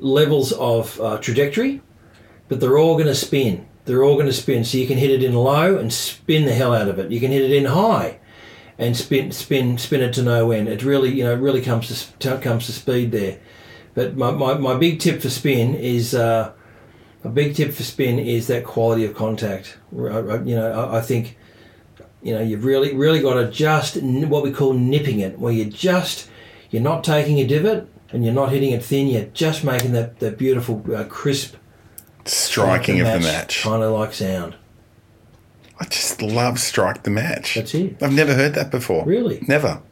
levels 0.00 0.50
of 0.52 1.00
uh, 1.00 1.18
trajectory, 1.18 1.80
but 2.48 2.58
they're 2.60 2.78
all 2.78 2.94
going 2.94 3.06
to 3.06 3.14
spin. 3.14 3.66
They're 3.84 4.02
all 4.04 4.14
going 4.14 4.26
to 4.26 4.32
spin. 4.32 4.64
So 4.64 4.78
you 4.78 4.86
can 4.88 4.98
hit 4.98 5.10
it 5.10 5.22
in 5.22 5.34
low 5.34 5.76
and 5.78 5.92
spin 5.92 6.44
the 6.46 6.54
hell 6.54 6.74
out 6.74 6.88
of 6.88 6.98
it. 6.98 7.10
You 7.12 7.20
can 7.20 7.30
hit 7.30 7.42
it 7.42 7.52
in 7.52 7.66
high 7.66 8.18
and 8.78 8.96
spin 8.96 9.32
spin 9.32 9.78
spin 9.78 10.00
it 10.00 10.12
to 10.14 10.22
no 10.22 10.50
end. 10.50 10.68
It 10.68 10.82
really 10.82 11.10
you 11.10 11.24
know 11.24 11.32
it 11.32 11.40
really 11.40 11.62
comes 11.62 12.12
to 12.18 12.38
comes 12.38 12.66
to 12.66 12.72
speed 12.72 13.12
there. 13.12 13.38
But 13.94 14.16
my, 14.16 14.30
my, 14.30 14.54
my 14.54 14.74
big 14.74 15.00
tip 15.00 15.20
for 15.20 15.28
spin 15.28 15.74
is 15.74 16.14
uh, 16.14 16.52
a 17.24 17.28
big 17.28 17.54
tip 17.54 17.72
for 17.74 17.82
spin 17.82 18.18
is 18.18 18.46
that 18.46 18.64
quality 18.64 19.04
of 19.04 19.14
contact. 19.14 19.76
You 19.92 20.08
know 20.56 20.72
I, 20.72 20.98
I 20.98 21.00
think 21.00 21.36
you 22.22 22.34
know 22.34 22.40
you've 22.40 22.64
really 22.64 22.94
really 22.94 23.20
got 23.20 23.34
to 23.34 23.50
just 23.50 23.96
what 24.02 24.42
we 24.42 24.52
call 24.52 24.72
nipping 24.72 25.20
it, 25.20 25.38
where 25.38 25.52
you 25.52 25.66
just 25.66 26.28
you're 26.70 26.82
not 26.82 27.04
taking 27.04 27.38
a 27.38 27.46
divot 27.46 27.88
and 28.10 28.24
you're 28.24 28.34
not 28.34 28.50
hitting 28.50 28.72
it 28.72 28.84
thin. 28.84 29.08
You're 29.08 29.26
just 29.26 29.64
making 29.64 29.92
that 29.92 30.18
that 30.20 30.38
beautiful 30.38 30.82
uh, 30.94 31.04
crisp 31.04 31.56
striking 32.24 33.00
of 33.00 33.06
the 33.06 33.20
match. 33.20 33.62
kind 33.62 33.82
of 33.82 33.92
like 33.92 34.14
sound. 34.14 34.56
I 35.82 35.84
just 35.86 36.22
love 36.22 36.60
strike 36.60 37.02
the 37.02 37.10
match. 37.10 37.56
That's 37.56 37.74
it. 37.74 38.00
I've 38.00 38.12
never 38.12 38.34
heard 38.34 38.54
that 38.54 38.70
before. 38.70 39.04
Really? 39.04 39.42
Never. 39.48 39.82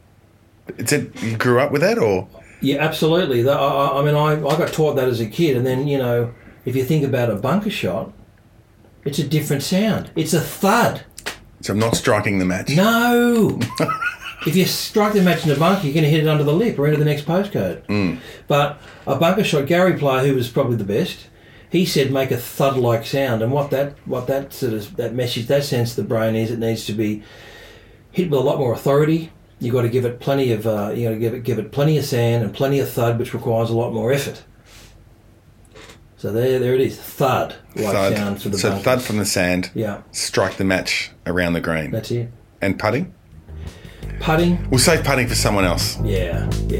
Is 0.77 0.93
it 0.93 1.21
you 1.21 1.35
grew 1.37 1.59
up 1.59 1.73
with 1.73 1.81
that 1.81 1.97
or? 1.97 2.29
Yeah, 2.61 2.77
absolutely. 2.77 3.47
I, 3.47 3.53
I- 3.53 3.99
I 3.99 4.05
mean, 4.05 4.15
I, 4.15 4.33
I 4.35 4.57
got 4.57 4.71
taught 4.71 4.95
that 4.95 5.09
as 5.09 5.19
a 5.19 5.25
kid, 5.27 5.57
and 5.57 5.65
then 5.65 5.87
you 5.87 5.97
know, 5.97 6.33
if 6.63 6.77
you 6.77 6.85
think 6.85 7.03
about 7.03 7.29
a 7.29 7.35
bunker 7.35 7.69
shot, 7.69 8.13
it's 9.03 9.19
a 9.19 9.27
different 9.27 9.63
sound. 9.63 10.11
It's 10.15 10.33
a 10.33 10.39
thud. 10.39 11.03
So 11.59 11.73
I'm 11.73 11.79
not 11.79 11.95
striking 11.97 12.39
the 12.39 12.45
match. 12.45 12.69
No. 12.69 13.59
if 14.47 14.55
you 14.55 14.63
strike 14.65 15.11
the 15.13 15.21
match 15.21 15.43
in 15.43 15.49
the 15.49 15.55
bunker, 15.59 15.83
you're 15.85 15.93
going 15.93 16.05
to 16.05 16.09
hit 16.09 16.21
it 16.23 16.27
under 16.29 16.43
the 16.45 16.53
lip 16.53 16.79
or 16.79 16.85
into 16.87 16.97
the 16.99 17.05
next 17.05 17.25
postcode. 17.25 17.85
Mm. 17.87 18.19
But 18.47 18.79
a 19.05 19.15
bunker 19.17 19.43
shot, 19.43 19.65
Gary 19.67 19.97
Player, 19.99 20.25
who 20.25 20.35
was 20.35 20.47
probably 20.49 20.77
the 20.77 20.83
best, 20.85 21.27
he 21.71 21.85
said 21.85 22.11
make 22.11 22.29
a 22.31 22.37
thud-like 22.37 23.05
sound, 23.05 23.41
and 23.41 23.51
what 23.51 23.71
that 23.71 23.93
what 24.05 24.27
that 24.27 24.53
sort 24.53 24.73
of 24.73 24.95
that 24.97 25.15
message 25.15 25.47
that 25.47 25.63
sends 25.63 25.95
to 25.95 26.01
the 26.01 26.07
brain 26.07 26.35
is 26.35 26.51
it 26.51 26.59
needs 26.59 26.85
to 26.85 26.93
be 26.93 27.23
hit 28.11 28.29
with 28.29 28.39
a 28.39 28.43
lot 28.43 28.59
more 28.59 28.73
authority. 28.73 29.31
You've 29.59 29.73
got 29.73 29.83
to 29.83 29.89
give 29.89 30.05
it 30.05 30.19
plenty 30.19 30.51
of 30.51 30.67
uh, 30.67 30.91
you 30.93 31.05
got 31.07 31.13
to 31.15 31.19
give 31.19 31.33
it 31.33 31.43
give 31.43 31.57
it 31.59 31.71
plenty 31.71 31.97
of 31.97 32.05
sand 32.05 32.43
and 32.43 32.53
plenty 32.53 32.79
of 32.79 32.89
thud, 32.89 33.17
which 33.17 33.33
requires 33.33 33.69
a 33.69 33.73
lot 33.73 33.93
more 33.93 34.11
effort. 34.11 34.43
So 36.17 36.31
there 36.31 36.59
there 36.59 36.75
it 36.75 36.81
is, 36.81 36.99
thud 36.99 37.55
like 37.75 37.93
Thud. 37.93 38.15
sound 38.17 38.41
for 38.41 38.49
the 38.49 38.57
so 38.57 38.69
bunkers. 38.69 38.85
thud 38.85 39.01
from 39.01 39.17
the 39.17 39.25
sand. 39.25 39.71
Yeah, 39.73 40.01
Strike 40.11 40.57
the 40.57 40.63
match 40.65 41.11
around 41.25 41.53
the 41.53 41.61
green. 41.61 41.91
that's 41.91 42.11
it. 42.11 42.29
and 42.61 42.77
putting. 42.77 43.13
Putting, 44.19 44.69
We'll 44.69 44.79
save 44.79 45.03
putting 45.03 45.27
for 45.27 45.33
someone 45.33 45.65
else. 45.65 45.97
yeah, 46.03 46.47
yeah. 46.67 46.79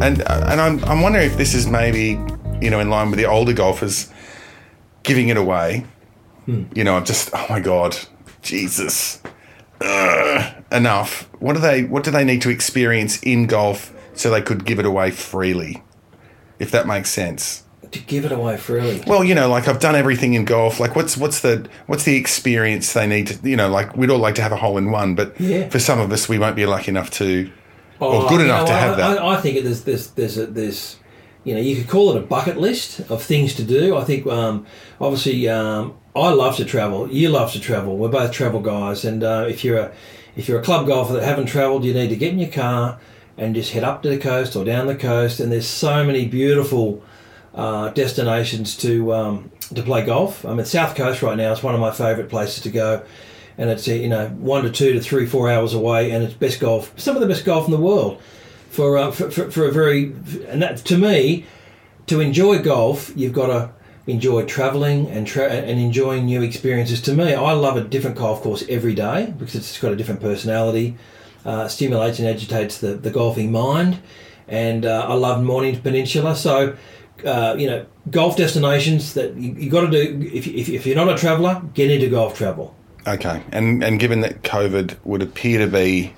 And 0.00 0.22
uh, 0.22 0.46
and 0.48 0.60
I'm 0.60 0.84
I'm 0.84 1.02
wondering 1.02 1.26
if 1.26 1.36
this 1.36 1.54
is 1.54 1.66
maybe 1.66 2.18
you 2.60 2.70
know 2.70 2.80
in 2.80 2.88
line 2.88 3.10
with 3.10 3.18
the 3.18 3.26
older 3.26 3.52
golfers 3.52 4.10
giving 5.02 5.28
it 5.28 5.36
away. 5.36 5.84
You 6.74 6.84
know, 6.84 6.96
I'm 6.96 7.04
just 7.04 7.30
oh 7.34 7.46
my 7.48 7.60
god, 7.60 7.96
Jesus, 8.42 9.22
Ugh, 9.80 10.64
enough. 10.72 11.28
What 11.38 11.54
do 11.54 11.60
they 11.60 11.84
What 11.84 12.04
do 12.04 12.10
they 12.10 12.24
need 12.24 12.42
to 12.42 12.50
experience 12.50 13.22
in 13.22 13.46
golf 13.46 13.92
so 14.14 14.30
they 14.30 14.42
could 14.42 14.64
give 14.64 14.78
it 14.78 14.86
away 14.86 15.10
freely? 15.10 15.82
If 16.58 16.70
that 16.72 16.86
makes 16.86 17.10
sense. 17.10 17.64
To 17.92 17.98
give 17.98 18.24
it 18.24 18.30
away 18.32 18.56
freely. 18.56 19.02
Well, 19.06 19.24
you 19.24 19.34
know, 19.34 19.48
like 19.48 19.66
I've 19.66 19.80
done 19.80 19.96
everything 19.96 20.34
in 20.34 20.44
golf. 20.44 20.78
Like, 20.78 20.94
what's 20.94 21.16
what's 21.16 21.40
the 21.40 21.68
what's 21.86 22.04
the 22.04 22.14
experience 22.16 22.92
they 22.92 23.06
need 23.06 23.26
to? 23.28 23.48
You 23.48 23.56
know, 23.56 23.68
like 23.68 23.96
we'd 23.96 24.10
all 24.10 24.18
like 24.18 24.36
to 24.36 24.42
have 24.42 24.52
a 24.52 24.56
hole 24.56 24.78
in 24.78 24.90
one, 24.92 25.14
but 25.16 25.38
Yeah. 25.40 25.68
for 25.68 25.80
some 25.80 25.98
of 25.98 26.12
us, 26.12 26.28
we 26.28 26.38
won't 26.38 26.54
be 26.54 26.66
lucky 26.66 26.90
enough 26.90 27.10
to, 27.12 27.50
Oh, 28.00 28.22
or 28.24 28.28
good 28.28 28.42
enough 28.42 28.60
know, 28.60 28.66
to 28.66 28.72
I- 28.72 28.78
have 28.78 28.96
that. 28.98 29.18
I, 29.18 29.34
I 29.34 29.40
think 29.40 29.62
there's 29.64 29.82
there's 29.82 30.06
there's 30.10 30.38
a, 30.38 30.46
there's 30.46 30.96
you 31.42 31.54
know 31.54 31.60
you 31.60 31.74
could 31.74 31.88
call 31.88 32.10
it 32.12 32.16
a 32.18 32.24
bucket 32.24 32.58
list 32.58 33.00
of 33.10 33.22
things 33.22 33.54
to 33.56 33.64
do. 33.64 33.96
I 33.96 34.04
think 34.04 34.24
um, 34.26 34.66
obviously 35.00 35.48
um, 35.48 35.94
I 36.14 36.28
love 36.30 36.56
to 36.56 36.64
travel. 36.64 37.10
You 37.10 37.28
love 37.30 37.50
to 37.52 37.60
travel. 37.60 37.96
We're 37.96 38.08
both 38.08 38.30
travel 38.30 38.60
guys, 38.60 39.04
and 39.04 39.24
uh, 39.24 39.46
if 39.48 39.64
you're 39.64 39.78
a 39.78 39.92
if 40.36 40.48
you're 40.48 40.60
a 40.60 40.62
club 40.62 40.86
golfer 40.86 41.14
that 41.14 41.24
haven't 41.24 41.46
travelled, 41.46 41.84
you 41.84 41.92
need 41.92 42.08
to 42.10 42.16
get 42.16 42.32
in 42.32 42.38
your 42.38 42.50
car 42.52 43.00
and 43.36 43.52
just 43.54 43.72
head 43.72 43.82
up 43.82 44.02
to 44.04 44.08
the 44.08 44.18
coast 44.18 44.54
or 44.54 44.64
down 44.64 44.86
the 44.86 44.94
coast. 44.94 45.40
And 45.40 45.50
there's 45.50 45.66
so 45.66 46.04
many 46.04 46.26
beautiful 46.26 47.02
uh, 47.54 47.88
destinations 47.90 48.76
to 48.78 49.12
um, 49.12 49.50
to 49.74 49.82
play 49.82 50.04
golf. 50.04 50.44
I 50.44 50.50
mean, 50.50 50.60
at 50.60 50.66
South 50.66 50.94
Coast 50.94 51.22
right 51.22 51.36
now 51.36 51.52
is 51.52 51.62
one 51.62 51.74
of 51.74 51.80
my 51.80 51.90
favourite 51.90 52.30
places 52.30 52.62
to 52.62 52.70
go, 52.70 53.02
and 53.58 53.70
it's 53.70 53.88
uh, 53.88 53.92
you 53.92 54.08
know 54.08 54.28
one 54.28 54.64
to 54.64 54.70
two 54.70 54.92
to 54.92 55.00
three 55.00 55.26
four 55.26 55.50
hours 55.50 55.74
away, 55.74 56.10
and 56.10 56.24
it's 56.24 56.34
best 56.34 56.60
golf, 56.60 56.92
some 56.98 57.16
of 57.16 57.22
the 57.22 57.28
best 57.28 57.44
golf 57.44 57.66
in 57.66 57.72
the 57.72 57.80
world, 57.80 58.20
for 58.70 58.98
uh, 58.98 59.10
for, 59.10 59.30
for, 59.30 59.50
for 59.50 59.66
a 59.66 59.72
very 59.72 60.12
and 60.48 60.62
that 60.62 60.78
to 60.78 60.98
me, 60.98 61.44
to 62.06 62.20
enjoy 62.20 62.58
golf, 62.58 63.12
you've 63.16 63.32
got 63.32 63.46
to 63.46 63.70
enjoy 64.06 64.44
travelling 64.44 65.08
and 65.08 65.26
tra- 65.26 65.48
and 65.48 65.80
enjoying 65.80 66.26
new 66.26 66.42
experiences. 66.42 67.00
To 67.02 67.14
me, 67.14 67.34
I 67.34 67.52
love 67.52 67.76
a 67.76 67.82
different 67.82 68.16
golf 68.16 68.42
course 68.42 68.64
every 68.68 68.94
day 68.94 69.34
because 69.38 69.54
it's 69.54 69.78
got 69.78 69.92
a 69.92 69.96
different 69.96 70.20
personality, 70.20 70.96
uh, 71.44 71.68
stimulates 71.68 72.18
and 72.18 72.28
agitates 72.28 72.78
the, 72.78 72.94
the 72.94 73.10
golfing 73.10 73.52
mind, 73.52 74.00
and 74.48 74.84
uh, 74.84 75.06
I 75.08 75.14
love 75.14 75.42
Mornington 75.42 75.82
Peninsula. 75.82 76.34
So, 76.34 76.76
uh, 77.24 77.54
you 77.58 77.66
know, 77.66 77.86
golf 78.10 78.36
destinations 78.36 79.14
that 79.14 79.34
you, 79.36 79.52
you 79.52 79.70
got 79.70 79.82
to 79.82 79.90
do. 79.90 80.28
If, 80.32 80.46
if, 80.46 80.68
if 80.68 80.86
you're 80.86 80.96
not 80.96 81.08
a 81.08 81.16
traveller, 81.16 81.62
get 81.74 81.90
into 81.90 82.08
golf 82.08 82.36
travel. 82.36 82.74
Okay, 83.06 83.42
and 83.52 83.82
and 83.82 83.98
given 83.98 84.20
that 84.20 84.42
COVID 84.42 84.96
would 85.04 85.22
appear 85.22 85.58
to 85.58 85.66
be 85.66 86.14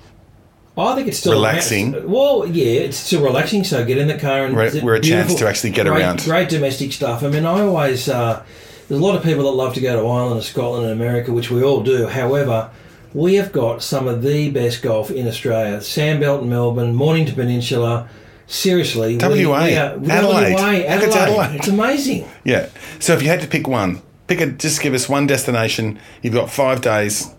I 0.77 0.95
think 0.95 1.07
it's 1.07 1.19
still 1.19 1.33
Relaxing. 1.33 2.09
Well, 2.09 2.47
yeah, 2.47 2.81
it's 2.81 2.97
still 2.97 3.23
relaxing. 3.23 3.63
So 3.63 3.85
get 3.85 3.99
in 3.99 4.07
the 4.07 4.17
car 4.17 4.45
and 4.45 4.55
We're- 4.55 4.81
we're 4.81 4.95
a 4.95 4.99
chance 4.99 5.35
to 5.35 5.47
actually 5.47 5.69
get 5.69 5.85
great, 5.85 6.01
around. 6.01 6.23
Great 6.23 6.49
domestic 6.49 6.93
stuff. 6.93 7.23
I 7.23 7.27
mean, 7.29 7.45
I 7.45 7.61
always 7.61 8.09
uh, 8.09 8.43
there's 8.87 8.99
a 8.99 9.03
lot 9.03 9.15
of 9.15 9.23
people 9.23 9.43
that 9.43 9.51
love 9.51 9.75
to 9.75 9.81
go 9.81 10.01
to 10.01 10.07
Ireland 10.07 10.35
and 10.37 10.43
Scotland 10.43 10.85
and 10.85 10.93
America, 10.93 11.31
which 11.31 11.51
we 11.51 11.63
all 11.63 11.83
do. 11.83 12.07
However, 12.07 12.71
we 13.13 13.35
have 13.35 13.51
got 13.51 13.83
some 13.83 14.07
of 14.07 14.23
the 14.23 14.49
best 14.49 14.81
golf 14.81 15.11
in 15.11 15.27
Australia: 15.27 15.77
Sandbelt, 15.77 16.39
and 16.41 16.49
Melbourne, 16.49 16.95
Mornington 16.95 17.35
Peninsula. 17.35 18.09
Seriously, 18.53 19.17
WA, 19.17 19.29
we, 19.29 19.35
we 19.37 19.45
are, 19.51 19.57
Adelaide. 19.57 20.53
WA, 20.53 20.61
Look 20.61 20.85
at 20.85 20.87
Adelaide. 20.87 21.15
Adelaide. 21.15 21.55
It's 21.57 21.67
amazing. 21.67 22.29
yeah. 22.43 22.69
So 22.99 23.13
if 23.13 23.23
you 23.23 23.27
had 23.27 23.41
to 23.41 23.47
pick 23.47 23.67
one, 23.67 24.01
pick 24.27 24.41
a 24.41 24.45
just 24.51 24.79
give 24.81 24.93
us 24.93 25.09
one 25.09 25.25
destination. 25.25 25.99
You've 26.21 26.35
got 26.35 26.51
five 26.51 26.81
days. 26.81 27.33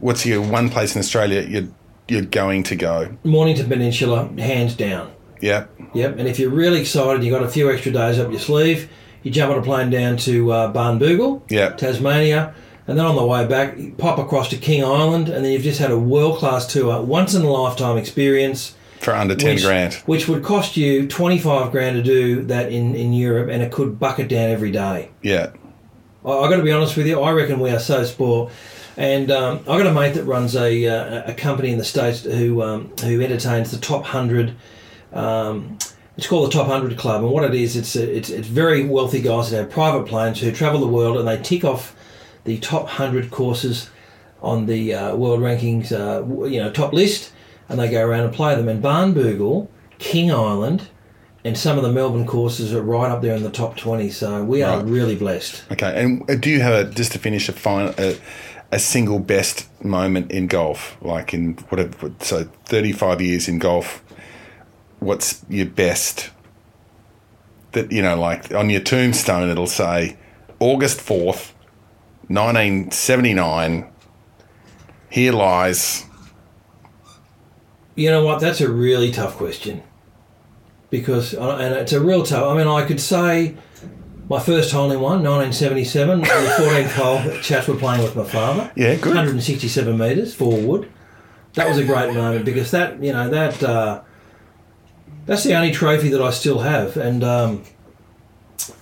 What's 0.00 0.26
your 0.26 0.42
one 0.42 0.68
place 0.68 0.94
in 0.94 1.00
Australia 1.00 1.40
you're 1.40 1.68
you're 2.06 2.22
going 2.26 2.64
to 2.64 2.76
go? 2.76 3.16
Mornington 3.24 3.66
Peninsula, 3.68 4.28
hands 4.38 4.76
down. 4.76 5.10
Yep. 5.40 5.70
Yep, 5.94 6.18
and 6.18 6.28
if 6.28 6.38
you're 6.38 6.50
really 6.50 6.80
excited, 6.82 7.24
you've 7.24 7.32
got 7.32 7.42
a 7.42 7.48
few 7.48 7.72
extra 7.72 7.90
days 7.90 8.18
up 8.18 8.30
your 8.30 8.40
sleeve. 8.40 8.90
You 9.22 9.30
jump 9.30 9.50
on 9.52 9.58
a 9.58 9.62
plane 9.62 9.88
down 9.88 10.16
to 10.18 10.52
uh, 10.52 10.72
Barnbougle, 10.72 11.42
Yeah. 11.50 11.70
Tasmania, 11.70 12.54
and 12.86 12.98
then 12.98 13.06
on 13.06 13.16
the 13.16 13.24
way 13.26 13.46
back, 13.46 13.78
you 13.78 13.92
pop 13.92 14.18
across 14.18 14.48
to 14.50 14.56
King 14.58 14.84
Island, 14.84 15.28
and 15.30 15.44
then 15.44 15.52
you've 15.52 15.62
just 15.62 15.80
had 15.80 15.90
a 15.90 15.98
world 15.98 16.38
class 16.38 16.66
tour, 16.70 17.00
once 17.02 17.34
in 17.34 17.42
a 17.42 17.50
lifetime 17.50 17.96
experience. 17.96 18.74
For 19.00 19.14
under 19.14 19.34
ten 19.34 19.54
which, 19.54 19.64
grand. 19.64 19.94
Which 20.06 20.28
would 20.28 20.42
cost 20.42 20.76
you 20.76 21.06
25 21.06 21.70
grand 21.70 21.96
to 21.96 22.02
do 22.02 22.42
that 22.44 22.72
in, 22.72 22.94
in 22.94 23.12
Europe, 23.12 23.48
and 23.50 23.62
it 23.62 23.72
could 23.72 23.98
bucket 23.98 24.28
down 24.28 24.50
every 24.50 24.70
day. 24.70 25.10
Yeah. 25.22 25.52
I, 26.24 26.30
I 26.30 26.50
got 26.50 26.56
to 26.56 26.62
be 26.62 26.72
honest 26.72 26.96
with 26.96 27.06
you. 27.06 27.20
I 27.20 27.32
reckon 27.32 27.60
we 27.60 27.70
are 27.70 27.78
so 27.78 28.04
spoiled. 28.04 28.50
And 28.96 29.30
um, 29.30 29.60
I 29.60 29.78
got 29.78 29.86
a 29.86 29.92
mate 29.92 30.14
that 30.14 30.24
runs 30.24 30.56
a, 30.56 30.86
uh, 30.86 31.30
a 31.30 31.34
company 31.34 31.70
in 31.70 31.78
the 31.78 31.84
states 31.84 32.24
who 32.24 32.62
um, 32.62 32.92
who 33.00 33.20
entertains 33.20 33.70
the 33.70 33.78
top 33.78 34.04
hundred. 34.04 34.56
Um, 35.12 35.78
it's 36.16 36.26
called 36.26 36.48
the 36.48 36.52
Top 36.52 36.66
Hundred 36.66 36.98
Club, 36.98 37.22
and 37.22 37.30
what 37.32 37.44
it 37.44 37.54
is, 37.54 37.76
it's 37.76 37.94
a, 37.94 38.16
it's 38.16 38.28
it's 38.28 38.48
very 38.48 38.84
wealthy 38.84 39.22
guys 39.22 39.52
that 39.52 39.58
have 39.58 39.70
private 39.70 40.06
planes 40.08 40.40
who 40.40 40.50
travel 40.50 40.80
the 40.80 40.88
world, 40.88 41.16
and 41.16 41.28
they 41.28 41.40
tick 41.40 41.64
off 41.64 41.94
the 42.42 42.58
top 42.58 42.88
hundred 42.88 43.30
courses 43.30 43.88
on 44.42 44.66
the 44.66 44.94
uh, 44.94 45.14
world 45.14 45.38
rankings, 45.38 45.92
uh, 45.92 46.26
you 46.46 46.60
know, 46.60 46.72
top 46.72 46.92
list, 46.92 47.32
and 47.68 47.78
they 47.78 47.90
go 47.90 48.04
around 48.04 48.24
and 48.24 48.34
play 48.34 48.54
them. 48.54 48.68
And 48.68 48.82
Barnbougle, 48.82 49.68
King 49.98 50.32
Island, 50.32 50.88
and 51.44 51.56
some 51.56 51.76
of 51.78 51.84
the 51.84 51.92
Melbourne 51.92 52.26
courses 52.26 52.72
are 52.74 52.82
right 52.82 53.10
up 53.10 53.22
there 53.22 53.36
in 53.36 53.42
the 53.42 53.50
top 53.50 53.76
twenty. 53.76 54.10
So 54.10 54.44
we 54.44 54.62
are 54.62 54.82
really 54.84 55.16
blessed. 55.16 55.64
Okay. 55.72 56.02
And 56.02 56.28
uh, 56.30 56.34
do 56.34 56.50
you 56.50 56.60
have 56.60 56.74
a 56.74 56.90
just 56.90 57.12
to 57.12 57.18
finish 57.18 57.48
a 57.48 57.52
final 57.52 57.94
a, 57.98 58.18
a 58.72 58.78
single 58.78 59.18
best 59.18 59.68
moment 59.82 60.30
in 60.32 60.46
golf? 60.46 60.96
Like 61.00 61.32
in 61.32 61.54
whatever 61.68 62.12
so 62.20 62.44
thirty 62.64 62.92
five 62.92 63.20
years 63.20 63.48
in 63.48 63.58
golf. 63.58 64.02
What's 64.98 65.44
your 65.48 65.66
best? 65.66 66.30
That 67.72 67.92
you 67.92 68.02
know, 68.02 68.18
like 68.18 68.52
on 68.52 68.68
your 68.70 68.80
tombstone, 68.80 69.48
it'll 69.48 69.66
say 69.66 70.16
August 70.58 71.00
fourth, 71.00 71.54
nineteen 72.28 72.90
seventy 72.90 73.34
nine. 73.34 73.86
Here 75.10 75.32
lies. 75.32 76.04
You 77.98 78.10
know 78.10 78.24
what? 78.24 78.38
That's 78.40 78.60
a 78.60 78.70
really 78.70 79.10
tough 79.10 79.36
question 79.36 79.82
because, 80.88 81.34
uh, 81.34 81.56
and 81.56 81.74
it's 81.74 81.92
a 81.92 82.00
real 82.00 82.22
tough. 82.22 82.44
I 82.44 82.56
mean, 82.56 82.68
I 82.68 82.84
could 82.86 83.00
say 83.00 83.56
my 84.28 84.38
first 84.38 84.70
hole 84.70 84.92
in 84.92 85.00
one, 85.00 85.24
1977, 85.24 86.10
on 86.10 86.20
the 86.20 86.26
14th 86.26 86.90
hole, 86.92 87.40
chats 87.42 87.66
were 87.66 87.74
playing 87.74 88.04
with 88.04 88.14
my 88.14 88.22
father. 88.22 88.70
Yeah, 88.76 88.94
good. 88.94 89.06
167 89.16 89.98
metres 89.98 90.32
forward. 90.32 90.88
That 91.54 91.68
was 91.68 91.78
a 91.78 91.84
great 91.84 92.14
moment 92.14 92.44
because 92.44 92.70
that, 92.70 93.02
you 93.02 93.12
know, 93.12 93.28
that 93.30 93.60
uh, 93.64 94.02
that's 95.26 95.42
the 95.42 95.54
only 95.54 95.72
trophy 95.72 96.08
that 96.10 96.22
I 96.22 96.30
still 96.30 96.60
have, 96.60 96.96
and 96.96 97.24
um, 97.24 97.64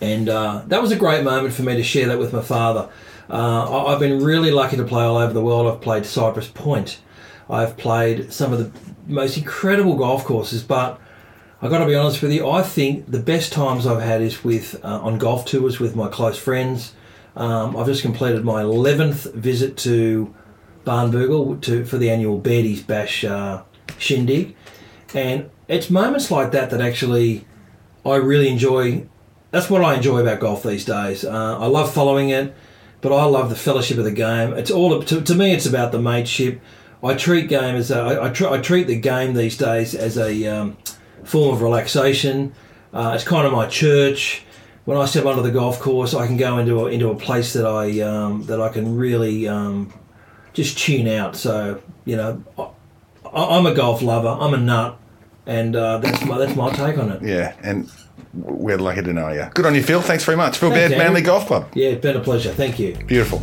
and 0.03 0.29
uh, 0.29 0.63
that 0.67 0.83
was 0.83 0.93
a 0.93 0.97
great 0.97 1.25
moment 1.25 1.55
for 1.55 1.63
me 1.63 1.75
to 1.77 1.83
share 1.83 2.07
that 2.09 2.19
with 2.19 2.35
my 2.35 2.43
father. 2.43 2.91
Uh, 3.31 3.65
I- 3.87 3.95
I've 3.95 4.01
been 4.01 4.23
really 4.23 4.51
lucky 4.51 4.77
to 4.77 4.85
play 4.85 5.05
all 5.05 5.17
over 5.17 5.33
the 5.33 5.41
world. 5.43 5.73
I've 5.73 5.81
played 5.81 6.05
Cypress 6.05 6.49
Point. 6.49 7.01
I've 7.49 7.79
played 7.79 8.31
some 8.33 8.53
of 8.53 8.59
the 8.59 8.71
most 9.07 9.37
incredible 9.37 9.97
golf 9.97 10.25
courses, 10.25 10.63
but 10.63 11.01
I 11.63 11.69
got 11.69 11.79
to 11.79 11.87
be 11.87 11.95
honest 11.95 12.23
with 12.23 12.33
you. 12.33 12.49
I 12.49 12.63
think 12.63 13.11
the 13.11 13.19
best 13.19 13.53
times 13.53 13.87
I've 13.87 14.03
had 14.03 14.21
is 14.21 14.45
with 14.45 14.85
uh, 14.85 15.01
on 15.01 15.19
golf 15.19 15.47
tours 15.47 15.81
with 15.81 15.97
my 15.97 16.09
close 16.09 16.39
friends. 16.39 16.95
Um, 17.35 17.77
I've 17.77 17.87
just 17.87 18.03
completed 18.03 18.45
my 18.45 18.63
eleventh 18.63 19.33
visit 19.35 19.77
to 19.79 20.35
Barnbougle 20.85 21.61
to 21.63 21.85
for 21.85 21.99
the 21.99 22.11
annual 22.11 22.39
Beardy's 22.39 22.83
Bash 22.83 23.25
uh, 23.25 23.63
shindig, 23.99 24.55
and 25.15 25.51
it's 25.69 25.91
moments 25.91 26.31
like 26.31 26.53
that 26.53 26.71
that 26.71 26.81
actually 26.81 27.47
I 28.05 28.17
really 28.17 28.49
enjoy 28.49 29.07
that's 29.51 29.71
what 29.71 29.83
I 29.83 29.95
enjoy 29.95 30.21
about 30.21 30.41
golf 30.41 30.63
these 30.63 30.85
days. 30.85 31.25
Uh, 31.25 31.59
I 31.59 31.67
love 31.67 31.93
following 31.93 32.31
it, 32.31 32.55
but 33.01 33.13
I 33.13 33.25
love 33.25 33.49
the 33.49 33.57
fellowship 33.57 33.99
of 33.99 34.05
the 34.05 34.13
game. 34.13 34.53
It's 34.55 34.71
all 34.71 35.03
to, 35.03 35.21
to 35.21 35.35
me. 35.35 35.53
It's 35.53 35.67
about 35.67 35.93
the 35.93 36.01
mateship. 36.01 36.61
I 37.03 37.15
treat 37.15 37.49
game 37.49 37.77
as 37.77 37.91
a, 37.91 37.99
I, 37.99 38.27
I, 38.27 38.31
tr- 38.31 38.49
I 38.49 38.61
treat 38.61 38.87
the 38.87 38.99
game 38.99 39.35
these 39.35 39.57
days 39.57 39.95
as 39.95 40.17
a 40.19 40.47
um, 40.47 40.77
form 41.25 41.55
of 41.55 41.63
relaxation. 41.63 42.55
Uh, 42.93 43.13
it's 43.15 43.25
kind 43.25 43.47
of 43.47 43.53
my 43.53 43.67
church. 43.67 44.43
When 44.85 44.97
I 44.97 45.05
step 45.07 45.25
onto 45.25 45.43
the 45.43 45.51
golf 45.51 45.81
course, 45.81 46.15
I 46.15 46.27
can 46.27 46.37
go 46.37 46.59
into 46.59 46.87
a, 46.87 46.87
into 46.87 47.11
a 47.11 47.17
place 47.17 47.53
that 47.55 47.67
I 47.67 48.01
um, 48.01 48.45
that 48.45 48.61
I 48.61 48.69
can 48.69 48.97
really 48.97 49.49
um, 49.49 49.93
just 50.53 50.79
tune 50.79 51.09
out. 51.09 51.35
So 51.37 51.83
you 52.05 52.17
know, 52.17 52.43
I, 52.57 53.57
I'm 53.57 53.67
a 53.67 53.75
golf 53.75 54.01
lover. 54.01 54.29
I'm 54.29 54.55
a 54.55 54.59
nut, 54.59 54.97
and 55.45 55.75
uh, 55.75 55.99
that's 55.99 56.25
my 56.25 56.39
that's 56.39 56.55
my 56.55 56.71
take 56.71 56.99
on 56.99 57.11
it. 57.11 57.23
Yeah, 57.23 57.57
and 57.65 57.91
we're 58.33 58.79
lucky 58.79 59.03
to 59.03 59.13
know 59.13 59.29
you. 59.31 59.47
Good 59.55 59.67
on 59.67 59.75
you, 59.75 59.83
Phil. 59.83 60.01
Thanks 60.01 60.25
very 60.25 60.37
much. 60.37 60.59
Phil 60.59 60.71
Thanks, 60.71 60.91
Baird, 60.91 61.03
Manly 61.03 61.23
Golf 61.23 61.47
Club. 61.47 61.69
Yeah, 61.75 61.89
it's 61.89 62.03
been 62.03 62.17
a 62.17 62.21
pleasure. 62.21 62.53
Thank 62.53 62.79
you. 62.79 62.95
Beautiful. 63.07 63.43